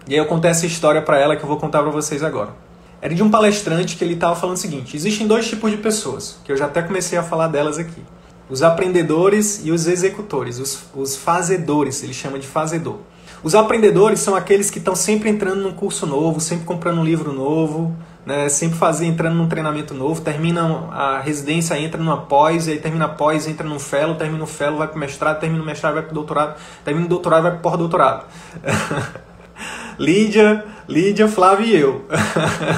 E 0.08 0.14
aí 0.14 0.18
eu 0.18 0.26
contei 0.26 0.50
essa 0.50 0.66
história 0.66 1.00
para 1.00 1.18
ela 1.18 1.36
que 1.36 1.42
eu 1.42 1.48
vou 1.48 1.58
contar 1.58 1.80
para 1.82 1.90
vocês 1.90 2.22
agora. 2.22 2.50
Era 3.00 3.14
de 3.14 3.22
um 3.22 3.30
palestrante 3.30 3.96
que 3.96 4.02
ele 4.02 4.14
estava 4.14 4.34
falando 4.34 4.56
o 4.56 4.60
seguinte: 4.60 4.96
existem 4.96 5.26
dois 5.26 5.46
tipos 5.48 5.70
de 5.70 5.76
pessoas, 5.76 6.38
que 6.44 6.50
eu 6.50 6.56
já 6.56 6.66
até 6.66 6.82
comecei 6.82 7.16
a 7.18 7.22
falar 7.22 7.48
delas 7.48 7.78
aqui. 7.78 8.02
Os 8.50 8.62
aprendedores 8.62 9.60
e 9.64 9.70
os 9.70 9.86
executores, 9.86 10.58
os, 10.58 10.84
os 10.94 11.16
fazedores, 11.16 12.02
ele 12.02 12.12
chama 12.12 12.38
de 12.38 12.46
fazedor. 12.46 12.98
Os 13.42 13.54
aprendedores 13.54 14.20
são 14.20 14.34
aqueles 14.34 14.70
que 14.70 14.78
estão 14.78 14.96
sempre 14.96 15.28
entrando 15.28 15.62
num 15.62 15.72
curso 15.72 16.06
novo, 16.06 16.40
sempre 16.40 16.64
comprando 16.64 16.98
um 16.98 17.04
livro 17.04 17.32
novo, 17.32 17.94
né, 18.24 18.48
sempre 18.48 18.78
fazendo, 18.78 19.12
entrando 19.12 19.34
num 19.34 19.48
treinamento 19.48 19.94
novo, 19.94 20.20
terminam 20.20 20.90
a 20.90 21.20
residência, 21.20 21.78
entra 21.78 22.00
numa 22.00 22.22
pós, 22.22 22.68
aí 22.68 22.78
termina 22.78 23.04
a 23.04 23.08
pós, 23.08 23.46
entra 23.46 23.68
num 23.68 23.78
fellow, 23.78 24.14
termina 24.16 24.42
o 24.42 24.46
fellow, 24.46 24.78
vai 24.78 24.88
para 24.88 24.96
o 24.96 25.00
mestrado, 25.00 25.40
termina 25.40 25.62
o 25.62 25.66
mestrado, 25.66 25.94
vai 25.94 26.02
para 26.02 26.12
o 26.12 26.14
doutorado, 26.14 26.56
termina 26.84 27.06
o 27.06 27.08
doutorado, 27.08 27.42
vai 27.42 27.50
para 27.52 27.60
o 27.60 27.62
pós-doutorado. 27.62 28.24
Lídia, 29.98 30.64
Lídia, 30.88 31.28
Flávia 31.28 31.66
e 31.66 31.76
eu. 31.76 32.04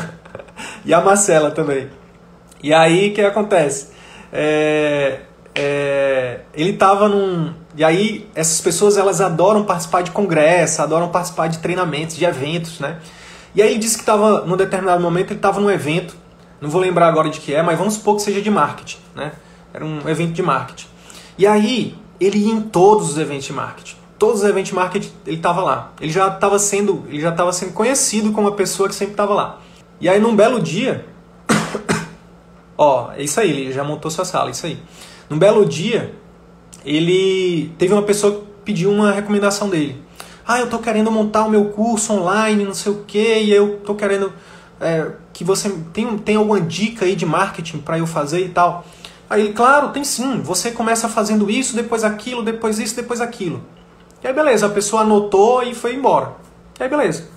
e 0.84 0.92
a 0.92 1.00
Marcela 1.00 1.50
também. 1.50 1.88
E 2.62 2.74
aí, 2.74 3.10
o 3.10 3.14
que 3.14 3.20
acontece? 3.20 3.88
É, 4.32 5.20
é, 5.54 6.40
ele 6.54 6.70
estava 6.70 7.08
num 7.08 7.54
e 7.76 7.84
aí, 7.84 8.26
essas 8.34 8.58
pessoas 8.62 8.96
elas 8.96 9.20
adoram 9.20 9.62
participar 9.64 10.02
de 10.02 10.10
congresso, 10.10 10.80
adoram 10.80 11.10
participar 11.10 11.48
de 11.48 11.58
treinamentos, 11.58 12.16
de 12.16 12.24
eventos, 12.24 12.80
né? 12.80 12.96
E 13.56 13.62
aí 13.62 13.70
ele 13.70 13.78
disse 13.78 13.96
que 13.96 14.02
estava, 14.02 14.42
num 14.42 14.54
determinado 14.54 15.02
momento, 15.02 15.30
ele 15.30 15.38
estava 15.38 15.58
num 15.58 15.70
evento, 15.70 16.14
não 16.60 16.68
vou 16.68 16.78
lembrar 16.78 17.08
agora 17.08 17.30
de 17.30 17.40
que 17.40 17.54
é, 17.54 17.62
mas 17.62 17.78
vamos 17.78 17.94
supor 17.94 18.16
que 18.16 18.22
seja 18.22 18.42
de 18.42 18.50
marketing, 18.50 18.98
né? 19.14 19.32
Era 19.72 19.82
um 19.82 20.06
evento 20.06 20.34
de 20.34 20.42
marketing. 20.42 20.86
E 21.38 21.46
aí, 21.46 21.96
ele 22.20 22.38
ia 22.38 22.52
em 22.52 22.60
todos 22.60 23.10
os 23.10 23.18
eventos 23.18 23.46
de 23.46 23.54
marketing. 23.54 23.96
Todos 24.18 24.42
os 24.42 24.48
eventos 24.48 24.68
de 24.68 24.74
marketing, 24.74 25.10
ele 25.26 25.36
estava 25.36 25.62
lá. 25.62 25.92
Ele 25.98 26.12
já 26.12 26.28
estava 26.28 26.58
sendo, 26.58 27.04
ele 27.08 27.18
já 27.18 27.30
estava 27.30 27.50
sendo 27.50 27.72
conhecido 27.72 28.30
como 28.30 28.48
a 28.48 28.52
pessoa 28.52 28.90
que 28.90 28.94
sempre 28.94 29.14
estava 29.14 29.32
lá. 29.32 29.58
E 29.98 30.06
aí, 30.06 30.20
num 30.20 30.36
belo 30.36 30.60
dia, 30.60 31.06
ó, 32.76 33.10
é 33.12 33.22
isso 33.22 33.40
aí, 33.40 33.50
ele 33.50 33.72
já 33.72 33.82
montou 33.82 34.10
sua 34.10 34.26
sala, 34.26 34.48
é 34.48 34.52
isso 34.52 34.66
aí. 34.66 34.78
Num 35.30 35.38
belo 35.38 35.64
dia, 35.64 36.14
ele 36.84 37.72
teve 37.78 37.94
uma 37.94 38.02
pessoa 38.02 38.34
que 38.34 38.42
pediu 38.66 38.90
uma 38.90 39.12
recomendação 39.12 39.70
dele. 39.70 40.04
Ah, 40.46 40.60
eu 40.60 40.68
tô 40.68 40.78
querendo 40.78 41.10
montar 41.10 41.44
o 41.44 41.50
meu 41.50 41.66
curso 41.66 42.12
online, 42.12 42.64
não 42.64 42.74
sei 42.74 42.92
o 42.92 43.04
que, 43.04 43.40
e 43.40 43.52
eu 43.52 43.78
tô 43.78 43.94
querendo 43.94 44.32
é, 44.80 45.10
que 45.32 45.42
você 45.42 45.68
tem, 45.92 46.16
tem 46.18 46.36
alguma 46.36 46.60
dica 46.60 47.04
aí 47.04 47.16
de 47.16 47.26
marketing 47.26 47.78
para 47.78 47.98
eu 47.98 48.06
fazer 48.06 48.40
e 48.40 48.48
tal. 48.50 48.84
Aí 49.28 49.42
ele, 49.42 49.52
claro, 49.52 49.88
tem 49.88 50.04
sim. 50.04 50.40
Você 50.42 50.70
começa 50.70 51.08
fazendo 51.08 51.50
isso, 51.50 51.74
depois 51.74 52.04
aquilo, 52.04 52.42
depois 52.42 52.78
isso, 52.78 52.94
depois 52.94 53.20
aquilo. 53.20 53.60
E 54.22 54.26
aí 54.26 54.32
beleza, 54.32 54.66
a 54.66 54.70
pessoa 54.70 55.02
anotou 55.02 55.62
e 55.62 55.74
foi 55.74 55.94
embora. 55.94 56.32
E 56.78 56.82
aí 56.82 56.88
beleza. 56.88 57.28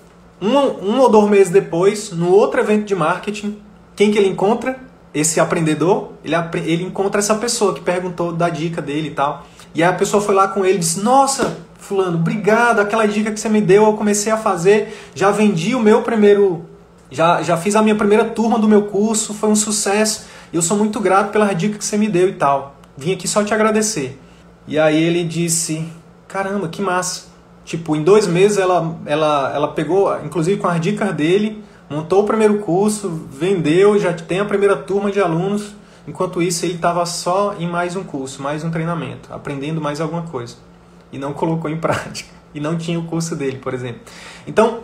Um, 0.41 0.55
um 0.55 0.99
ou 0.99 1.09
dois 1.09 1.29
meses 1.29 1.51
depois, 1.51 2.11
no 2.11 2.31
outro 2.31 2.59
evento 2.59 2.85
de 2.85 2.95
marketing, 2.95 3.57
quem 3.95 4.11
que 4.11 4.17
ele 4.17 4.27
encontra? 4.29 4.89
esse 5.13 5.39
aprendedor, 5.39 6.11
ele, 6.23 6.35
ele 6.65 6.83
encontra 6.83 7.19
essa 7.19 7.35
pessoa 7.35 7.73
que 7.73 7.81
perguntou 7.81 8.31
da 8.31 8.49
dica 8.49 8.81
dele 8.81 9.09
e 9.09 9.11
tal. 9.11 9.45
E 9.73 9.83
aí 9.83 9.89
a 9.89 9.93
pessoa 9.93 10.21
foi 10.21 10.35
lá 10.35 10.47
com 10.47 10.65
ele 10.65 10.77
e 10.77 10.79
disse: 10.79 11.01
Nossa, 11.01 11.57
Fulano, 11.89 12.19
obrigado, 12.19 12.81
aquela 12.81 13.07
dica 13.07 13.31
que 13.31 13.39
você 13.39 13.49
me 13.49 13.59
deu, 13.59 13.85
eu 13.85 13.93
comecei 13.93 14.31
a 14.31 14.37
fazer, 14.37 14.95
já 15.15 15.31
vendi 15.31 15.73
o 15.73 15.79
meu 15.79 16.03
primeiro. 16.03 16.63
Já, 17.09 17.41
já 17.41 17.57
fiz 17.57 17.75
a 17.75 17.81
minha 17.81 17.95
primeira 17.95 18.25
turma 18.25 18.59
do 18.59 18.67
meu 18.67 18.83
curso, 18.83 19.33
foi 19.33 19.49
um 19.49 19.55
sucesso. 19.55 20.27
Eu 20.53 20.61
sou 20.61 20.77
muito 20.77 20.99
grato 20.99 21.31
pela 21.31 21.51
dica 21.51 21.79
que 21.79 21.83
você 21.83 21.97
me 21.97 22.07
deu 22.07 22.29
e 22.29 22.33
tal. 22.33 22.75
Vim 22.95 23.13
aqui 23.13 23.27
só 23.27 23.43
te 23.43 23.55
agradecer. 23.55 24.19
E 24.67 24.77
aí 24.77 25.03
ele 25.03 25.23
disse: 25.23 25.83
Caramba, 26.27 26.67
que 26.67 26.79
massa. 26.79 27.23
Tipo, 27.65 27.95
em 27.95 28.03
dois 28.03 28.27
meses 28.27 28.59
ela, 28.59 28.95
ela, 29.07 29.51
ela 29.55 29.67
pegou, 29.69 30.15
inclusive 30.23 30.61
com 30.61 30.67
as 30.67 30.79
dicas 30.79 31.11
dele, 31.15 31.63
montou 31.89 32.21
o 32.21 32.27
primeiro 32.27 32.59
curso, 32.59 33.09
vendeu, 33.31 33.97
já 33.97 34.13
tem 34.13 34.41
a 34.41 34.45
primeira 34.45 34.75
turma 34.75 35.09
de 35.09 35.19
alunos. 35.19 35.73
Enquanto 36.07 36.39
isso, 36.39 36.67
ele 36.67 36.75
estava 36.75 37.03
só 37.07 37.55
em 37.57 37.67
mais 37.67 37.95
um 37.95 38.03
curso, 38.03 38.43
mais 38.43 38.63
um 38.63 38.69
treinamento, 38.69 39.33
aprendendo 39.33 39.81
mais 39.81 39.99
alguma 39.99 40.21
coisa. 40.21 40.68
E 41.11 41.17
não 41.17 41.33
colocou 41.33 41.69
em 41.69 41.77
prática. 41.77 42.29
E 42.51 42.59
não 42.59 42.79
tinha 42.79 42.99
o 42.99 43.03
curso 43.03 43.35
dele, 43.35 43.59
por 43.59 43.75
exemplo. 43.75 44.01
Então, 44.47 44.79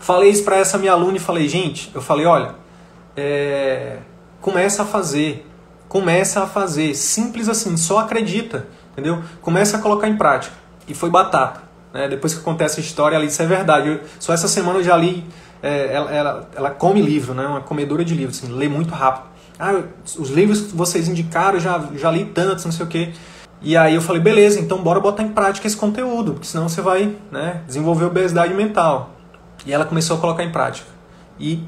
falei 0.00 0.30
isso 0.30 0.42
para 0.42 0.56
essa 0.56 0.76
minha 0.76 0.90
aluna 0.90 1.16
e 1.16 1.20
falei, 1.20 1.48
gente, 1.48 1.88
eu 1.94 2.02
falei, 2.02 2.26
olha, 2.26 2.56
é, 3.16 3.98
começa 4.40 4.82
a 4.82 4.84
fazer. 4.84 5.48
Começa 5.88 6.42
a 6.42 6.46
fazer. 6.48 6.92
Simples 6.96 7.48
assim, 7.48 7.76
só 7.76 8.00
acredita, 8.00 8.66
entendeu? 8.90 9.22
Começa 9.40 9.76
a 9.76 9.80
colocar 9.80 10.08
em 10.08 10.16
prática. 10.16 10.56
E 10.88 10.92
foi 10.92 11.08
batata. 11.08 11.62
Né? 11.92 12.08
Depois 12.08 12.34
que 12.34 12.40
acontece 12.40 12.80
a 12.80 12.82
história, 12.82 13.14
ela 13.14 13.24
disse, 13.24 13.40
é 13.40 13.46
verdade. 13.46 13.88
Eu, 13.90 14.00
só 14.18 14.34
essa 14.34 14.48
semana 14.48 14.80
eu 14.80 14.82
já 14.82 14.96
li 14.96 15.24
é, 15.64 15.94
ela, 15.94 16.10
ela, 16.10 16.48
ela, 16.54 16.70
come 16.70 17.00
livro, 17.00 17.32
né? 17.32 17.46
Uma 17.46 17.62
comedora 17.62 18.04
de 18.04 18.14
livros, 18.14 18.36
assim, 18.36 18.52
lê 18.52 18.68
muito 18.68 18.92
rápido. 18.92 19.28
Ah, 19.58 19.82
os 20.18 20.28
livros 20.28 20.60
que 20.60 20.76
vocês 20.76 21.08
indicaram, 21.08 21.58
já, 21.58 21.82
já 21.94 22.10
li 22.10 22.26
tantos, 22.26 22.66
não 22.66 22.72
sei 22.72 22.84
o 22.84 22.88
quê. 22.88 23.14
E 23.64 23.78
aí 23.78 23.94
eu 23.94 24.02
falei, 24.02 24.20
beleza, 24.20 24.60
então 24.60 24.82
bora 24.82 25.00
botar 25.00 25.22
em 25.22 25.30
prática 25.30 25.66
esse 25.66 25.76
conteúdo, 25.76 26.34
porque 26.34 26.46
senão 26.46 26.68
você 26.68 26.82
vai 26.82 27.16
né, 27.32 27.62
desenvolver 27.66 28.04
obesidade 28.04 28.52
mental. 28.52 29.10
E 29.64 29.72
ela 29.72 29.86
começou 29.86 30.18
a 30.18 30.20
colocar 30.20 30.44
em 30.44 30.52
prática. 30.52 30.86
E, 31.40 31.64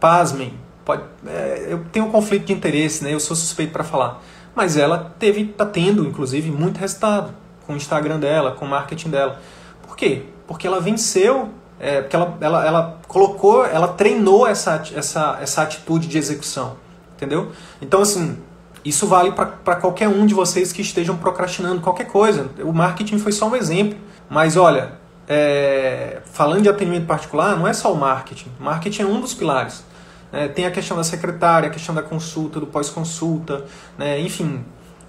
pasmem, 0.00 0.54
pode, 0.86 1.02
é, 1.26 1.66
eu 1.68 1.84
tenho 1.92 2.06
um 2.06 2.10
conflito 2.10 2.46
de 2.46 2.54
interesse, 2.54 3.04
né? 3.04 3.12
Eu 3.12 3.20
sou 3.20 3.36
suspeito 3.36 3.72
para 3.72 3.84
falar. 3.84 4.22
Mas 4.54 4.78
ela 4.78 5.12
teve, 5.18 5.44
tá 5.44 5.66
tendo, 5.66 6.06
inclusive, 6.06 6.50
muito 6.50 6.78
resultado 6.78 7.34
com 7.66 7.74
o 7.74 7.76
Instagram 7.76 8.18
dela, 8.18 8.52
com 8.52 8.64
o 8.64 8.68
marketing 8.68 9.10
dela. 9.10 9.38
Por 9.86 9.96
quê? 9.96 10.22
Porque 10.46 10.66
ela 10.66 10.80
venceu 10.80 11.50
é, 11.78 12.00
porque 12.00 12.16
ela, 12.16 12.38
ela, 12.40 12.66
ela 12.66 12.98
colocou, 13.06 13.66
ela 13.66 13.88
treinou 13.88 14.46
essa, 14.46 14.82
essa, 14.94 15.38
essa 15.42 15.62
atitude 15.62 16.06
de 16.06 16.16
execução, 16.16 16.76
entendeu? 17.14 17.52
Então, 17.82 18.00
assim, 18.00 18.38
isso 18.84 19.06
vale 19.06 19.32
para 19.32 19.76
qualquer 19.76 20.08
um 20.08 20.26
de 20.26 20.34
vocês 20.34 20.72
que 20.72 20.82
estejam 20.82 21.16
procrastinando 21.16 21.80
qualquer 21.80 22.06
coisa. 22.06 22.50
O 22.62 22.72
marketing 22.72 23.18
foi 23.18 23.32
só 23.32 23.48
um 23.48 23.56
exemplo. 23.56 23.98
Mas 24.28 24.56
olha, 24.56 24.92
é, 25.28 26.20
falando 26.24 26.62
de 26.62 26.68
atendimento 26.68 27.06
particular, 27.06 27.56
não 27.56 27.66
é 27.66 27.72
só 27.72 27.92
o 27.92 27.96
marketing. 27.96 28.50
Marketing 28.58 29.02
é 29.02 29.06
um 29.06 29.20
dos 29.20 29.34
pilares. 29.34 29.84
É, 30.32 30.48
tem 30.48 30.66
a 30.66 30.70
questão 30.70 30.96
da 30.96 31.04
secretária, 31.04 31.68
a 31.68 31.72
questão 31.72 31.94
da 31.94 32.02
consulta, 32.02 32.58
do 32.58 32.66
pós-consulta, 32.66 33.64
né? 33.96 34.20
enfim, 34.20 34.64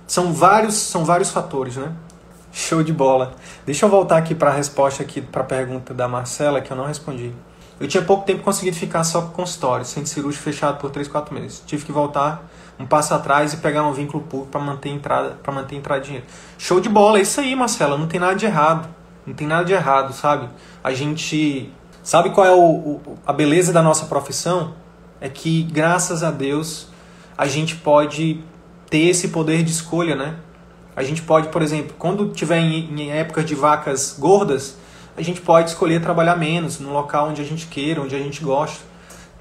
são 0.05 0.31
vários, 0.31 0.75
são 0.75 1.03
vários 1.03 1.31
fatores, 1.31 1.77
né? 1.77 1.91
Show 2.51 2.83
de 2.83 2.93
bola. 2.93 3.33
Deixa 3.65 3.85
eu 3.85 3.89
voltar 3.89 4.17
aqui 4.17 4.35
para 4.35 4.51
a 4.51 4.53
resposta 4.53 5.01
aqui 5.01 5.19
para 5.19 5.41
a 5.41 5.45
pergunta 5.45 5.93
da 5.93 6.07
Marcela 6.07 6.61
que 6.61 6.71
eu 6.71 6.77
não 6.77 6.85
respondi. 6.85 7.33
Eu 7.79 7.87
tinha 7.87 8.03
pouco 8.03 8.23
tempo 8.23 8.43
conseguido 8.43 8.77
ficar 8.77 9.03
só 9.03 9.21
com 9.23 9.29
consultório, 9.29 9.83
sem 9.83 10.05
cirúrgico 10.05 10.43
fechado 10.43 10.77
por 10.77 10.91
3, 10.91 11.07
4 11.07 11.33
meses. 11.33 11.63
Tive 11.65 11.83
que 11.83 11.91
voltar 11.91 12.47
um 12.79 12.85
passo 12.85 13.13
atrás 13.13 13.53
e 13.53 13.57
pegar 13.57 13.83
um 13.83 13.93
vínculo 13.93 14.23
público 14.23 14.51
para 14.51 14.61
manter 14.61 14.89
entrada, 14.89 15.37
para 15.41 15.53
manter 15.53 15.75
entrada 15.75 16.01
de 16.01 16.07
dinheiro. 16.07 16.27
Show 16.57 16.79
de 16.79 16.89
bola, 16.89 17.19
é 17.19 17.21
isso 17.21 17.39
aí, 17.39 17.55
Marcela, 17.55 17.97
não 17.97 18.07
tem 18.07 18.19
nada 18.19 18.35
de 18.35 18.45
errado. 18.45 18.87
Não 19.25 19.33
tem 19.33 19.47
nada 19.47 19.65
de 19.65 19.73
errado, 19.73 20.13
sabe? 20.13 20.49
A 20.83 20.93
gente 20.93 21.71
sabe 22.03 22.29
qual 22.29 22.45
é 22.45 22.51
o, 22.51 22.59
o, 22.59 23.17
a 23.25 23.33
beleza 23.33 23.73
da 23.73 23.81
nossa 23.81 24.05
profissão? 24.05 24.75
É 25.19 25.27
que 25.27 25.63
graças 25.63 26.23
a 26.23 26.29
Deus 26.29 26.89
a 27.37 27.47
gente 27.47 27.75
pode 27.75 28.43
ter 28.89 29.07
esse 29.07 29.29
poder 29.29 29.63
de 29.63 29.71
escolha, 29.71 30.15
né? 30.15 30.35
A 30.95 31.03
gente 31.03 31.21
pode, 31.21 31.49
por 31.49 31.61
exemplo, 31.61 31.95
quando 31.97 32.29
tiver 32.29 32.59
em, 32.59 33.01
em 33.01 33.11
épocas 33.11 33.45
de 33.45 33.55
vacas 33.55 34.15
gordas, 34.17 34.77
a 35.17 35.21
gente 35.21 35.41
pode 35.41 35.69
escolher 35.69 36.01
trabalhar 36.01 36.35
menos, 36.35 36.79
no 36.79 36.93
local 36.93 37.29
onde 37.29 37.41
a 37.41 37.45
gente 37.45 37.67
queira, 37.67 38.01
onde 38.01 38.15
a 38.15 38.19
gente 38.19 38.43
gosta. 38.43 38.83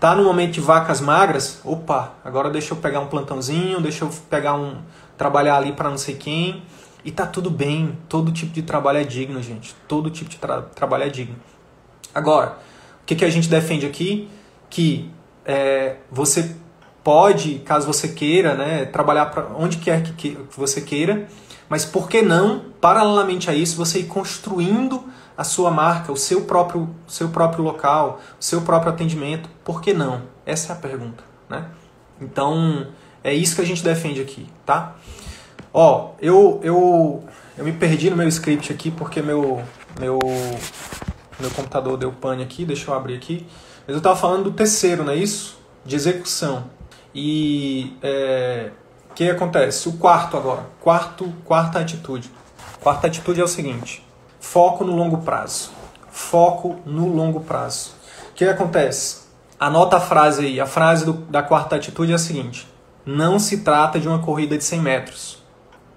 Tá 0.04 0.14
no 0.14 0.22
momento 0.22 0.52
de 0.52 0.60
vacas 0.60 1.00
magras, 1.00 1.60
opa, 1.64 2.12
agora 2.22 2.50
deixa 2.50 2.74
eu 2.74 2.76
pegar 2.76 3.00
um 3.00 3.06
plantãozinho, 3.06 3.80
deixa 3.80 4.04
eu 4.04 4.10
pegar 4.28 4.52
um 4.52 4.82
trabalhar 5.16 5.56
ali 5.56 5.72
para 5.72 5.88
não 5.88 5.96
sei 5.96 6.14
quem. 6.14 6.62
E 7.02 7.10
tá 7.10 7.24
tudo 7.26 7.48
bem, 7.48 7.98
todo 8.06 8.30
tipo 8.30 8.52
de 8.52 8.60
trabalho 8.60 8.98
é 8.98 9.04
digno, 9.04 9.42
gente. 9.42 9.74
Todo 9.88 10.10
tipo 10.10 10.28
de 10.28 10.36
tra 10.36 10.60
trabalho 10.60 11.04
é 11.04 11.08
digno. 11.08 11.36
Agora, 12.14 12.58
o 13.02 13.06
que, 13.06 13.14
que 13.14 13.24
a 13.24 13.30
gente 13.30 13.48
defende 13.48 13.86
aqui? 13.86 14.28
Que 14.68 15.10
é, 15.42 15.96
você 16.12 16.54
pode, 17.02 17.60
caso 17.60 17.86
você 17.86 18.08
queira, 18.08 18.54
né, 18.54 18.84
trabalhar 18.84 19.24
para 19.30 19.46
onde 19.56 19.78
quer 19.78 20.02
que, 20.02 20.12
que 20.12 20.38
você 20.54 20.82
queira, 20.82 21.26
mas 21.66 21.86
por 21.86 22.10
que 22.10 22.20
não, 22.20 22.66
paralelamente 22.78 23.48
a 23.48 23.54
isso, 23.54 23.74
você 23.74 24.00
ir 24.00 24.04
construindo 24.04 25.02
a 25.36 25.44
sua 25.44 25.70
marca, 25.70 26.12
o 26.12 26.16
seu 26.16 26.42
próprio, 26.42 26.88
seu 27.06 27.28
próprio 27.28 27.64
local, 27.64 28.20
o 28.40 28.44
seu 28.44 28.62
próprio 28.62 28.92
atendimento? 28.92 29.48
Por 29.64 29.80
que 29.80 29.92
não? 29.92 30.22
Essa 30.46 30.72
é 30.72 30.76
a 30.76 30.78
pergunta, 30.78 31.24
né? 31.48 31.66
Então, 32.20 32.86
é 33.22 33.32
isso 33.34 33.56
que 33.56 33.62
a 33.62 33.66
gente 33.66 33.82
defende 33.82 34.20
aqui, 34.20 34.46
tá? 34.64 34.94
Ó, 35.72 36.12
eu, 36.20 36.60
eu, 36.62 37.24
eu 37.58 37.64
me 37.64 37.72
perdi 37.72 38.08
no 38.10 38.16
meu 38.16 38.28
script 38.28 38.72
aqui 38.72 38.90
porque 38.90 39.20
meu, 39.20 39.62
meu, 39.98 40.18
meu 41.40 41.50
computador 41.50 41.96
deu 41.96 42.12
pane 42.12 42.42
aqui, 42.42 42.64
deixa 42.64 42.90
eu 42.90 42.94
abrir 42.94 43.16
aqui. 43.16 43.46
Mas 43.86 43.94
eu 43.94 43.98
estava 43.98 44.16
falando 44.16 44.44
do 44.44 44.52
terceiro, 44.52 45.02
não 45.02 45.12
é 45.12 45.16
isso? 45.16 45.58
De 45.84 45.96
execução. 45.96 46.64
E 47.12 47.96
é, 48.02 48.70
o 49.10 49.14
que 49.14 49.28
acontece? 49.28 49.88
O 49.88 49.94
quarto 49.94 50.36
agora. 50.36 50.66
Quarto, 50.80 51.32
quarta 51.44 51.80
atitude. 51.80 52.30
Quarta 52.80 53.06
atitude 53.06 53.40
é 53.40 53.44
o 53.44 53.48
seguinte: 53.48 54.03
foco 54.44 54.84
no 54.84 54.94
longo 54.94 55.18
prazo. 55.18 55.70
Foco 56.10 56.76
no 56.84 57.08
longo 57.08 57.40
prazo. 57.40 57.92
O 58.30 58.34
que 58.34 58.44
acontece? 58.44 59.24
Anota 59.58 59.96
a 59.96 60.00
frase 60.00 60.44
aí. 60.44 60.60
A 60.60 60.66
frase 60.66 61.04
do, 61.04 61.14
da 61.14 61.42
quarta 61.42 61.74
atitude 61.74 62.12
é 62.12 62.14
a 62.14 62.18
seguinte: 62.18 62.68
não 63.04 63.38
se 63.38 63.58
trata 63.58 63.98
de 63.98 64.06
uma 64.06 64.20
corrida 64.20 64.56
de 64.56 64.62
100 64.62 64.80
metros. 64.80 65.42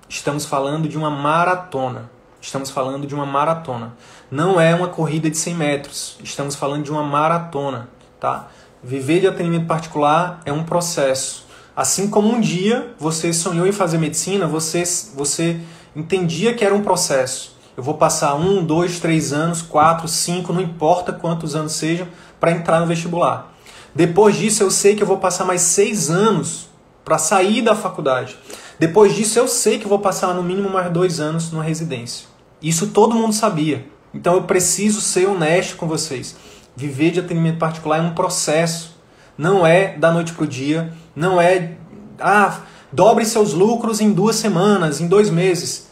Estamos 0.10 0.45
falando 0.45 0.88
de 0.88 0.98
uma 0.98 1.12
maratona. 1.12 2.10
Estamos 2.41 2.72
falando 2.72 3.06
de 3.06 3.14
uma 3.14 3.26
maratona. 3.26 3.93
Não 4.32 4.60
é 4.60 4.74
uma 4.74 4.88
corrida 4.88 5.30
de 5.30 5.38
100 5.38 5.54
metros. 5.54 6.18
Estamos 6.24 6.56
falando 6.56 6.84
de 6.84 6.91
uma 6.91 7.04
maratona, 7.04 7.89
tá? 8.20 8.48
Viver 8.82 9.20
de 9.20 9.28
atendimento 9.28 9.68
particular 9.68 10.39
é 10.45 10.54
um 10.54 10.64
processo. 10.64 11.45
Assim 11.76 12.10
como 12.10 12.30
um 12.30 12.39
dia 12.39 12.95
você 12.98 13.34
sonhou 13.34 13.68
em 13.68 13.72
fazer 13.72 13.98
medicina, 13.98 14.48
você, 14.48 14.84
você 15.14 15.60
entendia 15.95 16.54
que 16.54 16.64
era 16.64 16.74
um 16.74 16.82
processo. 16.82 17.57
Eu 17.78 17.84
vou 17.84 17.93
passar 17.93 18.34
um, 18.34 18.65
dois, 18.65 18.99
três 18.99 19.32
anos, 19.32 19.61
quatro, 19.61 20.07
cinco, 20.07 20.51
não 20.51 20.59
importa 20.59 21.13
quantos 21.13 21.55
anos 21.55 21.73
sejam, 21.73 22.07
para 22.39 22.49
entrar 22.49 22.80
no 22.80 22.88
vestibular. 22.88 23.53
Depois 23.93 24.36
disso, 24.36 24.63
eu 24.63 24.71
sei 24.71 24.95
que 24.95 25.03
eu 25.03 25.07
vou 25.07 25.19
passar 25.19 25.45
mais 25.45 25.61
seis 25.61 26.09
anos 26.09 26.69
para 27.05 27.19
sair 27.19 27.61
da 27.61 27.75
faculdade. 27.75 28.36
Depois 28.80 29.15
disso, 29.15 29.38
eu 29.38 29.47
sei 29.47 29.78
que 29.78 29.88
vou 29.88 29.99
passar 29.99 30.34
no 30.34 30.41
mínimo 30.41 30.71
mais 30.71 30.91
dois 30.91 31.19
anos 31.19 31.51
numa 31.51 31.63
residência. 31.63 32.28
Isso 32.59 32.88
todo 32.88 33.15
mundo 33.15 33.34
sabia. 33.34 33.86
Então 34.11 34.34
eu 34.34 34.43
preciso 34.43 34.99
ser 34.99 35.28
honesto 35.28 35.78
com 35.78 35.88
vocês. 35.88 36.36
Viver 36.75 37.11
de 37.11 37.19
atendimento 37.19 37.59
particular 37.59 37.99
é 37.99 38.01
um 38.01 38.15
processo. 38.15 38.97
Não 39.38 39.65
é 39.65 39.95
da 39.95 40.11
noite 40.11 40.34
para 40.34 40.45
o 40.45 40.47
dia, 40.47 40.91
não 41.15 41.39
é, 41.39 41.73
ah, 42.19 42.61
dobre 42.91 43.23
seus 43.23 43.53
lucros 43.53 44.01
em 44.01 44.11
duas 44.11 44.36
semanas, 44.36 44.99
em 44.99 45.07
dois 45.07 45.30
meses. 45.30 45.86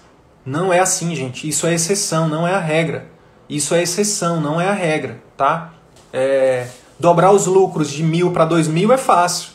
Não 0.46 0.72
é 0.72 0.80
assim, 0.80 1.16
gente. 1.16 1.48
Isso 1.48 1.66
é 1.66 1.74
exceção, 1.74 2.30
não 2.30 2.48
é 2.48 2.54
a 2.54 2.60
regra. 2.60 3.08
Isso 3.50 3.74
é 3.74 3.82
exceção, 3.82 4.40
não 4.40 4.60
é 4.60 4.68
a 4.68 4.74
regra, 4.74 5.20
tá? 5.36 5.74
É, 6.14 6.68
dobrar 7.00 7.32
os 7.32 7.46
lucros 7.46 7.92
de 7.92 8.04
mil 8.04 8.32
para 8.32 8.46
dois 8.46 8.68
mil 8.68 8.92
é 8.92 8.98
fácil, 8.98 9.50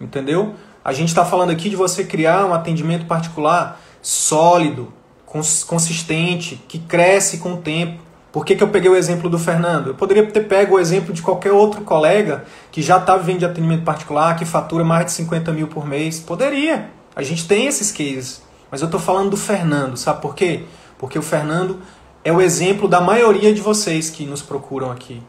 entendeu? 0.00 0.54
A 0.84 0.92
gente 0.92 1.08
está 1.08 1.24
falando 1.24 1.50
aqui 1.50 1.70
de 1.70 1.76
você 1.76 2.04
criar 2.04 2.44
um 2.44 2.52
atendimento 2.52 3.06
particular 3.06 3.80
sólido, 4.02 4.92
consistente, 5.24 6.62
que 6.68 6.78
cresce 6.78 7.38
com 7.38 7.54
o 7.54 7.56
tempo. 7.56 8.02
Por 8.30 8.44
que, 8.44 8.54
que 8.54 8.62
eu 8.62 8.68
peguei 8.68 8.90
o 8.90 8.96
exemplo 8.96 9.30
do 9.30 9.38
Fernando? 9.38 9.88
Eu 9.88 9.94
poderia 9.94 10.26
ter 10.26 10.42
pego 10.42 10.76
o 10.76 10.80
exemplo 10.80 11.14
de 11.14 11.22
qualquer 11.22 11.52
outro 11.52 11.80
colega 11.82 12.44
que 12.70 12.82
já 12.82 12.98
está 12.98 13.16
vivendo 13.16 13.38
de 13.38 13.46
atendimento 13.46 13.84
particular, 13.84 14.36
que 14.36 14.44
fatura 14.44 14.84
mais 14.84 15.06
de 15.06 15.12
50 15.12 15.52
mil 15.52 15.68
por 15.68 15.86
mês. 15.86 16.20
Poderia. 16.20 16.90
A 17.16 17.22
gente 17.22 17.48
tem 17.48 17.66
esses 17.66 17.90
cases. 17.90 18.43
Mas 18.74 18.80
eu 18.80 18.86
estou 18.86 19.00
falando 19.00 19.30
do 19.30 19.36
Fernando. 19.36 19.96
Sabe 19.96 20.20
por 20.20 20.34
quê? 20.34 20.64
Porque 20.98 21.16
o 21.16 21.22
Fernando 21.22 21.78
é 22.24 22.32
o 22.32 22.40
exemplo 22.40 22.88
da 22.88 23.00
maioria 23.00 23.54
de 23.54 23.60
vocês 23.60 24.10
que 24.10 24.26
nos 24.26 24.42
procuram 24.42 24.90
aqui. 24.90 25.22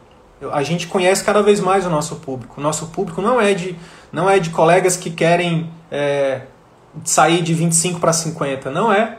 A 0.50 0.64
gente 0.64 0.88
conhece 0.88 1.22
cada 1.22 1.40
vez 1.44 1.60
mais 1.60 1.86
o 1.86 1.88
nosso 1.88 2.16
público. 2.16 2.56
O 2.58 2.60
nosso 2.60 2.88
público 2.88 3.22
não 3.22 3.40
é 3.40 3.54
de, 3.54 3.76
não 4.10 4.28
é 4.28 4.40
de 4.40 4.50
colegas 4.50 4.96
que 4.96 5.10
querem 5.10 5.70
é, 5.92 6.40
sair 7.04 7.40
de 7.40 7.54
25 7.54 8.00
para 8.00 8.12
50. 8.12 8.68
Não 8.72 8.92
é. 8.92 9.16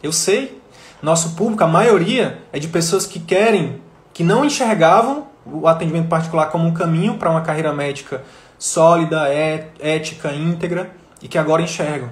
Eu 0.00 0.12
sei. 0.12 0.62
Nosso 1.02 1.30
público, 1.30 1.64
a 1.64 1.66
maioria, 1.66 2.38
é 2.52 2.60
de 2.60 2.68
pessoas 2.68 3.04
que 3.04 3.18
querem, 3.18 3.82
que 4.14 4.22
não 4.22 4.44
enxergavam 4.44 5.26
o 5.44 5.66
atendimento 5.66 6.06
particular 6.06 6.50
como 6.50 6.68
um 6.68 6.72
caminho 6.72 7.18
para 7.18 7.30
uma 7.30 7.40
carreira 7.40 7.72
médica 7.72 8.22
sólida, 8.60 9.28
é, 9.28 9.70
ética, 9.80 10.32
íntegra, 10.32 10.92
e 11.20 11.26
que 11.26 11.36
agora 11.36 11.62
enxergam. 11.62 12.10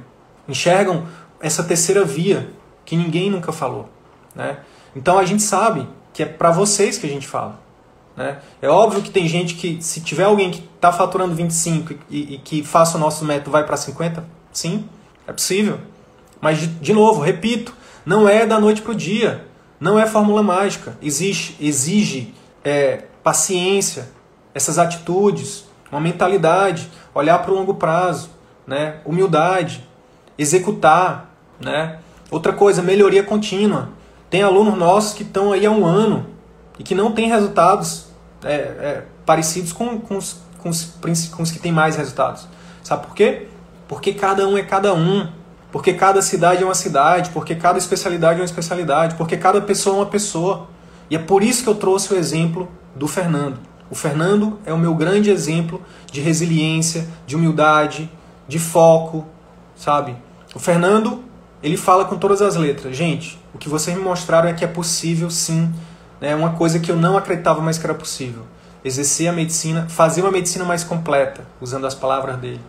Enxergam 0.48 1.04
essa 1.44 1.62
terceira 1.62 2.04
via 2.04 2.48
que 2.86 2.96
ninguém 2.96 3.30
nunca 3.30 3.52
falou. 3.52 3.88
Né? 4.34 4.56
Então 4.96 5.18
a 5.18 5.26
gente 5.26 5.42
sabe 5.42 5.86
que 6.12 6.22
é 6.22 6.26
para 6.26 6.50
vocês 6.50 6.96
que 6.96 7.06
a 7.06 7.10
gente 7.10 7.28
fala. 7.28 7.60
Né? 8.16 8.38
É 8.62 8.68
óbvio 8.68 9.02
que 9.02 9.10
tem 9.10 9.28
gente 9.28 9.54
que, 9.54 9.82
se 9.82 10.00
tiver 10.00 10.24
alguém 10.24 10.50
que 10.50 10.66
está 10.74 10.90
faturando 10.90 11.34
25 11.34 11.94
e, 12.08 12.34
e, 12.34 12.38
que 12.38 12.64
faça 12.64 12.96
o 12.96 13.00
nosso 13.00 13.26
método 13.26 13.50
vai 13.50 13.64
para 13.64 13.76
50, 13.76 14.24
sim, 14.52 14.88
é 15.26 15.32
possível. 15.32 15.78
Mas, 16.40 16.60
de, 16.60 16.66
de 16.66 16.92
novo, 16.94 17.20
repito, 17.20 17.74
não 18.06 18.26
é 18.26 18.46
da 18.46 18.58
noite 18.58 18.80
para 18.80 18.92
o 18.92 18.94
dia. 18.94 19.46
Não 19.78 19.98
é 19.98 20.06
fórmula 20.06 20.42
mágica. 20.42 20.96
Exige, 21.02 21.56
exige 21.60 22.32
é, 22.64 23.04
paciência, 23.22 24.08
essas 24.54 24.78
atitudes, 24.78 25.66
uma 25.92 26.00
mentalidade, 26.00 26.88
olhar 27.14 27.38
para 27.40 27.50
o 27.50 27.54
longo 27.54 27.74
prazo, 27.74 28.30
né? 28.66 29.00
humildade, 29.04 29.86
executar. 30.38 31.33
Né? 31.60 31.98
Outra 32.30 32.52
coisa, 32.52 32.82
melhoria 32.82 33.22
contínua. 33.22 33.90
Tem 34.30 34.42
alunos 34.42 34.76
nossos 34.76 35.14
que 35.14 35.22
estão 35.22 35.52
aí 35.52 35.64
há 35.64 35.70
um 35.70 35.86
ano 35.86 36.26
e 36.78 36.82
que 36.82 36.94
não 36.94 37.12
têm 37.12 37.28
resultados 37.28 38.06
é, 38.42 38.52
é, 38.52 39.04
parecidos 39.24 39.72
com, 39.72 39.98
com, 40.00 40.16
os, 40.16 40.40
com, 40.58 40.68
os, 40.68 40.84
com 41.30 41.42
os 41.42 41.50
que 41.50 41.58
têm 41.58 41.72
mais 41.72 41.96
resultados. 41.96 42.48
Sabe 42.82 43.06
por 43.06 43.14
quê? 43.14 43.48
Porque 43.86 44.12
cada 44.12 44.46
um 44.48 44.58
é 44.58 44.62
cada 44.62 44.92
um 44.94 45.28
porque 45.74 45.92
cada 45.92 46.22
cidade 46.22 46.62
é 46.62 46.64
uma 46.64 46.72
cidade, 46.72 47.30
porque 47.30 47.56
cada 47.56 47.76
especialidade 47.76 48.38
é 48.38 48.42
uma 48.42 48.44
especialidade, 48.44 49.16
porque 49.16 49.36
cada 49.36 49.60
pessoa 49.60 49.96
é 49.96 49.98
uma 49.98 50.06
pessoa. 50.06 50.68
E 51.10 51.16
é 51.16 51.18
por 51.18 51.42
isso 51.42 51.64
que 51.64 51.68
eu 51.68 51.74
trouxe 51.74 52.14
o 52.14 52.16
exemplo 52.16 52.68
do 52.94 53.08
Fernando. 53.08 53.58
O 53.90 53.94
Fernando 53.96 54.56
é 54.64 54.72
o 54.72 54.78
meu 54.78 54.94
grande 54.94 55.30
exemplo 55.30 55.82
de 56.12 56.20
resiliência, 56.20 57.08
de 57.26 57.34
humildade, 57.34 58.08
de 58.46 58.60
foco, 58.60 59.26
sabe? 59.74 60.14
O 60.54 60.60
Fernando, 60.60 61.24
ele 61.64 61.76
fala 61.76 62.04
com 62.04 62.16
todas 62.16 62.40
as 62.40 62.54
letras. 62.54 62.96
Gente, 62.96 63.38
o 63.54 63.58
que 63.58 63.68
vocês 63.68 63.96
me 63.96 64.02
mostraram 64.02 64.48
é 64.48 64.52
que 64.52 64.64
é 64.64 64.68
possível 64.68 65.30
sim. 65.30 65.72
É 66.20 66.34
uma 66.34 66.50
coisa 66.50 66.78
que 66.78 66.90
eu 66.90 66.96
não 66.96 67.16
acreditava 67.16 67.60
mais 67.60 67.78
que 67.78 67.84
era 67.84 67.94
possível. 67.94 68.42
Exercer 68.84 69.28
a 69.28 69.32
medicina, 69.32 69.86
fazer 69.88 70.20
uma 70.20 70.30
medicina 70.30 70.64
mais 70.64 70.84
completa, 70.84 71.44
usando 71.60 71.86
as 71.86 71.94
palavras 71.94 72.36
dele 72.36 72.60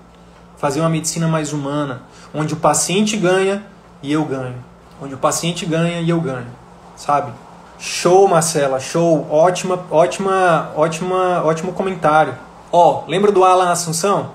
fazer 0.58 0.80
uma 0.80 0.90
medicina 0.90 1.28
mais 1.28 1.54
humana, 1.54 2.04
onde 2.34 2.54
o 2.54 2.58
paciente 2.58 3.18
ganha 3.18 3.64
e 4.02 4.12
eu 4.12 4.26
ganho. 4.26 4.56
Onde 5.02 5.14
o 5.14 5.18
paciente 5.18 5.66
ganha 5.66 6.00
e 6.00 6.10
eu 6.10 6.20
ganho, 6.22 6.48
sabe? 6.96 7.32
Show, 7.78 8.28
Marcela, 8.28 8.80
show. 8.80 9.28
Ótima, 9.30 9.86
ótima, 9.92 10.72
ótima, 10.76 11.44
ótimo 11.44 11.74
comentário. 11.74 12.34
Ó, 12.72 13.04
oh, 13.04 13.10
lembra 13.10 13.32
do 13.32 13.44
Alan 13.44 13.70
Assunção? 13.70 14.32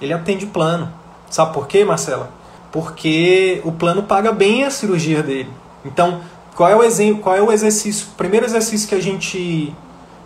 Ele 0.00 0.12
atende 0.12 0.46
plano. 0.46 0.92
Sabe 1.30 1.54
por 1.54 1.66
quê, 1.66 1.84
Marcela? 1.84 2.28
Porque 2.72 3.60
o 3.64 3.70
plano 3.70 4.02
paga 4.02 4.32
bem 4.32 4.64
a 4.64 4.70
cirurgia 4.70 5.22
dele. 5.22 5.50
Então, 5.84 6.22
qual 6.56 6.68
é 6.68 6.74
o 6.74 6.82
exemplo, 6.82 7.22
qual 7.22 7.36
é 7.36 7.42
o 7.42 7.52
exercício, 7.52 8.08
o 8.12 8.16
primeiro 8.16 8.44
exercício 8.46 8.88
que 8.88 8.94
a 8.94 9.00
gente 9.00 9.72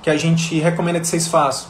que 0.03 0.09
a 0.09 0.17
gente 0.17 0.59
recomenda 0.61 1.01
que 1.01 1.07
vocês 1.07 1.27
façam? 1.27 1.69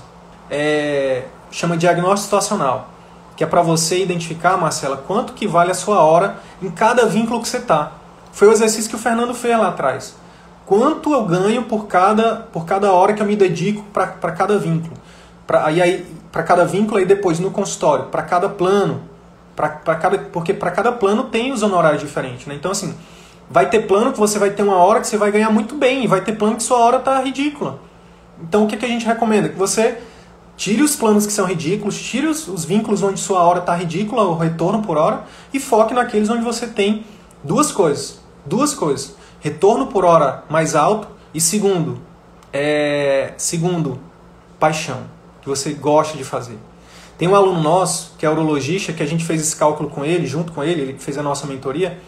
É, 0.50 1.24
chama 1.50 1.76
diagnóstico 1.76 2.24
situacional 2.24 2.90
que 3.36 3.44
é 3.44 3.46
para 3.46 3.60
você 3.60 4.02
identificar, 4.02 4.56
Marcela, 4.56 4.96
quanto 4.96 5.34
que 5.34 5.46
vale 5.46 5.70
a 5.70 5.74
sua 5.74 6.02
hora 6.02 6.38
em 6.62 6.70
cada 6.70 7.04
vínculo 7.04 7.42
que 7.42 7.48
você 7.48 7.58
está. 7.58 7.92
Foi 8.32 8.48
o 8.48 8.52
exercício 8.52 8.88
que 8.88 8.96
o 8.96 8.98
Fernando 8.98 9.34
fez 9.34 9.56
lá 9.58 9.68
atrás. 9.68 10.16
Quanto 10.64 11.12
eu 11.12 11.22
ganho 11.24 11.64
por 11.64 11.86
cada, 11.86 12.36
por 12.36 12.64
cada 12.64 12.90
hora 12.92 13.12
que 13.12 13.20
eu 13.20 13.26
me 13.26 13.36
dedico 13.36 13.84
para 13.92 14.32
cada 14.32 14.58
vínculo. 14.58 14.94
Pra, 15.46 15.66
aí, 15.66 15.80
aí, 15.80 16.06
para 16.32 16.42
cada 16.42 16.64
vínculo, 16.64 16.98
aí 16.98 17.04
depois 17.04 17.38
no 17.38 17.50
consultório, 17.50 18.06
para 18.06 18.22
cada 18.22 18.48
plano. 18.48 19.02
Pra, 19.56 19.70
pra 19.70 19.94
cada, 19.96 20.18
porque 20.18 20.52
para 20.52 20.70
cada 20.70 20.92
plano 20.92 21.24
tem 21.24 21.50
os 21.50 21.62
honorários 21.62 22.02
diferentes. 22.02 22.46
Né? 22.46 22.54
Então, 22.54 22.70
assim, 22.70 22.94
vai 23.50 23.68
ter 23.68 23.80
plano 23.86 24.12
que 24.12 24.18
você 24.18 24.38
vai 24.38 24.50
ter 24.50 24.62
uma 24.62 24.76
hora 24.76 25.00
que 25.00 25.06
você 25.06 25.16
vai 25.16 25.32
ganhar 25.32 25.50
muito 25.50 25.74
bem, 25.74 26.04
e 26.04 26.06
vai 26.06 26.20
ter 26.20 26.32
plano 26.34 26.56
que 26.56 26.62
sua 26.62 26.78
hora 26.78 26.98
está 26.98 27.20
ridícula. 27.20 27.80
Então, 28.40 28.64
o 28.64 28.66
que, 28.68 28.76
que 28.76 28.84
a 28.84 28.88
gente 28.88 29.06
recomenda? 29.06 29.48
Que 29.48 29.56
você 29.56 29.98
Tire 30.56 30.82
os 30.82 30.96
planos 30.96 31.26
que 31.26 31.32
são 31.32 31.44
ridículos, 31.44 32.00
tire 32.00 32.26
os, 32.26 32.48
os 32.48 32.64
vínculos 32.64 33.02
onde 33.02 33.20
sua 33.20 33.42
hora 33.42 33.58
está 33.58 33.74
ridícula, 33.74 34.22
o 34.22 34.38
retorno 34.38 34.82
por 34.82 34.96
hora, 34.96 35.24
e 35.52 35.60
foque 35.60 35.92
naqueles 35.92 36.30
onde 36.30 36.42
você 36.42 36.66
tem 36.66 37.04
duas 37.44 37.70
coisas. 37.70 38.20
Duas 38.44 38.72
coisas. 38.72 39.14
Retorno 39.40 39.88
por 39.88 40.04
hora 40.04 40.44
mais 40.48 40.74
alto 40.74 41.08
e 41.34 41.40
segundo, 41.40 42.00
é, 42.52 43.34
segundo, 43.36 44.00
paixão, 44.58 45.02
que 45.42 45.48
você 45.48 45.74
gosta 45.74 46.16
de 46.16 46.24
fazer. 46.24 46.58
Tem 47.18 47.26
um 47.26 47.34
aluno 47.34 47.62
nosso, 47.62 48.14
que 48.18 48.26
é 48.26 48.30
urologista, 48.30 48.92
que 48.92 49.02
a 49.02 49.06
gente 49.06 49.24
fez 49.24 49.40
esse 49.40 49.56
cálculo 49.56 49.88
com 49.88 50.04
ele, 50.04 50.26
junto 50.26 50.52
com 50.52 50.62
ele, 50.62 50.82
ele 50.82 50.96
fez 50.98 51.16
a 51.16 51.22
nossa 51.22 51.46
mentoria. 51.46 51.98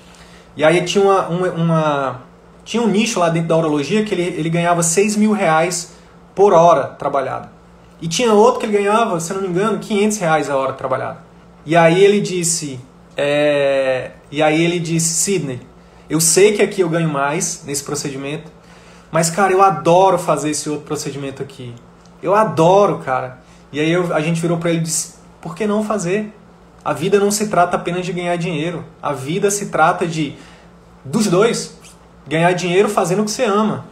E 0.57 0.63
aí 0.63 0.85
tinha 0.85 1.03
uma, 1.03 1.29
uma, 1.29 1.49
uma 1.51 2.23
tinha 2.65 2.83
um 2.83 2.87
nicho 2.87 3.19
lá 3.19 3.31
dentro 3.31 3.49
da 3.49 3.57
urologia 3.57 4.05
que 4.05 4.15
ele, 4.15 4.23
ele 4.23 4.51
ganhava 4.51 4.83
6 4.83 5.17
mil 5.17 5.33
reais 5.33 5.93
por 6.35 6.53
hora 6.53 6.89
trabalhada. 6.89 7.51
E 8.01 8.07
tinha 8.07 8.33
outro 8.33 8.61
que 8.61 8.67
ele 8.67 8.77
ganhava, 8.77 9.19
se 9.19 9.33
não 9.33 9.41
me 9.41 9.49
engano, 9.49 9.79
500 9.79 10.19
reais 10.19 10.51
a 10.51 10.57
hora 10.57 10.73
trabalhada. 10.75 11.19
E 11.65 11.75
aí 11.75 12.03
ele 12.05 12.21
disse, 12.21 12.79
é... 13.17 14.13
e 14.31 14.43
aí 14.43 14.63
ele 14.63 14.79
disse, 14.79 15.09
Sidney, 15.15 15.61
eu 16.09 16.21
sei 16.21 16.53
que 16.53 16.63
aqui 16.63 16.83
eu 16.83 16.89
ganho 16.89 17.09
mais 17.09 17.63
nesse 17.67 17.83
procedimento, 17.83 18.53
mas 19.11 19.31
cara, 19.31 19.53
eu 19.53 19.63
adoro 19.63 20.19
fazer 20.19 20.51
esse 20.51 20.69
outro 20.69 20.85
procedimento 20.85 21.43
aqui. 21.43 21.75
Eu 22.23 22.35
adoro, 22.35 22.99
cara. 22.99 23.39
E 23.73 23.81
aí 23.81 23.91
eu, 23.91 24.15
a 24.15 24.21
gente 24.21 24.41
virou 24.41 24.59
para 24.59 24.71
ele 24.71 24.81
e 24.81 24.83
disse, 24.83 25.15
por 25.41 25.55
que 25.55 25.67
não 25.67 25.85
fazer? 25.85 26.35
A 26.85 26.93
vida 26.93 27.19
não 27.19 27.31
se 27.31 27.49
trata 27.49 27.77
apenas 27.77 28.07
de 28.07 28.13
ganhar 28.13 28.37
dinheiro. 28.37 28.85
A 29.03 29.13
vida 29.13 29.51
se 29.51 29.67
trata 29.67 30.07
de 30.07 30.35
dos 31.05 31.27
dois, 31.27 31.79
ganhar 32.27 32.53
dinheiro 32.53 32.89
fazendo 32.89 33.23
o 33.23 33.25
que 33.25 33.31
você 33.31 33.45
ama. 33.45 33.85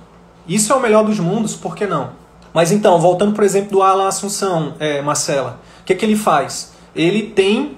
Isso 0.48 0.72
é 0.72 0.76
o 0.76 0.80
melhor 0.80 1.04
dos 1.04 1.18
mundos, 1.18 1.54
por 1.54 1.74
que 1.74 1.86
não? 1.86 2.10
Mas 2.54 2.72
então, 2.72 2.98
voltando 3.00 3.34
por 3.34 3.44
exemplo 3.44 3.70
do 3.70 3.82
Alan 3.82 4.08
Assunção, 4.08 4.74
é, 4.78 5.02
Marcela, 5.02 5.60
o 5.80 5.84
que, 5.84 5.92
é 5.92 5.96
que 5.96 6.04
ele 6.04 6.16
faz? 6.16 6.72
Ele 6.94 7.24
tem 7.24 7.76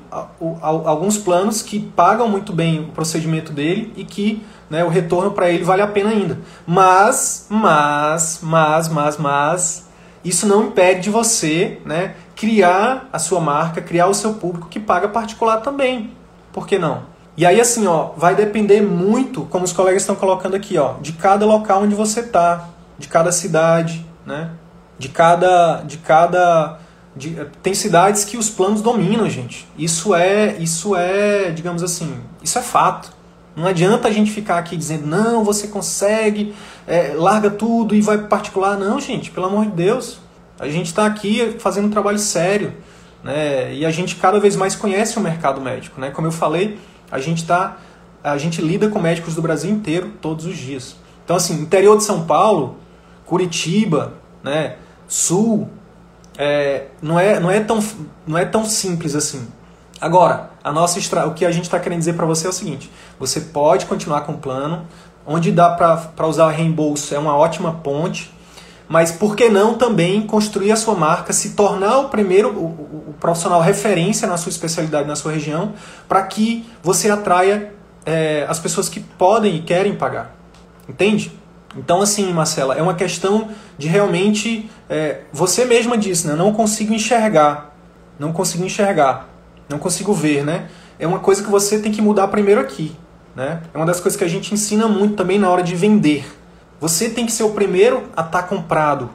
alguns 0.62 1.18
planos 1.18 1.60
que 1.62 1.80
pagam 1.80 2.28
muito 2.28 2.52
bem 2.52 2.80
o 2.80 2.92
procedimento 2.92 3.52
dele 3.52 3.92
e 3.96 4.04
que 4.04 4.46
né, 4.70 4.84
o 4.84 4.88
retorno 4.88 5.32
para 5.32 5.50
ele 5.50 5.64
vale 5.64 5.82
a 5.82 5.86
pena 5.86 6.10
ainda. 6.10 6.38
Mas, 6.66 7.46
mas, 7.50 8.38
mas, 8.42 8.88
mas, 8.88 9.16
mas, 9.16 9.87
isso 10.24 10.46
não 10.46 10.64
impede 10.64 11.02
de 11.02 11.10
você 11.10 11.80
né, 11.84 12.14
criar 12.34 13.08
a 13.12 13.18
sua 13.18 13.40
marca, 13.40 13.80
criar 13.80 14.06
o 14.06 14.14
seu 14.14 14.34
público 14.34 14.68
que 14.68 14.80
paga 14.80 15.08
particular 15.08 15.58
também. 15.58 16.12
Por 16.52 16.66
que 16.66 16.78
não? 16.78 17.02
E 17.36 17.46
aí, 17.46 17.60
assim, 17.60 17.86
ó, 17.86 18.10
vai 18.16 18.34
depender 18.34 18.80
muito, 18.80 19.42
como 19.42 19.64
os 19.64 19.72
colegas 19.72 20.02
estão 20.02 20.16
colocando 20.16 20.56
aqui, 20.56 20.76
ó, 20.76 20.94
de 21.00 21.12
cada 21.12 21.46
local 21.46 21.82
onde 21.82 21.94
você 21.94 22.22
tá, 22.22 22.68
de 22.98 23.06
cada 23.06 23.30
cidade, 23.30 24.04
né? 24.26 24.50
De 24.98 25.08
cada. 25.08 25.82
De 25.82 25.98
cada 25.98 26.78
de, 27.14 27.36
tem 27.62 27.74
cidades 27.74 28.24
que 28.24 28.36
os 28.36 28.48
planos 28.48 28.80
dominam, 28.80 29.28
gente. 29.28 29.68
Isso 29.76 30.14
é, 30.14 30.56
isso 30.58 30.96
é, 30.96 31.50
digamos 31.50 31.82
assim, 31.82 32.20
isso 32.42 32.58
é 32.58 32.62
fato. 32.62 33.12
Não 33.58 33.66
adianta 33.66 34.06
a 34.06 34.10
gente 34.12 34.30
ficar 34.30 34.56
aqui 34.56 34.76
dizendo, 34.76 35.04
não, 35.04 35.42
você 35.42 35.66
consegue, 35.66 36.54
é, 36.86 37.12
larga 37.16 37.50
tudo 37.50 37.92
e 37.92 38.00
vai 38.00 38.16
particular. 38.16 38.78
Não, 38.78 39.00
gente, 39.00 39.32
pelo 39.32 39.46
amor 39.46 39.64
de 39.64 39.72
Deus. 39.72 40.20
A 40.60 40.68
gente 40.68 40.86
está 40.86 41.04
aqui 41.04 41.56
fazendo 41.58 41.86
um 41.86 41.90
trabalho 41.90 42.20
sério. 42.20 42.72
Né? 43.24 43.74
E 43.74 43.84
a 43.84 43.90
gente 43.90 44.14
cada 44.14 44.38
vez 44.38 44.54
mais 44.54 44.76
conhece 44.76 45.18
o 45.18 45.20
mercado 45.20 45.60
médico. 45.60 46.00
Né? 46.00 46.10
Como 46.12 46.28
eu 46.28 46.30
falei, 46.30 46.78
a 47.10 47.18
gente 47.18 47.44
tá, 47.44 47.78
a 48.22 48.38
gente 48.38 48.62
lida 48.62 48.88
com 48.88 49.00
médicos 49.00 49.34
do 49.34 49.42
Brasil 49.42 49.72
inteiro 49.72 50.12
todos 50.22 50.46
os 50.46 50.56
dias. 50.56 50.94
Então 51.24 51.34
assim, 51.34 51.60
interior 51.60 51.96
de 51.96 52.04
São 52.04 52.26
Paulo, 52.26 52.76
Curitiba, 53.26 54.14
né, 54.40 54.76
Sul, 55.08 55.68
é, 56.36 56.86
não, 57.02 57.18
é, 57.18 57.40
não, 57.40 57.50
é 57.50 57.58
tão, 57.58 57.84
não 58.24 58.38
é 58.38 58.44
tão 58.44 58.64
simples 58.64 59.16
assim. 59.16 59.48
Agora, 60.00 60.50
a 60.62 60.72
nossa 60.72 60.98
extra... 60.98 61.26
o 61.26 61.34
que 61.34 61.44
a 61.44 61.50
gente 61.50 61.64
está 61.64 61.78
querendo 61.78 61.98
dizer 62.00 62.14
para 62.14 62.26
você 62.26 62.46
é 62.46 62.50
o 62.50 62.52
seguinte: 62.52 62.90
você 63.18 63.40
pode 63.40 63.86
continuar 63.86 64.22
com 64.22 64.32
o 64.32 64.38
plano, 64.38 64.86
onde 65.26 65.50
dá 65.52 65.70
para 65.70 66.26
usar 66.26 66.50
reembolso 66.50 67.14
é 67.14 67.18
uma 67.18 67.36
ótima 67.36 67.72
ponte, 67.72 68.32
mas 68.88 69.12
por 69.12 69.36
que 69.36 69.48
não 69.48 69.74
também 69.74 70.22
construir 70.22 70.72
a 70.72 70.76
sua 70.76 70.94
marca, 70.94 71.32
se 71.32 71.50
tornar 71.50 71.98
o 71.98 72.08
primeiro 72.08 72.50
o, 72.50 72.64
o, 72.64 73.10
o 73.10 73.14
profissional 73.20 73.60
referência 73.60 74.26
na 74.26 74.36
sua 74.36 74.50
especialidade, 74.50 75.06
na 75.06 75.16
sua 75.16 75.32
região, 75.32 75.74
para 76.08 76.22
que 76.22 76.64
você 76.82 77.10
atraia 77.10 77.74
é, 78.06 78.46
as 78.48 78.58
pessoas 78.58 78.88
que 78.88 79.00
podem 79.00 79.56
e 79.56 79.62
querem 79.62 79.94
pagar. 79.94 80.34
Entende? 80.88 81.30
Então, 81.76 82.00
assim, 82.00 82.32
Marcela, 82.32 82.74
é 82.74 82.82
uma 82.82 82.94
questão 82.94 83.50
de 83.76 83.86
realmente. 83.88 84.70
É, 84.88 85.20
você 85.32 85.66
mesma 85.66 85.98
disse, 85.98 86.26
né? 86.26 86.34
Não 86.34 86.52
consigo 86.52 86.94
enxergar. 86.94 87.76
Não 88.18 88.32
consigo 88.32 88.64
enxergar. 88.64 89.27
Não 89.68 89.78
consigo 89.78 90.12
ver, 90.12 90.44
né? 90.44 90.68
É 90.98 91.06
uma 91.06 91.18
coisa 91.18 91.42
que 91.42 91.50
você 91.50 91.78
tem 91.78 91.92
que 91.92 92.02
mudar 92.02 92.28
primeiro 92.28 92.60
aqui. 92.60 92.96
Né? 93.36 93.62
É 93.72 93.76
uma 93.76 93.86
das 93.86 94.00
coisas 94.00 94.18
que 94.18 94.24
a 94.24 94.28
gente 94.28 94.52
ensina 94.52 94.88
muito 94.88 95.14
também 95.14 95.38
na 95.38 95.48
hora 95.48 95.62
de 95.62 95.76
vender. 95.76 96.26
Você 96.80 97.10
tem 97.10 97.26
que 97.26 97.32
ser 97.32 97.44
o 97.44 97.50
primeiro 97.50 98.04
a 98.16 98.22
estar 98.22 98.42
tá 98.42 98.42
comprado 98.42 99.10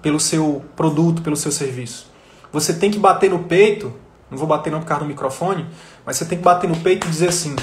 pelo 0.00 0.18
seu 0.18 0.62
produto, 0.76 1.20
pelo 1.20 1.36
seu 1.36 1.52
serviço. 1.52 2.10
Você 2.52 2.72
tem 2.72 2.90
que 2.90 2.98
bater 2.98 3.30
no 3.30 3.40
peito, 3.40 3.92
não 4.30 4.38
vou 4.38 4.46
bater 4.46 4.70
não 4.70 4.80
por 4.80 4.86
causa 4.86 5.04
do 5.04 5.08
microfone, 5.08 5.66
mas 6.04 6.16
você 6.16 6.24
tem 6.24 6.38
que 6.38 6.44
bater 6.44 6.68
no 6.68 6.76
peito 6.76 7.06
e 7.06 7.10
dizer 7.10 7.28
assim: 7.28 7.56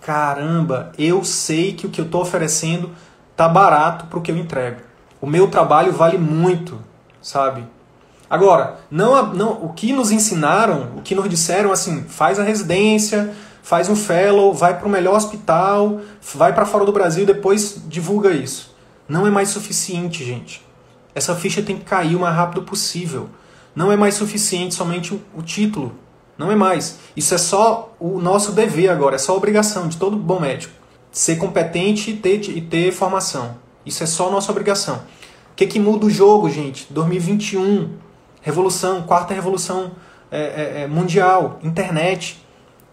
caramba, 0.00 0.92
eu 0.98 1.22
sei 1.24 1.72
que 1.72 1.86
o 1.86 1.90
que 1.90 2.00
eu 2.00 2.06
estou 2.06 2.22
oferecendo 2.22 2.90
tá 3.36 3.48
barato 3.48 4.06
para 4.06 4.18
o 4.18 4.22
que 4.22 4.30
eu 4.30 4.36
entrego. 4.36 4.80
O 5.20 5.26
meu 5.26 5.48
trabalho 5.48 5.92
vale 5.92 6.16
muito, 6.16 6.78
sabe? 7.20 7.64
Agora, 8.30 8.78
não, 8.88 9.34
não, 9.34 9.64
o 9.64 9.72
que 9.72 9.92
nos 9.92 10.12
ensinaram, 10.12 10.92
o 10.96 11.02
que 11.02 11.16
nos 11.16 11.28
disseram 11.28 11.72
assim, 11.72 12.04
faz 12.04 12.38
a 12.38 12.44
residência, 12.44 13.34
faz 13.60 13.88
um 13.88 13.96
fellow, 13.96 14.54
vai 14.54 14.78
para 14.78 14.86
o 14.86 14.90
melhor 14.90 15.16
hospital, 15.16 16.00
vai 16.34 16.54
para 16.54 16.64
fora 16.64 16.84
do 16.84 16.92
Brasil, 16.92 17.26
depois 17.26 17.82
divulga 17.88 18.30
isso. 18.30 18.72
Não 19.08 19.26
é 19.26 19.30
mais 19.30 19.48
suficiente, 19.48 20.24
gente. 20.24 20.64
Essa 21.12 21.34
ficha 21.34 21.60
tem 21.60 21.76
que 21.76 21.84
cair 21.84 22.14
o 22.14 22.20
mais 22.20 22.36
rápido 22.36 22.62
possível. 22.62 23.28
Não 23.74 23.90
é 23.90 23.96
mais 23.96 24.14
suficiente 24.14 24.76
somente 24.76 25.12
o, 25.34 25.42
título. 25.42 25.92
Não 26.38 26.52
é 26.52 26.54
mais. 26.54 27.00
Isso 27.16 27.34
é 27.34 27.38
só 27.38 27.92
o 27.98 28.20
nosso 28.20 28.52
dever 28.52 28.90
agora, 28.90 29.16
é 29.16 29.18
só 29.18 29.36
obrigação 29.36 29.88
de 29.88 29.96
todo 29.96 30.16
bom 30.16 30.38
médico. 30.38 30.72
Ser 31.10 31.34
competente 31.36 32.12
e 32.12 32.16
ter, 32.16 32.48
e 32.48 32.60
ter 32.60 32.92
formação. 32.92 33.56
Isso 33.84 34.04
é 34.04 34.06
só 34.06 34.30
nossa 34.30 34.52
obrigação. 34.52 34.96
O 35.52 35.56
que, 35.56 35.66
que 35.66 35.80
muda 35.80 36.06
o 36.06 36.10
jogo, 36.10 36.48
gente? 36.48 36.86
2021, 36.90 37.90
revolução, 38.40 39.02
quarta 39.02 39.34
revolução 39.34 39.92
é, 40.30 40.40
é, 40.40 40.82
é, 40.82 40.86
mundial, 40.86 41.58
internet. 41.62 42.44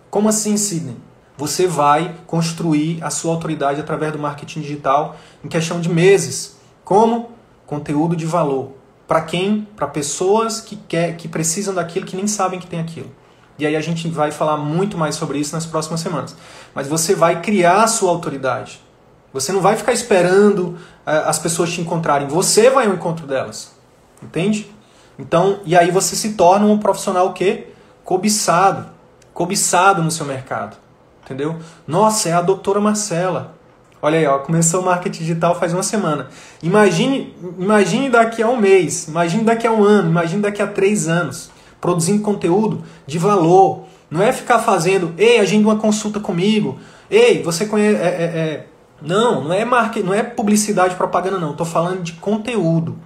Como 0.10 0.30
assim, 0.30 0.58
Sidney? 0.58 0.98
você 1.38 1.68
vai 1.68 2.16
construir 2.26 3.02
a 3.04 3.12
sua 3.12 3.32
autoridade 3.32 3.80
através 3.80 4.12
do 4.12 4.18
marketing 4.18 4.62
digital 4.62 5.16
em 5.44 5.48
questão 5.48 5.80
de 5.80 5.88
meses. 5.88 6.58
Como? 6.84 7.32
Conteúdo 7.66 8.16
de 8.16 8.26
valor. 8.26 8.72
Para 9.08 9.22
quem? 9.22 9.68
Para 9.76 9.88
pessoas 9.88 10.60
que, 10.60 10.76
quer, 10.76 11.16
que 11.16 11.28
precisam 11.28 11.74
daquilo, 11.76 12.06
que 12.06 12.16
nem 12.16 12.28
sabem 12.28 12.60
que 12.60 12.66
tem 12.66 12.80
aquilo. 12.80 13.12
E 13.60 13.66
aí 13.66 13.76
a 13.76 13.82
gente 13.82 14.08
vai 14.10 14.32
falar 14.32 14.58
muito 14.58 14.98
mais 14.98 15.16
sobre 15.16 15.38
isso 15.38 15.54
nas 15.54 15.66
próximas 15.66 16.00
semanas. 16.00 16.36
Mas 16.74 16.88
você 16.88 17.14
vai 17.14 17.42
criar 17.42 17.84
a 17.84 17.88
sua 17.88 18.10
autoridade. 18.10 18.82
Você 19.32 19.52
não 19.52 19.62
vai 19.62 19.76
ficar 19.76 19.94
esperando 19.94 20.62
uh, 20.62 20.78
as 21.26 21.38
pessoas 21.38 21.72
te 21.72 21.82
encontrarem. 21.82 22.28
Você 22.28 22.70
vai 22.70 22.88
ao 22.88 22.94
encontro 22.94 23.28
delas. 23.28 23.76
Entende? 24.22 24.70
Então, 25.20 25.60
e 25.66 25.76
aí 25.76 25.92
você 25.92 26.16
se 26.16 26.34
torna 26.34 26.66
um 26.66 26.78
profissional 26.78 27.28
o 27.28 27.34
quê? 27.34 27.68
Cobiçado. 28.04 28.88
Cobiçado 29.34 30.02
no 30.02 30.12
seu 30.12 30.26
mercado 30.26 30.78
entendeu? 31.28 31.58
Nossa, 31.86 32.30
é 32.30 32.34
a 32.34 32.42
doutora 32.42 32.80
Marcela. 32.80 33.56
Olha 34.02 34.18
aí, 34.18 34.26
ó, 34.26 34.40
começou 34.40 34.82
o 34.82 34.86
marketing 34.86 35.20
digital 35.20 35.56
faz 35.56 35.74
uma 35.74 35.84
semana. 35.84 36.28
Imagine, 36.64 37.36
imagine 37.58 38.10
daqui 38.10 38.42
a 38.42 38.48
um 38.48 38.56
mês, 38.56 39.08
imagine 39.08 39.44
daqui 39.44 39.68
a 39.68 39.72
um 39.72 39.84
ano, 39.84 40.10
imagine 40.10 40.42
daqui 40.42 40.62
a 40.62 40.68
três 40.68 41.08
anos, 41.08 41.50
produzindo 41.82 42.22
conteúdo 42.22 42.84
de 43.06 43.18
valor. 43.18 43.84
Não 44.10 44.22
é 44.22 44.32
ficar 44.32 44.60
fazendo, 44.60 45.14
ei, 45.18 45.40
agenda 45.40 45.68
uma 45.68 45.76
consulta 45.76 46.20
comigo, 46.20 46.80
ei, 47.10 47.44
você 47.44 47.66
conhece. 47.66 48.02
É, 48.02 48.08
é, 48.08 48.24
é. 48.24 48.68
Não, 49.02 49.44
não 49.44 49.54
é 49.54 49.66
marketing, 49.66 50.06
não 50.06 50.14
é 50.14 50.24
publicidade, 50.24 50.96
propaganda, 50.96 51.38
não. 51.38 51.52
Estou 51.52 51.66
falando 51.66 52.02
de 52.02 52.14
conteúdo, 52.14 52.98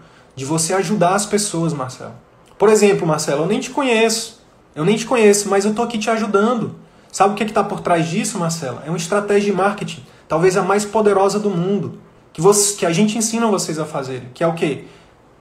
de 0.42 0.46
você 0.46 0.74
ajudar 0.74 1.14
as 1.14 1.24
pessoas, 1.24 1.72
Marcelo. 1.72 2.16
Por 2.58 2.68
exemplo, 2.68 3.06
Marcelo, 3.06 3.44
eu 3.44 3.48
nem 3.48 3.60
te 3.60 3.70
conheço, 3.70 4.42
eu 4.76 4.84
nem 4.84 4.98
te 4.98 5.06
conheço, 5.06 5.48
mas 5.48 5.66
eu 5.66 5.70
estou 5.70 5.86
aqui 5.86 6.00
te 6.00 6.10
ajudando. 6.10 6.78
Sabe 7.12 7.34
o 7.34 7.38
que 7.38 7.44
é 7.44 7.46
está 7.46 7.64
por 7.64 7.82
trás 7.82 8.08
disso, 8.08 8.40
Marcela? 8.40 8.82
É 8.84 8.90
uma 8.90 8.98
estratégia 8.98 9.52
de 9.52 9.56
marketing, 9.56 10.04
talvez 10.28 10.58
a 10.58 10.64
mais 10.64 10.84
poderosa 10.84 11.38
do 11.38 11.52
mundo, 11.52 12.00
que, 12.34 12.42
você, 12.42 12.76
que 12.76 12.88
a 12.88 12.92
gente 12.92 13.16
ensina 13.20 13.46
vocês 13.46 13.78
a 13.78 13.86
fazerem, 13.86 14.30
que 14.34 14.44
é 14.44 14.48
o 14.48 14.56
quê? 14.56 14.86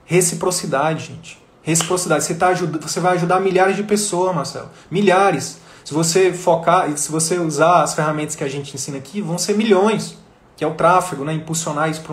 Reciprocidade, 0.05 1.07
gente. 1.07 1.41
Reciprocidade. 1.63 2.23
Você, 2.23 2.35
tá, 2.35 2.53
você 2.53 2.99
vai 2.99 3.15
ajudar 3.15 3.39
milhares 3.39 3.75
de 3.75 3.81
pessoas, 3.81 4.35
Marcelo. 4.35 4.69
Milhares. 4.91 5.57
Se 5.83 5.95
você 5.95 6.31
focar, 6.31 6.95
se 6.95 7.11
você 7.11 7.39
usar 7.39 7.81
as 7.81 7.95
ferramentas 7.95 8.35
que 8.35 8.43
a 8.43 8.47
gente 8.47 8.75
ensina 8.75 8.99
aqui, 8.99 9.19
vão 9.19 9.39
ser 9.39 9.57
milhões, 9.57 10.15
que 10.61 10.65
é 10.65 10.67
o 10.67 10.75
tráfego, 10.75 11.25
né? 11.25 11.33
Impulsionar 11.33 11.89
isso 11.89 12.03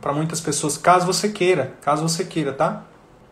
para 0.00 0.12
muitas 0.12 0.40
pessoas, 0.40 0.78
caso 0.78 1.04
você 1.04 1.30
queira, 1.30 1.72
caso 1.80 2.00
você 2.00 2.24
queira, 2.24 2.52
tá? 2.52 2.84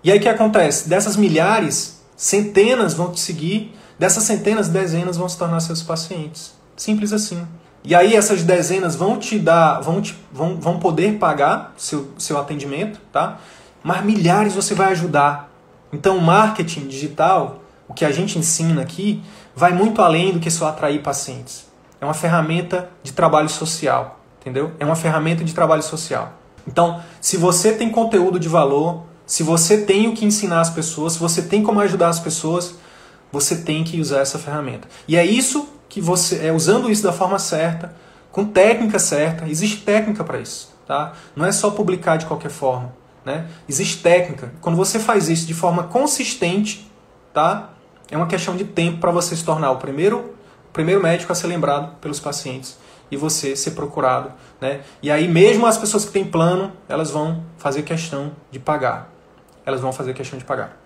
E 0.02 0.10
aí 0.10 0.18
o 0.18 0.20
que 0.20 0.28
acontece? 0.28 0.88
Dessas 0.88 1.14
milhares, 1.14 2.02
centenas 2.16 2.92
vão 2.92 3.12
te 3.12 3.20
seguir 3.20 3.72
Dessas 3.98 4.24
centenas, 4.24 4.68
dezenas 4.68 5.16
vão 5.16 5.28
se 5.28 5.38
tornar 5.38 5.60
seus 5.60 5.82
pacientes. 5.82 6.52
Simples 6.76 7.12
assim. 7.12 7.46
E 7.82 7.94
aí 7.94 8.14
essas 8.14 8.42
dezenas 8.42 8.94
vão 8.94 9.18
te 9.18 9.38
dar, 9.38 9.80
vão, 9.80 10.02
te, 10.02 10.18
vão, 10.32 10.60
vão 10.60 10.80
poder 10.80 11.16
pagar 11.18 11.72
seu, 11.76 12.10
seu 12.18 12.38
atendimento, 12.38 13.00
tá? 13.12 13.38
Mas 13.84 14.04
milhares 14.04 14.54
você 14.54 14.74
vai 14.74 14.90
ajudar. 14.90 15.48
Então, 15.92 16.18
marketing 16.18 16.88
digital 16.88 17.60
o 17.88 17.94
que 17.94 18.04
a 18.04 18.10
gente 18.10 18.36
ensina 18.36 18.82
aqui, 18.82 19.22
vai 19.54 19.72
muito 19.72 20.02
além 20.02 20.32
do 20.32 20.40
que 20.40 20.50
só 20.50 20.68
atrair 20.68 21.02
pacientes. 21.02 21.66
É 22.00 22.04
uma 22.04 22.14
ferramenta 22.14 22.90
de 23.02 23.12
trabalho 23.12 23.48
social, 23.48 24.18
entendeu? 24.46 24.70
É 24.78 24.84
uma 24.84 24.94
ferramenta 24.94 25.42
de 25.42 25.52
trabalho 25.52 25.82
social. 25.82 26.32
Então, 26.68 27.02
se 27.20 27.36
você 27.36 27.72
tem 27.72 27.90
conteúdo 27.90 28.38
de 28.38 28.48
valor, 28.48 29.02
se 29.26 29.42
você 29.42 29.78
tem 29.78 30.06
o 30.06 30.14
que 30.14 30.24
ensinar 30.24 30.60
as 30.60 30.70
pessoas, 30.70 31.14
se 31.14 31.18
você 31.18 31.42
tem 31.42 31.64
como 31.64 31.80
ajudar 31.80 32.08
as 32.08 32.20
pessoas, 32.20 32.76
você 33.32 33.56
tem 33.56 33.82
que 33.82 34.00
usar 34.00 34.20
essa 34.20 34.38
ferramenta. 34.38 34.86
E 35.08 35.16
é 35.16 35.26
isso 35.26 35.68
que 35.88 36.00
você 36.00 36.46
é 36.46 36.52
usando 36.52 36.88
isso 36.88 37.02
da 37.02 37.12
forma 37.12 37.40
certa, 37.40 37.92
com 38.30 38.44
técnica 38.44 39.00
certa. 39.00 39.48
Existe 39.48 39.78
técnica 39.78 40.22
para 40.22 40.38
isso, 40.38 40.72
tá? 40.86 41.14
Não 41.34 41.44
é 41.44 41.50
só 41.50 41.70
publicar 41.70 42.16
de 42.16 42.26
qualquer 42.26 42.50
forma, 42.50 42.94
né? 43.24 43.46
Existe 43.68 44.00
técnica. 44.00 44.52
Quando 44.60 44.76
você 44.76 45.00
faz 45.00 45.28
isso 45.28 45.44
de 45.44 45.54
forma 45.54 45.84
consistente, 45.84 46.88
tá? 47.34 47.70
É 48.12 48.16
uma 48.16 48.28
questão 48.28 48.56
de 48.56 48.64
tempo 48.64 48.98
para 48.98 49.10
você 49.10 49.34
se 49.34 49.44
tornar 49.44 49.72
o 49.72 49.78
primeiro, 49.78 50.36
o 50.68 50.72
primeiro 50.72 51.02
médico 51.02 51.32
a 51.32 51.34
ser 51.34 51.48
lembrado 51.48 51.96
pelos 51.96 52.20
pacientes 52.20 52.85
e 53.10 53.16
você 53.16 53.54
ser 53.54 53.72
procurado, 53.72 54.32
né? 54.60 54.80
E 55.02 55.10
aí 55.10 55.28
mesmo 55.28 55.66
as 55.66 55.78
pessoas 55.78 56.04
que 56.04 56.12
têm 56.12 56.24
plano, 56.24 56.72
elas 56.88 57.10
vão 57.10 57.42
fazer 57.56 57.82
questão 57.82 58.32
de 58.50 58.58
pagar. 58.58 59.10
Elas 59.64 59.80
vão 59.80 59.92
fazer 59.92 60.14
questão 60.14 60.38
de 60.38 60.44
pagar. 60.44 60.76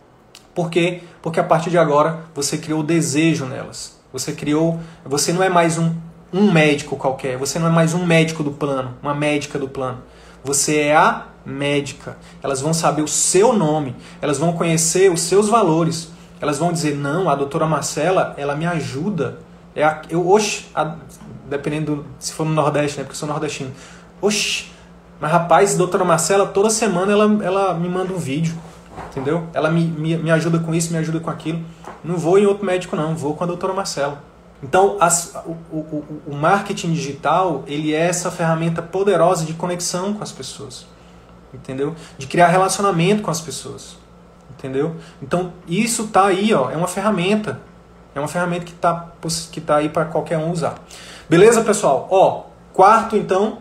Por 0.54 0.70
quê? 0.70 1.02
Porque 1.22 1.38
a 1.38 1.44
partir 1.44 1.70
de 1.70 1.78
agora 1.78 2.24
você 2.34 2.58
criou 2.58 2.82
desejo 2.82 3.46
nelas. 3.46 3.98
Você 4.12 4.32
criou, 4.32 4.80
você 5.04 5.32
não 5.32 5.42
é 5.42 5.48
mais 5.48 5.78
um, 5.78 5.94
um 6.32 6.50
médico 6.50 6.96
qualquer, 6.96 7.36
você 7.36 7.58
não 7.58 7.68
é 7.68 7.70
mais 7.70 7.94
um 7.94 8.04
médico 8.04 8.42
do 8.42 8.50
plano, 8.50 8.94
uma 9.02 9.14
médica 9.14 9.58
do 9.58 9.68
plano. 9.68 10.02
Você 10.42 10.78
é 10.78 10.96
a 10.96 11.26
médica. 11.44 12.16
Elas 12.42 12.60
vão 12.60 12.72
saber 12.72 13.02
o 13.02 13.08
seu 13.08 13.52
nome, 13.52 13.94
elas 14.20 14.38
vão 14.38 14.52
conhecer 14.52 15.10
os 15.10 15.22
seus 15.22 15.48
valores. 15.48 16.10
Elas 16.40 16.58
vão 16.58 16.72
dizer: 16.72 16.96
"Não, 16.96 17.28
a 17.28 17.34
doutora 17.34 17.66
Marcela, 17.66 18.34
ela 18.36 18.56
me 18.56 18.66
ajuda". 18.66 19.38
É 19.74 19.84
a, 19.84 20.02
eu, 20.10 20.36
a, 20.74 20.96
dependendo 21.50 22.06
se 22.18 22.32
for 22.32 22.46
no 22.46 22.54
Nordeste, 22.54 22.98
né, 22.98 23.04
porque 23.04 23.14
eu 23.14 23.18
sou 23.18 23.28
nordestino. 23.28 23.72
Oxe, 24.22 24.70
mas 25.20 25.30
rapaz, 25.30 25.76
doutora 25.76 26.04
Marcela, 26.04 26.46
toda 26.46 26.70
semana 26.70 27.12
ela, 27.12 27.44
ela 27.44 27.74
me 27.74 27.88
manda 27.88 28.12
um 28.12 28.18
vídeo 28.18 28.56
entendeu? 29.08 29.46
Ela 29.52 29.70
me, 29.70 29.84
me, 29.84 30.16
me 30.16 30.30
ajuda 30.30 30.58
com 30.58 30.74
isso, 30.74 30.92
me 30.92 30.98
ajuda 30.98 31.20
com 31.20 31.30
aquilo. 31.30 31.62
Não 32.02 32.16
vou 32.16 32.38
em 32.38 32.46
outro 32.46 32.64
médico 32.64 32.96
não, 32.96 33.14
vou 33.14 33.34
com 33.34 33.44
a 33.44 33.46
doutora 33.46 33.72
Marcela. 33.72 34.22
Então, 34.62 34.98
as, 35.00 35.34
o, 35.46 35.52
o, 35.74 36.22
o 36.26 36.34
marketing 36.34 36.92
digital, 36.92 37.64
ele 37.66 37.94
é 37.94 38.00
essa 38.00 38.30
ferramenta 38.30 38.82
poderosa 38.82 39.44
de 39.44 39.54
conexão 39.54 40.12
com 40.12 40.22
as 40.22 40.32
pessoas, 40.32 40.86
entendeu? 41.52 41.94
De 42.18 42.26
criar 42.26 42.48
relacionamento 42.48 43.22
com 43.22 43.30
as 43.30 43.40
pessoas, 43.40 43.96
entendeu? 44.50 44.96
Então, 45.22 45.54
isso 45.66 46.08
tá 46.08 46.26
aí, 46.26 46.52
ó, 46.52 46.70
é 46.70 46.76
uma 46.76 46.88
ferramenta, 46.88 47.58
é 48.14 48.18
uma 48.18 48.28
ferramenta 48.28 48.66
que 48.66 48.74
tá, 48.74 49.12
que 49.50 49.60
tá 49.62 49.76
aí 49.76 49.88
para 49.88 50.04
qualquer 50.04 50.36
um 50.36 50.50
usar. 50.50 50.74
Beleza, 51.30 51.62
pessoal? 51.62 52.08
Ó, 52.10 52.42
quarto, 52.72 53.16
então, 53.16 53.58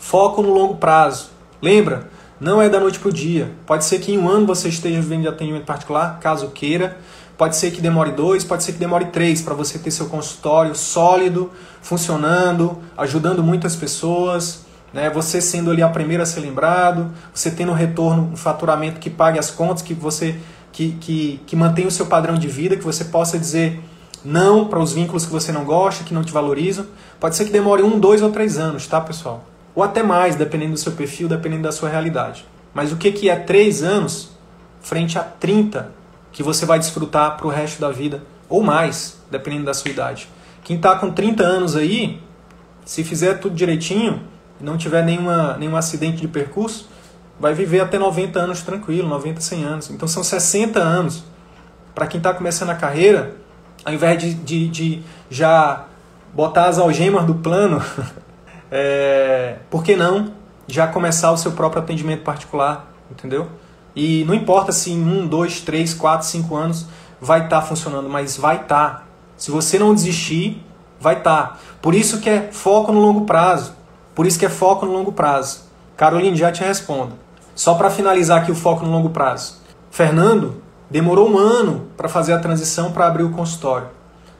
foco 0.00 0.42
no 0.42 0.52
longo 0.52 0.74
prazo. 0.74 1.28
Lembra? 1.62 2.08
Não 2.40 2.60
é 2.60 2.68
da 2.68 2.80
noite 2.80 2.98
para 2.98 3.08
o 3.08 3.12
dia. 3.12 3.52
Pode 3.64 3.84
ser 3.84 4.00
que 4.00 4.12
em 4.12 4.18
um 4.18 4.28
ano 4.28 4.44
você 4.44 4.68
esteja 4.68 5.00
vivendo 5.00 5.20
de 5.20 5.28
atendimento 5.28 5.64
particular, 5.64 6.18
caso 6.18 6.48
queira. 6.48 6.98
Pode 7.38 7.54
ser 7.54 7.70
que 7.70 7.80
demore 7.80 8.10
dois, 8.10 8.42
pode 8.42 8.64
ser 8.64 8.72
que 8.72 8.80
demore 8.80 9.04
três 9.04 9.40
para 9.40 9.54
você 9.54 9.78
ter 9.78 9.92
seu 9.92 10.06
consultório 10.06 10.74
sólido, 10.74 11.52
funcionando, 11.80 12.78
ajudando 12.96 13.44
muitas 13.44 13.76
pessoas, 13.76 14.64
né? 14.92 15.08
Você 15.10 15.40
sendo 15.40 15.70
ali 15.70 15.82
a 15.82 15.88
primeira 15.88 16.24
a 16.24 16.26
ser 16.26 16.40
lembrado, 16.40 17.12
você 17.32 17.48
tendo 17.48 17.70
um 17.70 17.76
retorno, 17.76 18.30
um 18.32 18.36
faturamento 18.36 18.98
que 18.98 19.08
pague 19.08 19.38
as 19.38 19.52
contas, 19.52 19.82
que 19.82 19.94
você 19.94 20.34
que, 20.72 20.96
que, 21.00 21.40
que 21.46 21.54
mantenha 21.54 21.86
o 21.86 21.92
seu 21.92 22.06
padrão 22.06 22.34
de 22.34 22.48
vida, 22.48 22.76
que 22.76 22.82
você 22.82 23.04
possa 23.04 23.38
dizer 23.38 23.80
não 24.24 24.66
para 24.66 24.80
os 24.80 24.92
vínculos 24.92 25.26
que 25.26 25.32
você 25.32 25.52
não 25.52 25.64
gosta, 25.64 26.04
que 26.04 26.14
não 26.14 26.24
te 26.24 26.32
valorizam. 26.32 26.86
Pode 27.20 27.36
ser 27.36 27.44
que 27.44 27.52
demore 27.52 27.82
um, 27.82 27.98
dois 27.98 28.22
ou 28.22 28.30
três 28.30 28.58
anos, 28.58 28.86
tá, 28.86 29.00
pessoal? 29.00 29.44
ou 29.74 29.82
até 29.82 30.02
mais, 30.02 30.36
dependendo 30.36 30.72
do 30.72 30.78
seu 30.78 30.92
perfil, 30.92 31.28
dependendo 31.28 31.62
da 31.62 31.72
sua 31.72 31.88
realidade. 31.88 32.46
Mas 32.72 32.92
o 32.92 32.96
que, 32.96 33.10
que 33.10 33.28
é 33.28 33.36
3 33.36 33.82
anos 33.82 34.30
frente 34.80 35.18
a 35.18 35.22
30 35.22 35.90
que 36.30 36.42
você 36.42 36.64
vai 36.66 36.78
desfrutar 36.78 37.36
para 37.36 37.46
o 37.46 37.50
resto 37.50 37.80
da 37.80 37.90
vida, 37.90 38.22
ou 38.48 38.62
mais, 38.62 39.20
dependendo 39.30 39.64
da 39.64 39.74
sua 39.74 39.90
idade. 39.90 40.28
Quem 40.62 40.76
está 40.76 40.96
com 40.96 41.10
30 41.10 41.44
anos 41.44 41.76
aí, 41.76 42.20
se 42.84 43.04
fizer 43.04 43.34
tudo 43.34 43.54
direitinho, 43.54 44.20
não 44.60 44.76
tiver 44.76 45.04
nenhuma, 45.04 45.56
nenhum 45.56 45.76
acidente 45.76 46.20
de 46.20 46.28
percurso, 46.28 46.88
vai 47.38 47.54
viver 47.54 47.80
até 47.80 47.98
90 47.98 48.38
anos 48.38 48.62
tranquilo, 48.62 49.08
90, 49.08 49.40
100 49.40 49.64
anos. 49.64 49.90
Então 49.90 50.08
são 50.08 50.24
60 50.24 50.80
anos. 50.80 51.24
Para 51.94 52.08
quem 52.08 52.18
está 52.18 52.34
começando 52.34 52.70
a 52.70 52.74
carreira, 52.74 53.36
ao 53.84 53.92
invés 53.92 54.20
de, 54.20 54.34
de, 54.34 54.68
de 54.68 55.02
já 55.30 55.84
botar 56.32 56.66
as 56.66 56.78
algemas 56.78 57.24
do 57.24 57.34
plano 57.36 57.82
é, 58.70 59.56
por 59.70 59.84
que 59.84 59.94
não 59.94 60.32
já 60.66 60.86
começar 60.86 61.30
o 61.30 61.36
seu 61.36 61.52
próprio 61.52 61.82
atendimento 61.82 62.22
particular, 62.22 62.90
entendeu? 63.10 63.48
E 63.94 64.24
não 64.24 64.34
importa 64.34 64.72
se 64.72 64.90
em 64.90 65.02
um, 65.02 65.26
dois, 65.26 65.60
três, 65.60 65.94
quatro, 65.94 66.26
cinco 66.26 66.56
anos 66.56 66.86
vai 67.20 67.44
estar 67.44 67.60
tá 67.60 67.66
funcionando, 67.66 68.08
mas 68.08 68.36
vai 68.36 68.56
estar. 68.56 68.90
Tá. 68.90 69.02
Se 69.36 69.50
você 69.50 69.78
não 69.78 69.94
desistir, 69.94 70.64
vai 70.98 71.18
estar. 71.18 71.42
Tá. 71.42 71.58
Por 71.80 71.94
isso 71.94 72.20
que 72.20 72.28
é 72.28 72.48
foco 72.50 72.92
no 72.92 73.00
longo 73.00 73.26
prazo. 73.26 73.74
Por 74.14 74.26
isso 74.26 74.38
que 74.38 74.46
é 74.46 74.48
foco 74.48 74.86
no 74.86 74.92
longo 74.92 75.12
prazo. 75.12 75.64
Caroline, 75.96 76.36
já 76.36 76.50
te 76.50 76.62
respondo. 76.64 77.12
Só 77.54 77.74
para 77.74 77.90
finalizar 77.90 78.42
aqui 78.42 78.50
o 78.50 78.54
foco 78.54 78.84
no 78.84 78.90
longo 78.90 79.10
prazo. 79.10 79.58
Fernando 79.90 80.63
demorou 80.90 81.30
um 81.30 81.38
ano 81.38 81.86
para 81.96 82.08
fazer 82.08 82.32
a 82.32 82.38
transição 82.38 82.92
para 82.92 83.06
abrir 83.06 83.22
o 83.22 83.30
consultório. 83.30 83.88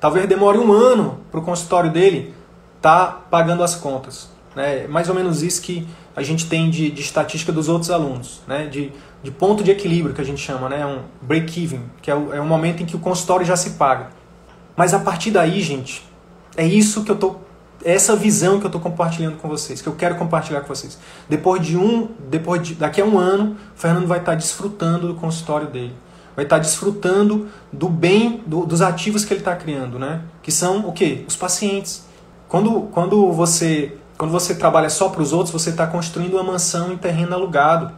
Talvez 0.01 0.29
demore 0.29 0.59
um 0.59 0.73
ano 0.73 1.21
para 1.31 1.41
o 1.41 1.43
consultório 1.43 1.91
dele 1.91 2.35
está 2.77 3.07
pagando 3.31 3.63
as 3.63 3.75
contas. 3.75 4.29
Né? 4.55 4.87
Mais 4.87 5.09
ou 5.09 5.15
menos 5.15 5.43
isso 5.43 5.63
que 5.63 5.89
a 6.15 6.23
gente 6.23 6.47
tem 6.47 6.71
de, 6.71 6.91
de 6.91 7.01
estatística 7.01 7.51
dos 7.51 7.69
outros 7.69 7.91
alunos, 7.91 8.43
né? 8.47 8.67
de, 8.67 8.93
de 9.23 9.31
ponto 9.31 9.65
de 9.65 9.71
equilíbrio 9.71 10.15
que 10.15 10.21
a 10.21 10.25
gente 10.25 10.41
chama, 10.41 10.69
né? 10.69 10.85
um 10.85 11.01
break-even, 11.23 11.81
que 12.03 12.11
é 12.11 12.15
o, 12.15 12.33
é 12.35 12.41
o 12.41 12.45
momento 12.45 12.83
em 12.83 12.87
que 12.87 12.95
o 12.95 12.99
consultório 12.99 13.45
já 13.45 13.57
se 13.57 13.71
paga. 13.71 14.11
Mas 14.77 14.93
a 14.93 14.99
partir 14.99 15.31
daí, 15.31 15.61
gente, 15.61 16.07
é 16.57 16.67
isso 16.67 17.05
que 17.05 17.11
eu 17.11 17.17
tô, 17.17 17.37
é 17.85 17.95
essa 17.95 18.15
visão 18.15 18.59
que 18.59 18.67
eu 18.67 18.69
estou 18.69 18.81
compartilhando 18.81 19.39
com 19.39 19.49
vocês, 19.49 19.81
que 19.81 19.89
eu 19.89 19.95
quero 19.95 20.17
compartilhar 20.17 20.61
com 20.61 20.69
vocês. 20.69 20.99
Depois 21.29 21.65
de 21.65 21.77
um, 21.77 22.09
depois 22.29 22.63
de, 22.63 22.75
daqui 22.75 23.01
a 23.01 23.05
um 23.05 23.19
ano, 23.19 23.57
o 23.75 23.79
Fernando 23.79 24.07
vai 24.07 24.19
estar 24.19 24.33
tá 24.33 24.39
desfrutando 24.39 25.09
do 25.09 25.15
consultório 25.15 25.69
dele, 25.69 25.95
vai 26.35 26.45
estar 26.45 26.57
tá 26.57 26.63
desfrutando 26.63 27.49
do 27.73 27.89
bem, 27.89 28.43
do, 28.47 28.67
dos 28.67 28.83
ativos 28.83 29.25
que 29.25 29.33
ele 29.33 29.41
está 29.41 29.55
criando, 29.55 29.99
né? 29.99 30.23
Que 30.43 30.51
são 30.51 30.89
o 30.89 30.93
quê? 30.93 31.25
Os 31.27 31.37
pacientes. 31.37 32.05
Quando, 32.49 32.83
quando, 32.93 33.33
você, 33.33 33.97
quando 34.17 34.31
você 34.31 34.55
trabalha 34.55 34.91
só 34.91 35.09
para 35.09 35.23
os 35.23 35.33
outros, 35.33 35.53
você 35.53 35.71
está 35.71 35.87
construindo 35.87 36.35
uma 36.35 36.43
mansão 36.43 36.93
em 36.93 36.97
terreno 36.97 37.35
alugado. 37.35 37.93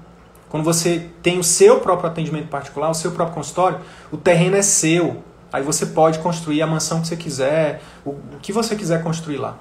Quando 0.48 0.64
você 0.64 1.10
tem 1.22 1.38
o 1.38 1.44
seu 1.44 1.80
próprio 1.80 2.08
atendimento 2.08 2.48
particular, 2.48 2.90
o 2.90 2.94
seu 2.94 3.10
próprio 3.10 3.34
consultório, 3.34 3.80
o 4.12 4.16
terreno 4.16 4.56
é 4.56 4.62
seu. 4.62 5.22
Aí 5.52 5.62
você 5.62 5.86
pode 5.86 6.18
construir 6.18 6.62
a 6.62 6.66
mansão 6.66 7.00
que 7.00 7.08
você 7.08 7.16
quiser, 7.16 7.82
o, 8.04 8.10
o 8.10 8.38
que 8.40 8.52
você 8.52 8.76
quiser 8.76 9.02
construir 9.02 9.38
lá. 9.38 9.56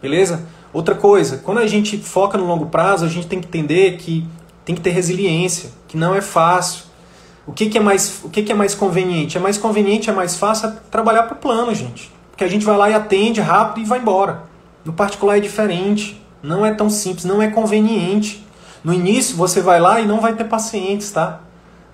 Beleza? 0.00 0.44
Outra 0.72 0.94
coisa, 0.94 1.38
quando 1.38 1.58
a 1.58 1.66
gente 1.66 1.98
foca 1.98 2.38
no 2.38 2.46
longo 2.46 2.66
prazo, 2.66 3.04
a 3.04 3.08
gente 3.08 3.26
tem 3.26 3.40
que 3.40 3.48
entender 3.48 3.96
que 3.96 4.26
tem 4.64 4.74
que 4.74 4.80
ter 4.82 4.90
resiliência, 4.90 5.70
que 5.88 5.96
não 5.96 6.14
é 6.14 6.20
fácil. 6.20 6.84
O 7.48 7.52
que, 7.52 7.70
que 7.70 7.78
é 7.78 7.80
mais, 7.80 8.20
o 8.22 8.28
que, 8.28 8.42
que 8.42 8.52
é 8.52 8.54
mais 8.54 8.74
conveniente? 8.74 9.38
É 9.38 9.40
mais 9.40 9.56
conveniente, 9.56 10.10
é 10.10 10.12
mais 10.12 10.36
fácil 10.36 10.70
trabalhar 10.90 11.22
para 11.22 11.34
o 11.34 11.38
plano, 11.38 11.74
gente. 11.74 12.12
Porque 12.30 12.44
a 12.44 12.48
gente 12.48 12.62
vai 12.62 12.76
lá 12.76 12.90
e 12.90 12.94
atende 12.94 13.40
rápido 13.40 13.82
e 13.82 13.88
vai 13.88 14.00
embora. 14.00 14.42
No 14.84 14.92
particular 14.92 15.38
é 15.38 15.40
diferente. 15.40 16.22
Não 16.42 16.64
é 16.64 16.74
tão 16.74 16.90
simples, 16.90 17.24
não 17.24 17.40
é 17.40 17.48
conveniente. 17.48 18.46
No 18.84 18.92
início 18.92 19.34
você 19.34 19.62
vai 19.62 19.80
lá 19.80 19.98
e 19.98 20.06
não 20.06 20.20
vai 20.20 20.34
ter 20.34 20.44
pacientes, 20.44 21.10
tá? 21.10 21.40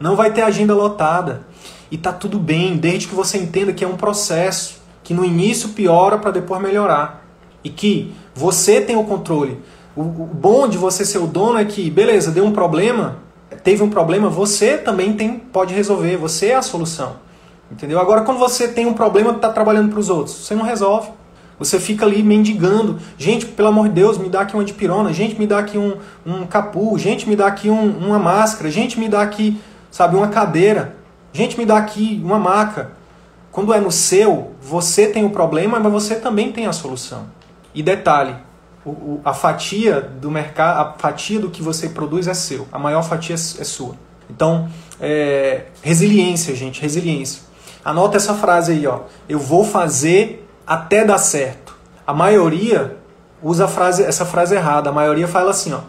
Não 0.01 0.17
vai 0.17 0.33
ter 0.33 0.43
agenda 0.43 0.75
lotada. 0.75 1.47
E 1.89 1.97
tá 1.97 2.13
tudo 2.13 2.41
bem, 2.41 2.77
desde 2.77 3.07
que 3.07 3.15
você 3.15 3.39
entenda 3.39 3.73
que 3.73 3.85
é 3.85 3.87
um 3.87 3.97
processo, 3.97 4.83
que 5.05 5.15
no 5.15 5.25
início 5.25 5.69
piora 5.69 6.19
para 6.19 6.33
depois 6.33 6.61
melhorar. 6.61 7.25
E 7.63 7.71
que 7.71 8.13
você 8.35 8.81
tem 8.81 8.97
o 8.97 9.05
controle. 9.05 9.63
O 9.95 10.03
bom 10.03 10.67
de 10.67 10.77
você 10.77 11.05
ser 11.05 11.19
o 11.19 11.29
dono 11.29 11.59
é 11.59 11.65
que, 11.65 11.89
beleza, 11.89 12.33
deu 12.33 12.45
um 12.45 12.51
problema, 12.51 13.23
teve 13.65 13.83
um 13.83 13.89
problema, 13.89 14.29
você 14.29 14.79
também 14.79 15.15
tem, 15.15 15.39
pode 15.39 15.75
resolver, 15.75 16.17
você 16.19 16.49
é 16.49 16.55
a 16.55 16.63
solução. 16.63 17.17
Entendeu? 17.73 17.99
Agora, 17.99 18.21
quando 18.21 18.39
você 18.39 18.69
tem 18.69 18.87
um 18.87 18.93
problema 18.93 19.33
está 19.33 19.49
trabalhando 19.49 19.91
para 19.91 19.99
os 19.99 20.11
outros, 20.11 20.37
você 20.37 20.55
não 20.55 20.63
resolve. 20.63 21.09
Você 21.59 21.81
fica 21.81 22.05
ali 22.05 22.23
mendigando. 22.23 22.99
Gente, 23.17 23.47
pelo 23.47 23.69
amor 23.69 23.89
de 23.89 23.95
Deus, 23.95 24.19
me 24.19 24.29
dá 24.29 24.43
aqui 24.43 24.55
uma 24.55 24.65
dipirona. 24.65 25.13
Gente, 25.13 25.39
me 25.39 25.47
dá 25.47 25.59
aqui 25.61 25.79
um, 25.79 25.97
um 26.27 26.47
capu. 26.47 26.99
Gente, 26.99 27.29
me 27.29 27.35
dá 27.35 27.47
aqui 27.47 27.71
um, 27.71 27.97
uma 27.99 28.19
máscara. 28.19 28.71
Gente, 28.71 28.99
me 29.01 29.09
dá 29.09 29.23
aqui, 29.23 29.59
sabe, 29.91 30.17
uma 30.17 30.29
cadeira. 30.29 30.97
Gente, 31.33 31.57
me 31.57 31.65
dá 31.65 31.79
aqui 31.79 32.21
uma 32.25 32.39
maca. 32.39 32.93
Quando 33.51 33.73
é 33.73 33.81
no 33.81 33.91
seu, 33.91 34.51
você 34.61 35.07
tem 35.07 35.25
o 35.25 35.31
problema, 35.31 35.79
mas 35.79 35.93
você 35.93 36.17
também 36.17 36.53
tem 36.53 36.67
a 36.67 36.73
solução. 36.73 37.27
E 37.73 37.83
detalhe, 37.83 38.37
o, 38.85 39.21
a 39.25 39.33
fatia 39.33 40.01
do 40.01 40.31
mercado, 40.31 40.81
a 40.81 40.93
fatia 40.99 41.41
do 41.41 41.51
que 41.51 41.63
você 41.63 41.89
produz 41.89 42.29
é 42.29 42.35
seu. 42.35 42.69
A 42.71 42.79
maior 42.79 43.03
fatia 43.03 43.35
é, 43.35 43.39
é 43.39 43.65
sua. 43.65 43.97
Então, 44.29 44.69
é, 45.01 45.67
resiliência, 45.83 46.55
gente, 46.55 46.81
resiliência. 46.81 47.43
Anota 47.85 48.17
essa 48.17 48.35
frase 48.35 48.73
aí, 48.73 48.87
ó. 48.87 49.01
Eu 49.29 49.39
vou 49.39 49.65
fazer 49.65 50.49
até 50.67 51.05
dar 51.05 51.19
certo. 51.19 51.77
A 52.07 52.13
maioria 52.13 52.97
usa 53.43 53.69
frase, 53.69 54.03
essa 54.03 54.25
frase 54.25 54.55
errada. 54.55 54.91
A 54.91 54.93
maioria 54.93 55.29
fala 55.29 55.51
assim, 55.51 55.73
ó. 55.73 55.81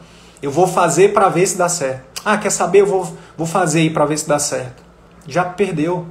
Eu 0.41 0.51
vou 0.51 0.67
fazer 0.67 1.13
para 1.13 1.29
ver 1.29 1.47
se 1.47 1.57
dá 1.57 1.69
certo. 1.69 2.21
Ah, 2.23 2.37
quer 2.37 2.49
saber? 2.49 2.81
Eu 2.81 2.85
vou, 2.85 3.17
vou 3.37 3.47
fazer 3.47 3.79
aí 3.79 3.89
para 3.89 4.05
ver 4.05 4.17
se 4.17 4.27
dá 4.27 4.39
certo. 4.39 4.83
Já 5.27 5.45
perdeu. 5.45 6.05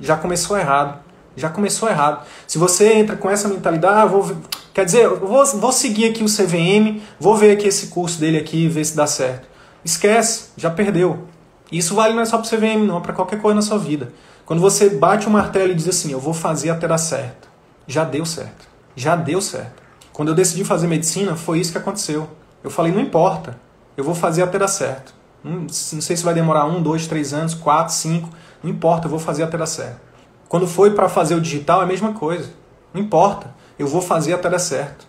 Já 0.00 0.16
começou 0.16 0.58
errado. 0.58 0.98
Já 1.40 1.48
começou 1.48 1.88
errado. 1.88 2.24
Se 2.46 2.58
você 2.58 2.92
entra 2.92 3.16
com 3.16 3.30
essa 3.30 3.48
mentalidade, 3.48 4.00
ah, 4.00 4.06
vou, 4.06 4.36
quer 4.74 4.84
dizer, 4.84 5.08
vou, 5.08 5.44
vou 5.44 5.72
seguir 5.72 6.10
aqui 6.10 6.22
o 6.22 6.26
CVM, 6.26 7.00
vou 7.18 7.36
ver 7.36 7.52
aqui 7.52 7.66
esse 7.66 7.88
curso 7.88 8.20
dele 8.20 8.38
aqui 8.38 8.68
ver 8.68 8.84
se 8.84 8.94
dá 8.94 9.06
certo. 9.06 9.48
Esquece, 9.84 10.50
já 10.56 10.70
perdeu. 10.70 11.26
Isso 11.72 11.94
vale 11.94 12.14
não 12.14 12.22
é 12.22 12.24
só 12.24 12.38
para 12.38 12.46
o 12.46 12.50
CVM, 12.50 12.86
não, 12.86 13.00
para 13.00 13.12
qualquer 13.12 13.40
coisa 13.40 13.54
na 13.54 13.62
sua 13.62 13.78
vida. 13.78 14.12
Quando 14.44 14.60
você 14.60 14.90
bate 14.90 15.26
o 15.26 15.30
martelo 15.30 15.72
e 15.72 15.74
diz 15.74 15.88
assim, 15.88 16.12
eu 16.12 16.20
vou 16.20 16.34
fazer 16.34 16.70
até 16.70 16.86
dar 16.86 16.98
certo. 16.98 17.48
Já 17.86 18.04
deu 18.04 18.26
certo. 18.26 18.68
Já 18.94 19.16
deu 19.16 19.40
certo. 19.40 19.80
Quando 20.12 20.28
eu 20.28 20.34
decidi 20.34 20.64
fazer 20.64 20.86
medicina, 20.86 21.36
foi 21.36 21.60
isso 21.60 21.72
que 21.72 21.78
aconteceu. 21.78 22.28
Eu 22.62 22.70
falei, 22.70 22.92
não 22.92 23.00
importa, 23.00 23.58
eu 23.96 24.04
vou 24.04 24.14
fazer 24.14 24.42
até 24.42 24.58
dar 24.58 24.68
certo. 24.68 25.14
Não, 25.42 25.60
não 25.62 25.68
sei 25.68 26.16
se 26.16 26.22
vai 26.22 26.34
demorar 26.34 26.66
um, 26.66 26.82
dois, 26.82 27.06
três 27.06 27.32
anos, 27.32 27.54
quatro, 27.54 27.94
cinco, 27.94 28.28
não 28.62 28.70
importa, 28.70 29.06
eu 29.06 29.10
vou 29.10 29.18
fazer 29.18 29.42
até 29.42 29.56
dar 29.56 29.66
certo. 29.66 30.00
Quando 30.50 30.66
foi 30.66 30.90
para 30.90 31.08
fazer 31.08 31.36
o 31.36 31.40
digital, 31.40 31.80
é 31.80 31.84
a 31.84 31.86
mesma 31.86 32.12
coisa. 32.12 32.50
Não 32.92 33.00
importa, 33.00 33.54
eu 33.78 33.86
vou 33.86 34.02
fazer 34.02 34.34
até 34.34 34.50
dar 34.50 34.58
certo. 34.58 35.06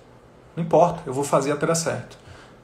Não 0.55 0.63
importa, 0.63 1.01
eu 1.03 1.11
vou 1.11 1.23
fazer 1.23 1.51
até 1.51 1.65
dar 1.65 1.73
certo. 1.73 2.15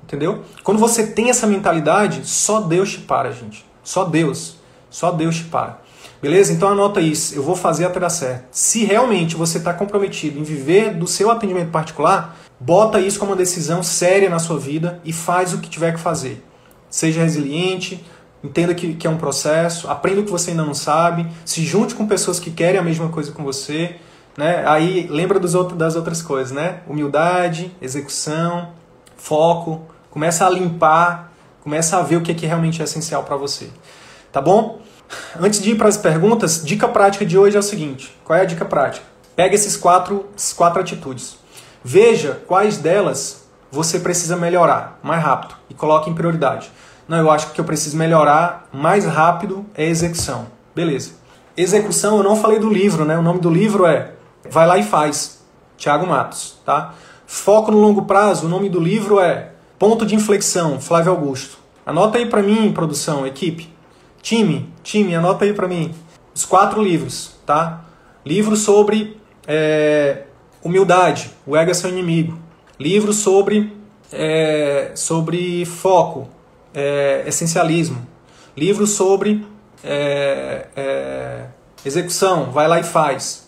Entendeu? 0.04 0.44
Quando 0.64 0.78
você 0.78 1.08
tem 1.08 1.32
essa 1.32 1.48
mentalidade, 1.48 2.22
só 2.24 2.62
Deus 2.62 2.92
te 2.92 3.00
para, 3.00 3.32
gente. 3.32 3.66
Só 3.84 4.06
Deus. 4.06 4.58
Só 4.92 5.12
Deus 5.12 5.38
te 5.38 5.46
para. 5.46 5.82
Beleza? 6.22 6.54
Então 6.54 6.70
anota 6.70 7.02
isso. 7.02 7.34
Eu 7.34 7.42
vou 7.42 7.56
fazer 7.56 7.84
até 7.84 8.00
dar 8.00 8.12
certo. 8.12 8.46
Se 8.52 8.86
realmente 8.86 9.36
você 9.36 9.58
está 9.58 9.74
comprometido 9.74 10.38
em 10.38 10.44
viver 10.44 10.94
do 10.94 11.08
seu 11.08 11.32
atendimento 11.32 11.72
particular, 11.72 12.38
bota 12.60 13.00
isso 13.00 13.18
como 13.18 13.32
uma 13.32 13.38
decisão 13.38 13.82
séria 13.82 14.30
na 14.30 14.38
sua 14.38 14.60
vida 14.60 15.02
e 15.04 15.12
faz 15.12 15.52
o 15.52 15.58
que 15.58 15.68
tiver 15.68 15.96
que 15.96 16.00
fazer. 16.00 16.46
Seja 16.92 17.24
resiliente, 17.24 18.06
entenda 18.44 18.74
que, 18.74 18.94
que 18.94 19.08
é 19.08 19.10
um 19.10 19.18
processo, 19.18 19.90
aprenda 19.90 20.22
o 20.22 20.24
que 20.24 20.32
você 20.32 20.52
ainda 20.52 20.64
não 20.64 20.74
sabe, 20.74 21.28
se 21.46 21.66
junte 21.66 21.96
com 21.96 22.08
pessoas 22.08 22.40
que 22.40 22.52
querem 22.52 22.80
a 22.80 22.84
mesma 22.84 23.10
coisa 23.10 23.32
com 23.32 23.44
você. 23.44 23.96
Né? 24.38 24.64
Aí 24.68 25.08
lembra 25.10 25.40
dos 25.40 25.56
outros, 25.56 25.78
das 25.78 25.96
outras 25.96 26.22
coisas, 26.22 26.52
né? 26.52 26.82
Humildade, 26.88 27.76
execução, 27.82 28.70
foco, 29.16 29.82
começa 30.12 30.46
a 30.46 30.50
limpar, 30.50 31.34
começa 31.64 31.98
a 31.98 32.02
ver 32.04 32.18
o 32.18 32.22
que, 32.22 32.32
é 32.32 32.36
que 32.36 32.46
realmente 32.46 32.82
é 32.82 32.86
essencial 32.86 33.24
para 33.24 33.36
você. 33.36 33.70
Tá 34.32 34.40
bom? 34.40 34.82
Antes 35.40 35.62
de 35.62 35.72
ir 35.72 35.76
para 35.76 35.88
as 35.88 35.98
perguntas, 35.98 36.64
dica 36.64 36.88
prática 36.88 37.26
de 37.26 37.38
hoje 37.38 37.56
é 37.56 37.60
o 37.60 37.64
seguinte: 37.64 38.16
qual 38.24 38.38
é 38.38 38.42
a 38.42 38.46
dica 38.46 38.66
prática? 38.66 39.06
Pega 39.36 39.56
esses 39.56 39.76
quatro, 39.76 40.28
essas 40.36 40.54
quatro 40.54 40.82
atitudes. 40.82 41.38
Veja 41.84 42.42
quais 42.48 42.78
delas 42.78 43.48
você 43.72 44.00
precisa 44.00 44.36
melhorar 44.36 45.00
mais 45.02 45.24
rápido 45.24 45.56
e 45.70 45.74
coloque 45.74 46.10
em 46.10 46.14
prioridade. 46.14 46.72
Não, 47.08 47.18
eu 47.18 47.32
acho 47.32 47.52
que 47.52 47.62
eu 47.62 47.66
preciso 47.66 47.98
melhorar 47.98 48.68
mais 48.74 49.06
rápido 49.06 49.66
é 49.76 49.86
execução. 49.86 50.48
Beleza. 50.76 51.12
Execução, 51.56 52.18
eu 52.18 52.24
não 52.24 52.36
falei 52.36 52.60
do 52.60 52.70
livro, 52.70 53.06
né? 53.06 53.18
O 53.18 53.22
nome 53.22 53.40
do 53.40 53.50
livro 53.50 53.86
é 53.86 54.12
Vai 54.50 54.66
lá 54.66 54.78
e 54.78 54.84
faz. 54.84 55.42
Tiago 55.78 56.08
Matos, 56.08 56.58
tá? 56.66 56.94
Foco 57.26 57.72
no 57.72 57.80
longo 57.80 58.04
prazo, 58.04 58.46
o 58.46 58.50
nome 58.50 58.70
do 58.70 58.80
livro 58.80 59.20
é 59.20 59.52
Ponto 59.78 60.06
de 60.06 60.16
inflexão, 60.16 60.82
Flávio 60.82 61.12
Augusto. 61.12 61.60
Anota 61.86 62.18
aí 62.18 62.26
para 62.26 62.42
mim, 62.42 62.72
produção, 62.72 63.28
equipe. 63.28 63.72
Time, 64.24 64.68
time, 64.82 65.14
anota 65.16 65.46
aí 65.46 65.54
para 65.54 65.68
mim. 65.68 65.94
Os 66.34 66.46
quatro 66.46 66.82
livros, 66.82 67.36
tá? 67.46 67.86
Livro 68.26 68.56
sobre 68.56 69.22
é, 69.48 70.24
humildade, 70.64 71.32
o 71.46 71.56
ego 71.56 71.70
é 71.70 71.74
seu 71.76 71.90
inimigo. 71.90 72.40
Livro 72.80 73.14
sobre, 73.14 73.72
é, 74.12 74.92
sobre 74.96 75.64
foco, 75.66 76.28
é, 76.78 77.24
essencialismo. 77.26 78.06
Livro 78.56 78.86
sobre 78.86 79.44
é, 79.84 80.68
é, 80.76 81.46
execução, 81.84 82.52
vai 82.52 82.68
lá 82.68 82.80
e 82.80 82.84
faz. 82.84 83.48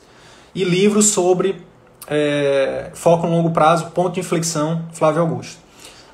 E 0.55 0.63
livro 0.63 1.03
sobre 1.03 1.63
é, 2.07 2.89
foco 2.95 3.27
no 3.27 3.33
longo 3.33 3.51
prazo, 3.51 3.91
ponto 3.91 4.15
de 4.15 4.19
inflexão, 4.19 4.83
Flávio 4.93 5.21
Augusto. 5.21 5.59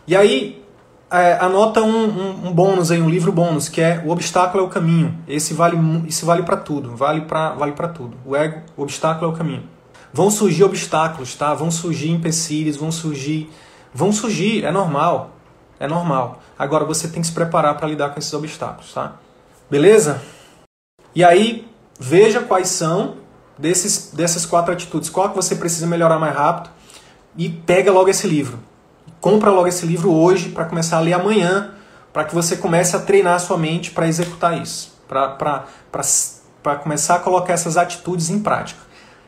E 0.05 0.13
aí, 0.13 0.61
é, 1.09 1.37
anota 1.39 1.81
um, 1.81 1.87
um, 1.87 2.47
um, 2.47 2.51
bônus 2.51 2.91
aí, 2.91 3.01
um 3.01 3.09
livro 3.09 3.31
bônus, 3.31 3.69
que 3.69 3.79
é 3.79 4.03
O 4.05 4.09
Obstáculo 4.09 4.63
é 4.63 4.67
o 4.67 4.69
Caminho. 4.69 5.17
Esse 5.25 5.53
vale, 5.53 5.77
esse 6.07 6.25
vale 6.25 6.43
para 6.43 6.57
tudo, 6.57 6.97
vale 6.97 7.21
para 7.21 7.53
vale 7.53 7.71
tudo. 7.93 8.17
O 8.25 8.35
ego, 8.35 8.61
o 8.75 8.83
obstáculo 8.83 9.31
é 9.31 9.33
o 9.33 9.37
caminho. 9.37 9.63
Vão 10.11 10.29
surgir 10.29 10.63
obstáculos, 10.65 11.33
tá? 11.35 11.53
Vão 11.53 11.71
surgir 11.71 12.11
empecilhos, 12.11 12.75
vão 12.75 12.91
surgir... 12.91 13.49
Vão 13.93 14.11
surgir, 14.11 14.65
é 14.65 14.71
normal. 14.71 15.34
É 15.79 15.87
normal. 15.87 16.41
Agora 16.57 16.85
você 16.85 17.07
tem 17.07 17.21
que 17.21 17.27
se 17.27 17.33
preparar 17.33 17.75
para 17.75 17.87
lidar 17.87 18.09
com 18.09 18.19
esses 18.19 18.33
obstáculos, 18.33 18.93
tá? 18.93 19.13
Beleza? 19.69 20.21
E 21.13 21.23
aí, 21.23 21.67
veja 21.99 22.41
quais 22.41 22.69
são 22.69 23.17
desses, 23.57 24.11
dessas 24.13 24.45
quatro 24.45 24.71
atitudes. 24.73 25.09
Qual 25.09 25.29
que 25.29 25.35
você 25.35 25.55
precisa 25.55 25.87
melhorar 25.87 26.19
mais 26.19 26.35
rápido 26.35 26.69
e 27.37 27.49
pega 27.49 27.91
logo 27.91 28.09
esse 28.09 28.27
livro. 28.27 28.59
Compra 29.19 29.51
logo 29.51 29.67
esse 29.67 29.85
livro 29.85 30.11
hoje 30.11 30.49
para 30.49 30.65
começar 30.65 30.97
a 30.97 31.01
ler 31.01 31.13
amanhã, 31.13 31.73
para 32.13 32.23
que 32.23 32.33
você 32.33 32.55
comece 32.55 32.95
a 32.95 32.99
treinar 32.99 33.35
a 33.35 33.39
sua 33.39 33.57
mente 33.57 33.91
para 33.91 34.07
executar 34.07 34.61
isso, 34.61 34.93
para 35.07 35.65
começar 36.81 37.15
a 37.15 37.19
colocar 37.19 37.53
essas 37.53 37.75
atitudes 37.75 38.29
em 38.29 38.39
prática. 38.39 38.79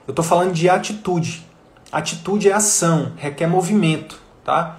Eu 0.08 0.12
estou 0.12 0.24
falando 0.24 0.54
de 0.54 0.70
atitude. 0.70 1.45
Atitude 1.91 2.50
é 2.50 2.54
ação, 2.54 3.14
requer 3.18 3.48
movimento, 3.48 4.20
tá? 4.43 4.78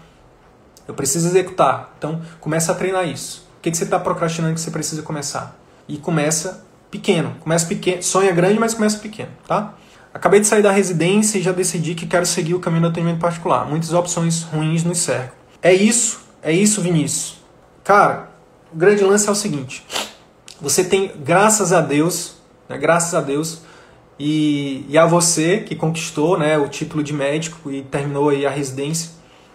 Eu 0.89 0.95
preciso 0.95 1.29
executar. 1.29 1.95
Então, 1.99 2.23
começa 2.41 2.73
a 2.73 2.75
treinar 2.75 3.07
isso. 3.07 3.47
O 3.59 3.61
que, 3.61 3.71
que 3.71 3.77
você 3.77 3.85
está 3.85 3.99
procrastinando 3.99 4.55
que 4.55 4.61
você 4.61 4.71
precisa 4.71 5.03
começar? 5.03 5.57
E 5.87 5.99
começa 5.99 6.65
pequeno. 6.91 7.37
Começa 7.41 7.67
pequeno. 7.67 8.03
Sonha 8.03 8.33
grande, 8.33 8.59
mas 8.59 8.73
começa 8.73 8.99
pequeno, 8.99 9.31
tá? 9.47 9.75
Acabei 10.13 10.41
de 10.41 10.47
sair 10.47 10.63
da 10.63 10.73
residência 10.73 11.39
e 11.39 11.43
já 11.43 11.53
decidi 11.53 11.95
que 11.95 12.07
quero 12.07 12.25
seguir 12.25 12.55
o 12.55 12.61
caminho 12.61 12.83
do 12.83 12.89
atendimento 12.89 13.21
particular. 13.21 13.67
Muitas 13.67 13.93
opções 13.93 14.43
ruins 14.43 14.83
nos 14.83 14.99
cercam. 14.99 15.37
É 15.63 15.73
isso, 15.73 16.21
é 16.43 16.53
isso, 16.53 16.81
Vinícius. 16.81 17.37
Cara, 17.85 18.31
o 18.73 18.77
grande 18.77 19.05
lance 19.05 19.29
é 19.29 19.31
o 19.31 19.35
seguinte: 19.35 19.85
você 20.61 20.83
tem, 20.83 21.13
graças 21.23 21.73
a 21.73 21.81
Deus, 21.81 22.37
né, 22.69 22.79
graças 22.79 23.15
a 23.15 23.21
Deus, 23.21 23.63
e, 24.19 24.85
e 24.89 24.97
a 24.97 25.07
você 25.07 25.59
que 25.59 25.77
conquistou 25.77 26.39
né, 26.39 26.59
o 26.59 26.69
título 26.69 27.03
de 27.03 27.13
médico 27.13 27.71
e 27.71 27.83
terminou 27.83 28.31
aí 28.31 28.47
a 28.47 28.51
residência 28.51 29.11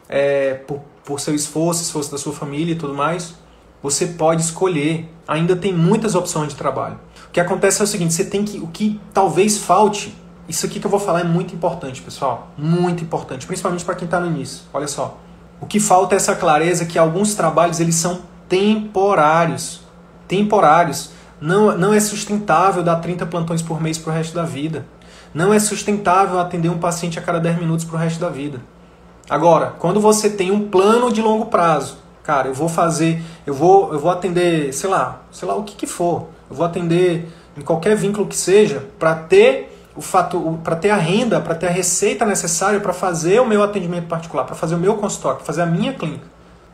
é, 0.07 0.53
por 0.53 0.81
por 1.05 1.19
seu 1.19 1.35
esforço, 1.35 1.81
esforço 1.81 2.11
da 2.11 2.17
sua 2.17 2.33
família 2.33 2.73
e 2.73 2.77
tudo 2.77 2.93
mais, 2.93 3.35
você 3.81 4.07
pode 4.07 4.41
escolher. 4.41 5.09
Ainda 5.27 5.55
tem 5.55 5.73
muitas 5.73 6.15
opções 6.15 6.49
de 6.49 6.55
trabalho. 6.55 6.99
O 7.27 7.31
que 7.31 7.39
acontece 7.39 7.81
é 7.81 7.83
o 7.83 7.87
seguinte, 7.87 8.13
você 8.13 8.25
tem 8.25 8.43
que 8.43 8.59
o 8.59 8.67
que 8.67 8.99
talvez 9.13 9.57
falte, 9.57 10.15
isso 10.47 10.65
aqui 10.65 10.79
que 10.79 10.85
eu 10.85 10.91
vou 10.91 10.99
falar 10.99 11.21
é 11.21 11.23
muito 11.23 11.55
importante, 11.55 12.01
pessoal, 12.01 12.49
muito 12.57 13.03
importante, 13.03 13.47
principalmente 13.47 13.85
para 13.85 13.95
quem 13.95 14.05
está 14.05 14.19
no 14.19 14.27
início. 14.27 14.63
Olha 14.73 14.87
só. 14.87 15.17
O 15.61 15.65
que 15.65 15.79
falta 15.79 16.13
é 16.13 16.17
essa 16.17 16.35
clareza 16.35 16.85
que 16.85 16.99
alguns 16.99 17.35
trabalhos 17.35 17.79
eles 17.79 17.95
são 17.95 18.21
temporários. 18.49 19.81
Temporários. 20.27 21.11
Não, 21.39 21.77
não 21.77 21.93
é 21.93 21.99
sustentável 21.99 22.83
dar 22.83 22.97
30 22.97 23.25
plantões 23.25 23.61
por 23.61 23.81
mês 23.81 23.97
para 23.97 24.11
o 24.11 24.13
resto 24.13 24.35
da 24.35 24.43
vida. 24.43 24.85
Não 25.33 25.53
é 25.53 25.59
sustentável 25.59 26.39
atender 26.39 26.69
um 26.69 26.77
paciente 26.77 27.17
a 27.17 27.21
cada 27.21 27.39
10 27.39 27.59
minutos 27.59 27.85
para 27.85 27.95
o 27.95 27.99
resto 27.99 28.19
da 28.19 28.29
vida. 28.29 28.61
Agora, 29.29 29.73
quando 29.79 29.99
você 29.99 30.29
tem 30.29 30.51
um 30.51 30.67
plano 30.67 31.11
de 31.11 31.21
longo 31.21 31.45
prazo, 31.45 31.97
cara, 32.23 32.49
eu 32.49 32.53
vou 32.53 32.67
fazer, 32.67 33.21
eu 33.45 33.53
vou, 33.53 33.93
eu 33.93 33.99
vou 33.99 34.11
atender, 34.11 34.73
sei 34.73 34.89
lá, 34.89 35.21
sei 35.31 35.47
lá 35.47 35.55
o 35.55 35.63
que 35.63 35.75
que 35.75 35.87
for, 35.87 36.27
eu 36.49 36.55
vou 36.55 36.65
atender 36.65 37.27
em 37.57 37.61
qualquer 37.61 37.95
vínculo 37.95 38.27
que 38.27 38.35
seja 38.35 38.85
para 38.99 39.15
ter 39.15 39.69
o 39.95 40.01
fato, 40.01 40.59
para 40.63 40.75
ter 40.75 40.89
a 40.89 40.97
renda, 40.97 41.39
para 41.39 41.55
ter 41.55 41.67
a 41.67 41.71
receita 41.71 42.25
necessária 42.25 42.79
para 42.79 42.93
fazer 42.93 43.39
o 43.39 43.45
meu 43.45 43.63
atendimento 43.63 44.07
particular, 44.07 44.43
para 44.43 44.55
fazer 44.55 44.75
o 44.75 44.79
meu 44.79 44.95
consultório, 44.95 45.37
para 45.37 45.45
fazer 45.45 45.61
a 45.61 45.65
minha 45.65 45.93
clínica, 45.93 46.25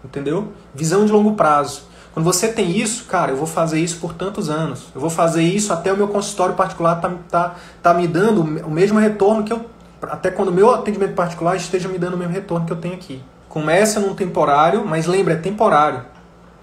entendeu? 0.03 0.49
Visão 0.73 1.05
de 1.05 1.11
longo 1.11 1.33
prazo. 1.33 1.83
Quando 2.13 2.25
você 2.25 2.47
tem 2.47 2.71
isso, 2.71 3.05
cara, 3.05 3.31
eu 3.31 3.37
vou 3.37 3.45
fazer 3.45 3.79
isso 3.79 3.99
por 3.99 4.13
tantos 4.13 4.49
anos. 4.49 4.87
Eu 4.95 5.01
vou 5.01 5.09
fazer 5.09 5.43
isso 5.43 5.71
até 5.71 5.93
o 5.93 5.97
meu 5.97 6.07
consultório 6.07 6.55
particular 6.55 6.99
tá, 6.99 7.11
tá, 7.29 7.55
tá 7.83 7.93
me 7.93 8.07
dando 8.07 8.41
o 8.41 8.71
mesmo 8.71 8.97
retorno 8.97 9.43
que 9.43 9.53
eu 9.53 9.65
até 10.03 10.31
quando 10.31 10.49
o 10.49 10.53
meu 10.53 10.73
atendimento 10.73 11.13
particular 11.13 11.55
esteja 11.55 11.89
me 11.89 11.97
dando 11.97 12.13
o 12.13 12.17
mesmo 12.17 12.33
retorno 12.33 12.65
que 12.65 12.73
eu 12.73 12.77
tenho 12.77 12.95
aqui. 12.95 13.21
Começa 13.47 13.99
num 13.99 14.13
temporário, 14.13 14.85
mas 14.85 15.05
lembra, 15.07 15.33
é 15.33 15.37
temporário. 15.37 16.03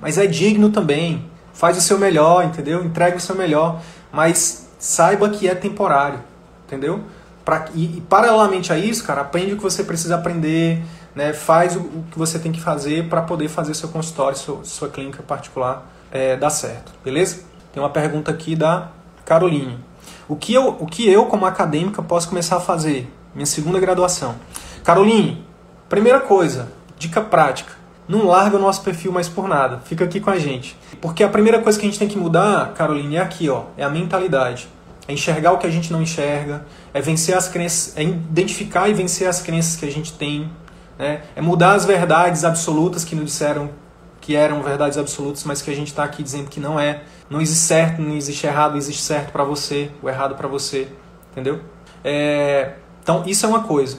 Mas 0.00 0.18
é 0.18 0.26
digno 0.26 0.70
também. 0.70 1.30
Faz 1.52 1.76
o 1.76 1.80
seu 1.80 1.98
melhor, 1.98 2.44
entendeu? 2.44 2.84
Entrega 2.84 3.16
o 3.16 3.20
seu 3.20 3.34
melhor. 3.34 3.80
Mas 4.12 4.68
saiba 4.78 5.28
que 5.30 5.48
é 5.48 5.54
temporário, 5.54 6.20
entendeu? 6.66 7.00
Pra, 7.44 7.66
e, 7.74 7.98
e, 7.98 8.00
paralelamente 8.02 8.72
a 8.72 8.78
isso, 8.78 9.04
cara, 9.04 9.20
aprende 9.20 9.54
o 9.54 9.56
que 9.56 9.62
você 9.62 9.84
precisa 9.84 10.16
aprender, 10.16 10.82
né? 11.14 11.32
faz 11.32 11.76
o, 11.76 11.80
o 11.80 12.04
que 12.10 12.18
você 12.18 12.38
tem 12.38 12.50
que 12.50 12.60
fazer 12.60 13.08
para 13.08 13.22
poder 13.22 13.48
fazer 13.48 13.72
seu 13.74 13.88
consultório, 13.88 14.36
seu, 14.36 14.64
sua 14.64 14.88
clínica 14.88 15.22
particular 15.22 15.86
é, 16.10 16.36
dar 16.36 16.50
certo, 16.50 16.92
beleza? 17.04 17.40
Tem 17.72 17.82
uma 17.82 17.90
pergunta 17.90 18.30
aqui 18.30 18.56
da 18.56 18.88
Caroline. 19.24 19.78
O 20.28 20.34
que 20.34 20.54
eu, 20.54 20.76
o 20.80 20.86
que 20.86 21.08
eu 21.08 21.26
como 21.26 21.46
acadêmica, 21.46 22.02
posso 22.02 22.28
começar 22.28 22.56
a 22.56 22.60
fazer? 22.60 23.08
Minha 23.36 23.44
segunda 23.44 23.78
graduação. 23.78 24.34
Caroline, 24.82 25.44
primeira 25.90 26.20
coisa, 26.20 26.72
dica 26.98 27.20
prática. 27.20 27.74
Não 28.08 28.24
larga 28.24 28.56
o 28.56 28.58
nosso 28.58 28.80
perfil 28.80 29.12
mais 29.12 29.28
por 29.28 29.46
nada. 29.46 29.82
Fica 29.84 30.04
aqui 30.04 30.20
com 30.20 30.30
a 30.30 30.38
gente. 30.38 30.74
Porque 31.02 31.22
a 31.22 31.28
primeira 31.28 31.60
coisa 31.60 31.78
que 31.78 31.84
a 31.84 31.88
gente 31.90 31.98
tem 31.98 32.08
que 32.08 32.16
mudar, 32.16 32.72
Caroline, 32.72 33.16
é 33.16 33.20
aqui, 33.20 33.50
ó. 33.50 33.64
É 33.76 33.84
a 33.84 33.90
mentalidade. 33.90 34.68
É 35.06 35.12
enxergar 35.12 35.52
o 35.52 35.58
que 35.58 35.66
a 35.66 35.70
gente 35.70 35.92
não 35.92 36.00
enxerga. 36.00 36.64
É 36.94 37.00
vencer 37.02 37.36
as 37.36 37.46
crenças. 37.46 37.94
É 37.94 38.02
identificar 38.04 38.88
e 38.88 38.94
vencer 38.94 39.28
as 39.28 39.42
crenças 39.42 39.76
que 39.76 39.84
a 39.84 39.92
gente 39.92 40.14
tem. 40.14 40.50
Né? 40.98 41.20
É 41.34 41.42
mudar 41.42 41.74
as 41.74 41.84
verdades 41.84 42.42
absolutas 42.42 43.04
que 43.04 43.14
nos 43.14 43.26
disseram 43.26 43.68
que 44.18 44.34
eram 44.34 44.62
verdades 44.62 44.96
absolutas, 44.96 45.44
mas 45.44 45.60
que 45.60 45.70
a 45.70 45.74
gente 45.74 45.88
está 45.88 46.04
aqui 46.04 46.22
dizendo 46.22 46.48
que 46.48 46.58
não 46.58 46.80
é. 46.80 47.02
Não 47.28 47.40
existe 47.40 47.64
certo, 47.64 48.00
não 48.00 48.16
existe 48.16 48.46
errado, 48.46 48.78
existe 48.78 49.02
certo 49.02 49.30
para 49.30 49.44
você, 49.44 49.90
o 50.02 50.08
errado 50.08 50.34
para 50.36 50.48
você, 50.48 50.88
entendeu? 51.30 51.60
É, 52.02 52.72
então 53.06 53.22
isso 53.24 53.46
é 53.46 53.48
uma 53.48 53.62
coisa. 53.62 53.98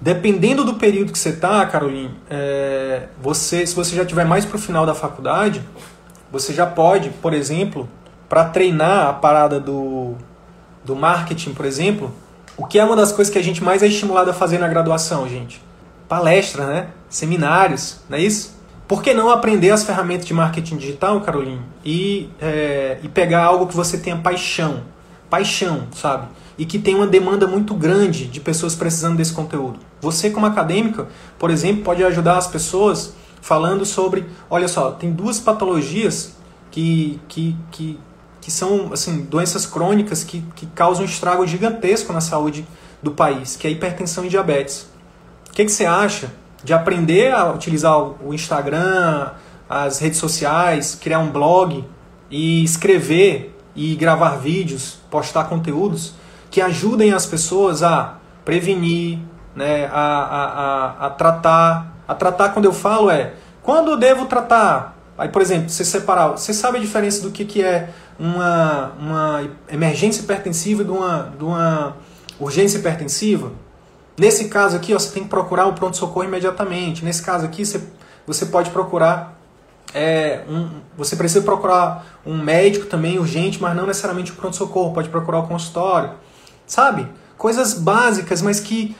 Dependendo 0.00 0.64
do 0.64 0.76
período 0.76 1.12
que 1.12 1.18
você 1.18 1.28
está, 1.28 1.66
Caroline, 1.66 2.10
é, 2.30 3.08
você, 3.20 3.66
se 3.66 3.74
você 3.74 3.94
já 3.94 4.02
tiver 4.02 4.24
mais 4.24 4.46
para 4.46 4.56
o 4.56 4.58
final 4.58 4.86
da 4.86 4.94
faculdade, 4.94 5.62
você 6.32 6.54
já 6.54 6.64
pode, 6.64 7.10
por 7.10 7.34
exemplo, 7.34 7.86
para 8.30 8.46
treinar 8.46 9.08
a 9.08 9.12
parada 9.12 9.60
do, 9.60 10.14
do 10.82 10.96
marketing, 10.96 11.52
por 11.52 11.66
exemplo, 11.66 12.10
o 12.56 12.66
que 12.66 12.78
é 12.78 12.84
uma 12.84 12.96
das 12.96 13.12
coisas 13.12 13.30
que 13.30 13.38
a 13.38 13.44
gente 13.44 13.62
mais 13.62 13.82
é 13.82 13.88
estimulado 13.88 14.30
a 14.30 14.32
fazer 14.32 14.56
na 14.56 14.68
graduação, 14.68 15.28
gente? 15.28 15.62
Palestra, 16.08 16.66
né? 16.66 16.86
Seminários, 17.10 18.00
não 18.08 18.16
é 18.16 18.22
isso? 18.22 18.56
Por 18.88 19.02
que 19.02 19.12
não 19.12 19.28
aprender 19.28 19.70
as 19.70 19.84
ferramentas 19.84 20.24
de 20.24 20.32
marketing 20.32 20.78
digital, 20.78 21.20
Caroline, 21.20 21.60
e, 21.84 22.30
é, 22.40 22.96
e 23.02 23.08
pegar 23.08 23.44
algo 23.44 23.66
que 23.66 23.76
você 23.76 23.98
tenha 23.98 24.16
paixão? 24.16 24.82
Paixão, 25.28 25.88
sabe? 25.94 26.28
E 26.58 26.64
que 26.64 26.78
tem 26.78 26.94
uma 26.94 27.06
demanda 27.06 27.46
muito 27.46 27.74
grande 27.74 28.26
de 28.26 28.40
pessoas 28.40 28.74
precisando 28.74 29.16
desse 29.16 29.32
conteúdo. 29.32 29.78
Você, 30.00 30.30
como 30.30 30.46
acadêmica, 30.46 31.06
por 31.38 31.50
exemplo, 31.50 31.82
pode 31.82 32.02
ajudar 32.02 32.38
as 32.38 32.46
pessoas 32.46 33.14
falando 33.42 33.84
sobre: 33.84 34.26
olha 34.48 34.68
só, 34.68 34.92
tem 34.92 35.12
duas 35.12 35.38
patologias 35.38 36.34
que, 36.70 37.20
que, 37.28 37.56
que, 37.70 38.00
que 38.40 38.50
são 38.50 38.92
assim, 38.92 39.22
doenças 39.22 39.66
crônicas 39.66 40.24
que, 40.24 40.42
que 40.54 40.66
causam 40.66 41.02
um 41.02 41.06
estrago 41.06 41.46
gigantesco 41.46 42.12
na 42.12 42.20
saúde 42.20 42.66
do 43.02 43.10
país, 43.10 43.56
que 43.56 43.66
é 43.66 43.70
hipertensão 43.70 44.24
e 44.24 44.28
diabetes. 44.28 44.88
O 45.48 45.52
que, 45.52 45.64
que 45.64 45.70
você 45.70 45.86
acha 45.86 46.32
de 46.64 46.72
aprender 46.72 47.32
a 47.32 47.52
utilizar 47.52 47.96
o 47.98 48.34
Instagram, 48.34 49.30
as 49.68 49.98
redes 49.98 50.18
sociais, 50.18 50.94
criar 51.00 51.18
um 51.18 51.30
blog 51.30 51.84
e 52.30 52.64
escrever 52.64 53.56
e 53.74 53.94
gravar 53.94 54.36
vídeos, 54.36 54.98
postar 55.10 55.44
conteúdos 55.44 56.14
que 56.56 56.60
ajudem 56.62 57.12
as 57.12 57.26
pessoas 57.26 57.82
a 57.82 58.16
prevenir, 58.42 59.18
né, 59.54 59.90
a, 59.92 60.00
a, 60.00 60.44
a, 61.04 61.06
a 61.06 61.10
tratar. 61.10 61.94
A 62.08 62.14
tratar, 62.14 62.48
quando 62.48 62.64
eu 62.64 62.72
falo, 62.72 63.10
é 63.10 63.34
quando 63.62 63.90
eu 63.90 63.98
devo 63.98 64.24
tratar. 64.24 64.96
Aí, 65.18 65.28
por 65.28 65.42
exemplo, 65.42 65.68
você 65.68 65.84
separar. 65.84 66.28
Você 66.28 66.54
sabe 66.54 66.78
a 66.78 66.80
diferença 66.80 67.20
do 67.20 67.30
que, 67.30 67.44
que 67.44 67.62
é 67.62 67.90
uma, 68.18 68.92
uma 68.98 69.50
emergência 69.70 70.22
hipertensiva 70.22 70.82
de 70.82 70.90
uma, 70.90 71.34
de 71.36 71.44
uma 71.44 71.94
urgência 72.40 72.78
hipertensiva? 72.78 73.52
Nesse 74.18 74.48
caso 74.48 74.76
aqui, 74.76 74.94
ó, 74.94 74.98
você 74.98 75.12
tem 75.12 75.24
que 75.24 75.28
procurar 75.28 75.66
o 75.66 75.74
pronto-socorro 75.74 76.24
imediatamente. 76.24 77.04
Nesse 77.04 77.22
caso 77.22 77.44
aqui, 77.44 77.66
você, 77.66 77.82
você 78.26 78.46
pode 78.46 78.70
procurar. 78.70 79.38
É, 79.92 80.40
um, 80.48 80.70
você 80.96 81.16
precisa 81.16 81.44
procurar 81.44 82.06
um 82.24 82.38
médico 82.38 82.86
também 82.86 83.18
urgente, 83.18 83.60
mas 83.60 83.76
não 83.76 83.84
necessariamente 83.84 84.32
o 84.32 84.36
pronto-socorro. 84.36 84.94
Pode 84.94 85.10
procurar 85.10 85.40
o 85.40 85.46
consultório. 85.46 86.24
Sabe? 86.66 87.08
Coisas 87.36 87.74
básicas, 87.74 88.42
mas 88.42 88.60
que 88.60 88.96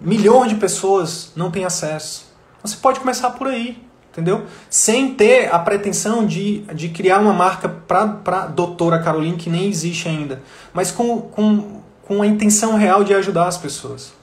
milhões 0.00 0.50
de 0.50 0.56
pessoas 0.56 1.32
não 1.36 1.50
têm 1.50 1.64
acesso. 1.64 2.26
Você 2.62 2.76
pode 2.76 3.00
começar 3.00 3.30
por 3.30 3.48
aí, 3.48 3.82
entendeu? 4.10 4.46
Sem 4.68 5.14
ter 5.14 5.52
a 5.52 5.58
pretensão 5.58 6.26
de, 6.26 6.60
de 6.74 6.88
criar 6.88 7.18
uma 7.18 7.32
marca 7.32 7.68
para 7.68 8.46
doutora 8.46 8.98
Caroline, 8.98 9.36
que 9.36 9.50
nem 9.50 9.68
existe 9.68 10.08
ainda, 10.08 10.42
mas 10.72 10.90
com, 10.90 11.20
com, 11.20 11.80
com 12.02 12.22
a 12.22 12.26
intenção 12.26 12.76
real 12.76 13.04
de 13.04 13.14
ajudar 13.14 13.46
as 13.46 13.58
pessoas 13.58 14.20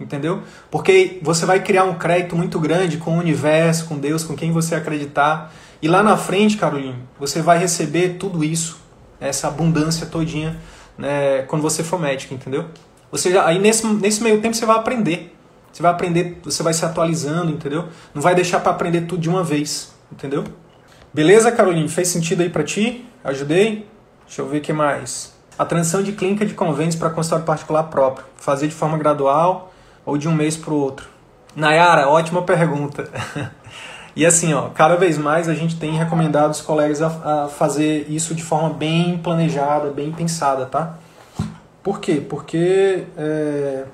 entendeu? 0.00 0.42
Porque 0.70 1.18
você 1.22 1.44
vai 1.44 1.60
criar 1.60 1.84
um 1.84 1.94
crédito 1.94 2.36
muito 2.36 2.58
grande 2.60 2.98
com 2.98 3.16
o 3.16 3.18
universo, 3.18 3.86
com 3.86 3.98
Deus, 3.98 4.22
com 4.22 4.36
quem 4.36 4.52
você 4.52 4.74
acreditar. 4.74 5.52
E 5.82 5.88
lá 5.88 6.02
na 6.02 6.16
frente, 6.16 6.56
Caroline, 6.56 7.02
você 7.18 7.42
vai 7.42 7.58
receber 7.58 8.16
tudo 8.18 8.44
isso, 8.44 8.78
essa 9.20 9.48
abundância 9.48 10.06
todinha, 10.06 10.56
né, 10.98 11.42
quando 11.42 11.62
você 11.62 11.84
for 11.84 11.98
médico, 11.98 12.34
entendeu? 12.34 12.66
Você 13.10 13.30
já, 13.30 13.46
aí 13.46 13.58
nesse, 13.58 13.86
nesse 13.86 14.22
meio 14.22 14.40
tempo 14.40 14.54
você 14.54 14.66
vai 14.66 14.76
aprender. 14.76 15.34
Você 15.72 15.82
vai 15.82 15.92
aprender, 15.92 16.40
você 16.42 16.62
vai 16.62 16.74
se 16.74 16.84
atualizando, 16.84 17.52
entendeu? 17.52 17.84
Não 18.12 18.20
vai 18.20 18.34
deixar 18.34 18.60
para 18.60 18.72
aprender 18.72 19.02
tudo 19.02 19.20
de 19.20 19.28
uma 19.28 19.44
vez, 19.44 19.92
entendeu? 20.10 20.44
Beleza, 21.14 21.52
Caroline? 21.52 21.88
Fez 21.88 22.08
sentido 22.08 22.42
aí 22.42 22.50
para 22.50 22.64
ti? 22.64 23.06
Ajudei? 23.22 23.86
Deixa 24.26 24.42
eu 24.42 24.48
ver 24.48 24.58
o 24.58 24.60
que 24.60 24.72
mais. 24.72 25.34
A 25.58 25.64
transição 25.64 26.02
de 26.02 26.12
clínica 26.12 26.44
de 26.44 26.54
convênios 26.54 26.96
para 26.96 27.10
consultório 27.10 27.44
particular 27.44 27.84
próprio. 27.84 28.26
Fazer 28.36 28.68
de 28.68 28.74
forma 28.74 28.98
gradual, 28.98 29.72
ou 30.04 30.18
de 30.18 30.28
um 30.28 30.34
mês 30.34 30.56
para 30.56 30.72
o 30.72 30.76
outro? 30.76 31.08
Nayara, 31.54 32.08
ótima 32.08 32.42
pergunta. 32.42 33.10
e 34.18 34.26
assim, 34.26 34.52
ó, 34.52 34.62
cada 34.70 34.96
vez 34.96 35.16
mais 35.16 35.48
a 35.48 35.54
gente 35.54 35.76
tem 35.76 35.92
recomendado 35.92 36.50
os 36.50 36.60
colegas 36.60 37.00
a, 37.00 37.44
a 37.44 37.48
fazer 37.48 38.04
isso 38.08 38.34
de 38.34 38.42
forma 38.42 38.70
bem 38.70 39.16
planejada, 39.16 39.90
bem 39.90 40.10
pensada, 40.10 40.66
tá? 40.66 40.98
Por 41.84 42.00
quê? 42.00 42.20
Porque 42.28 43.04
é, 43.16 43.84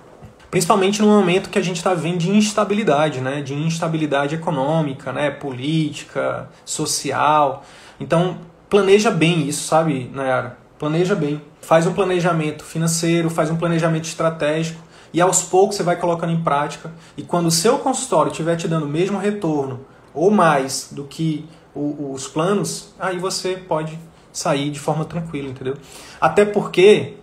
principalmente 0.51 1.03
no 1.03 1.09
momento 1.09 1.51
que 1.51 1.59
a 1.59 1.63
gente 1.63 1.77
está 1.77 1.93
vendo 1.93 2.17
de 2.17 2.31
instabilidade, 2.31 3.21
né? 3.21 3.43
De 3.43 3.53
instabilidade 3.53 4.35
econômica, 4.35 5.13
né? 5.13 5.31
Política, 5.31 6.49
social. 6.65 7.63
Então 8.01 8.39
planeja 8.71 9.11
bem 9.11 9.47
isso, 9.47 9.69
sabe, 9.69 10.11
Nayara? 10.15 10.57
Planeja 10.79 11.15
bem. 11.15 11.39
Faz 11.61 11.87
um 11.87 11.93
planejamento 11.93 12.65
financeiro, 12.65 13.29
faz 13.29 13.51
um 13.51 13.57
planejamento 13.57 14.07
estratégico 14.07 14.81
e 15.13 15.21
aos 15.21 15.43
poucos 15.43 15.77
você 15.77 15.83
vai 15.83 15.97
colocando 15.97 16.33
em 16.33 16.43
prática. 16.43 16.91
E 17.15 17.23
quando 17.23 17.49
o 17.49 17.51
seu 17.51 17.77
consultório 17.77 18.31
estiver 18.31 18.57
te 18.57 18.67
dando 18.67 18.87
o 18.87 18.89
mesmo 18.89 19.19
retorno 19.19 19.93
ou 20.15 20.31
mais 20.31 20.89
do 20.93 21.05
que 21.05 21.47
o, 21.75 22.13
os 22.13 22.29
planos, 22.29 22.95
aí 22.99 23.19
você 23.19 23.57
pode 23.57 23.99
sair 24.33 24.71
de 24.71 24.79
forma 24.79 25.05
tranquila, 25.05 25.49
entendeu? 25.49 25.77
Até 26.21 26.45
porque 26.45 27.17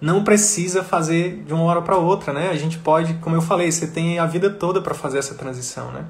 não 0.00 0.22
precisa 0.22 0.82
fazer 0.84 1.42
de 1.44 1.52
uma 1.52 1.64
hora 1.64 1.82
para 1.82 1.96
outra, 1.96 2.32
né? 2.32 2.50
A 2.50 2.56
gente 2.56 2.78
pode, 2.78 3.14
como 3.14 3.34
eu 3.34 3.42
falei, 3.42 3.70
você 3.70 3.86
tem 3.86 4.18
a 4.18 4.26
vida 4.26 4.48
toda 4.48 4.80
para 4.80 4.94
fazer 4.94 5.18
essa 5.18 5.34
transição, 5.34 5.90
né? 5.90 6.04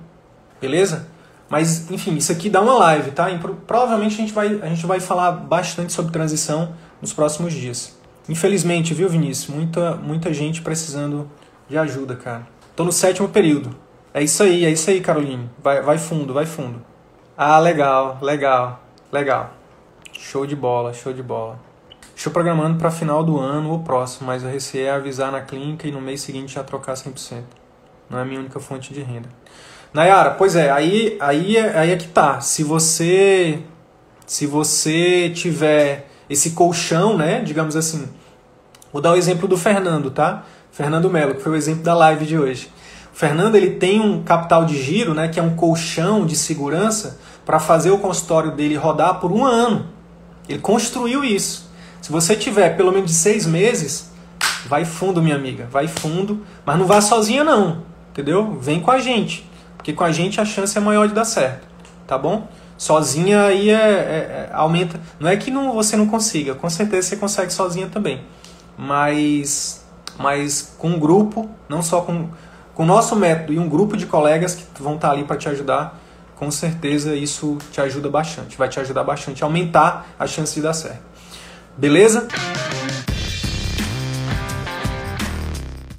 Beleza? 0.60 1.06
Mas, 1.48 1.90
enfim, 1.90 2.14
isso 2.16 2.30
aqui 2.30 2.50
dá 2.50 2.60
uma 2.60 2.74
live, 2.74 3.12
tá? 3.12 3.30
E, 3.30 3.38
provavelmente 3.66 4.14
a 4.14 4.18
gente, 4.18 4.32
vai, 4.32 4.60
a 4.60 4.66
gente 4.66 4.84
vai 4.84 5.00
falar 5.00 5.32
bastante 5.32 5.92
sobre 5.92 6.12
transição 6.12 6.74
nos 7.00 7.12
próximos 7.12 7.54
dias. 7.54 7.96
Infelizmente, 8.28 8.92
viu, 8.92 9.08
Vinícius? 9.08 9.54
Muita, 9.54 9.94
muita 9.94 10.32
gente 10.34 10.60
precisando 10.60 11.30
de 11.68 11.78
ajuda, 11.78 12.14
cara. 12.16 12.46
Tô 12.76 12.84
no 12.84 12.92
sétimo 12.92 13.28
período. 13.28 13.74
É 14.12 14.22
isso 14.22 14.42
aí, 14.42 14.64
é 14.64 14.70
isso 14.70 14.88
aí, 14.90 15.00
Caroline. 15.00 15.48
Vai, 15.62 15.80
vai 15.82 15.98
fundo, 15.98 16.32
vai 16.32 16.46
fundo. 16.46 16.82
Ah, 17.36 17.58
legal, 17.58 18.18
legal, 18.20 18.82
legal. 19.12 19.50
Show 20.12 20.46
de 20.46 20.56
bola, 20.56 20.92
show 20.92 21.12
de 21.12 21.22
bola. 21.22 21.58
Estou 22.16 22.32
programando 22.32 22.78
para 22.78 22.90
final 22.90 23.22
do 23.22 23.38
ano 23.38 23.70
ou 23.70 23.80
próximo, 23.80 24.26
mas 24.26 24.42
eu 24.42 24.50
receio 24.50 24.86
é 24.86 24.90
avisar 24.90 25.30
na 25.30 25.40
clínica 25.40 25.86
e 25.86 25.92
no 25.92 26.00
mês 26.00 26.20
seguinte 26.20 26.54
já 26.54 26.64
trocar 26.64 26.94
100%. 26.94 27.42
Não 28.10 28.18
é 28.18 28.22
a 28.22 28.24
minha 28.24 28.40
única 28.40 28.58
fonte 28.58 28.92
de 28.92 29.02
renda. 29.02 29.28
Nayara, 29.92 30.32
pois 30.32 30.56
é, 30.56 30.70
aí, 30.70 31.16
aí, 31.20 31.56
é, 31.56 31.78
aí 31.78 31.90
é 31.92 31.96
que 31.96 32.08
tá. 32.08 32.40
Se 32.40 32.64
você 32.64 33.62
se 34.26 34.46
você 34.46 35.30
tiver 35.30 36.08
esse 36.28 36.50
colchão, 36.50 37.16
né, 37.16 37.40
digamos 37.40 37.76
assim, 37.76 38.08
Vou 38.92 39.02
dar 39.02 39.12
o 39.12 39.16
exemplo 39.16 39.46
do 39.46 39.56
Fernando, 39.56 40.10
tá? 40.10 40.44
Fernando 40.70 41.10
Melo, 41.10 41.34
que 41.34 41.42
foi 41.42 41.52
o 41.52 41.56
exemplo 41.56 41.82
da 41.82 41.94
live 41.94 42.24
de 42.24 42.38
hoje. 42.38 42.70
Fernando 43.18 43.56
ele 43.56 43.70
tem 43.70 44.00
um 44.00 44.22
capital 44.22 44.64
de 44.64 44.80
giro, 44.80 45.12
né, 45.12 45.26
que 45.26 45.40
é 45.40 45.42
um 45.42 45.56
colchão 45.56 46.24
de 46.24 46.36
segurança 46.36 47.18
para 47.44 47.58
fazer 47.58 47.90
o 47.90 47.98
consultório 47.98 48.52
dele 48.52 48.76
rodar 48.76 49.18
por 49.18 49.32
um 49.32 49.44
ano. 49.44 49.86
Ele 50.48 50.60
construiu 50.60 51.24
isso. 51.24 51.68
Se 52.00 52.12
você 52.12 52.36
tiver 52.36 52.76
pelo 52.76 52.92
menos 52.92 53.10
seis 53.10 53.44
meses, 53.44 54.12
vai 54.66 54.84
fundo, 54.84 55.20
minha 55.20 55.34
amiga, 55.34 55.66
vai 55.68 55.88
fundo, 55.88 56.46
mas 56.64 56.78
não 56.78 56.86
vá 56.86 57.00
sozinha 57.00 57.42
não, 57.42 57.82
entendeu? 58.12 58.56
Vem 58.60 58.78
com 58.78 58.92
a 58.92 59.00
gente, 59.00 59.44
porque 59.76 59.92
com 59.92 60.04
a 60.04 60.12
gente 60.12 60.40
a 60.40 60.44
chance 60.44 60.78
é 60.78 60.80
maior 60.80 61.08
de 61.08 61.14
dar 61.14 61.24
certo, 61.24 61.66
tá 62.06 62.16
bom? 62.16 62.46
Sozinha 62.76 63.46
aí 63.46 63.68
é, 63.68 63.74
é, 63.74 64.48
é 64.48 64.50
aumenta. 64.52 65.00
Não 65.18 65.28
é 65.28 65.36
que 65.36 65.50
não, 65.50 65.72
você 65.72 65.96
não 65.96 66.06
consiga, 66.06 66.54
com 66.54 66.70
certeza 66.70 67.08
você 67.08 67.16
consegue 67.16 67.52
sozinha 67.52 67.88
também 67.88 68.22
mas, 68.78 69.84
mas 70.16 70.74
com 70.78 70.90
um 70.90 70.98
grupo, 71.00 71.50
não 71.68 71.82
só 71.82 72.02
com, 72.02 72.28
com 72.78 72.84
o 72.84 72.86
nosso 72.86 73.16
método 73.16 73.52
e 73.52 73.58
um 73.58 73.68
grupo 73.68 73.96
de 73.96 74.06
colegas 74.06 74.54
que 74.54 74.80
vão 74.80 74.94
estar 74.94 75.10
ali 75.10 75.24
para 75.24 75.36
te 75.36 75.48
ajudar, 75.48 76.00
com 76.36 76.48
certeza 76.48 77.12
isso 77.12 77.58
te 77.72 77.80
ajuda 77.80 78.08
bastante, 78.08 78.56
vai 78.56 78.68
te 78.68 78.78
ajudar 78.78 79.02
bastante 79.02 79.42
a 79.42 79.48
aumentar 79.48 80.14
a 80.16 80.28
chance 80.28 80.54
de 80.54 80.62
dar 80.62 80.72
certo. 80.72 81.02
Beleza? 81.76 82.28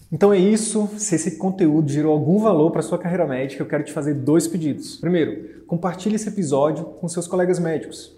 Então 0.09 0.31
é 0.31 0.37
isso. 0.37 0.89
Se 0.97 1.15
esse 1.15 1.37
conteúdo 1.37 1.91
gerou 1.91 2.13
algum 2.13 2.39
valor 2.39 2.71
para 2.71 2.81
sua 2.81 2.97
carreira 2.97 3.27
médica, 3.27 3.61
eu 3.61 3.67
quero 3.67 3.83
te 3.83 3.91
fazer 3.91 4.13
dois 4.13 4.47
pedidos. 4.47 4.95
Primeiro, 4.95 5.65
compartilhe 5.67 6.15
esse 6.15 6.29
episódio 6.29 6.85
com 6.85 7.09
seus 7.09 7.27
colegas 7.27 7.59
médicos 7.59 8.17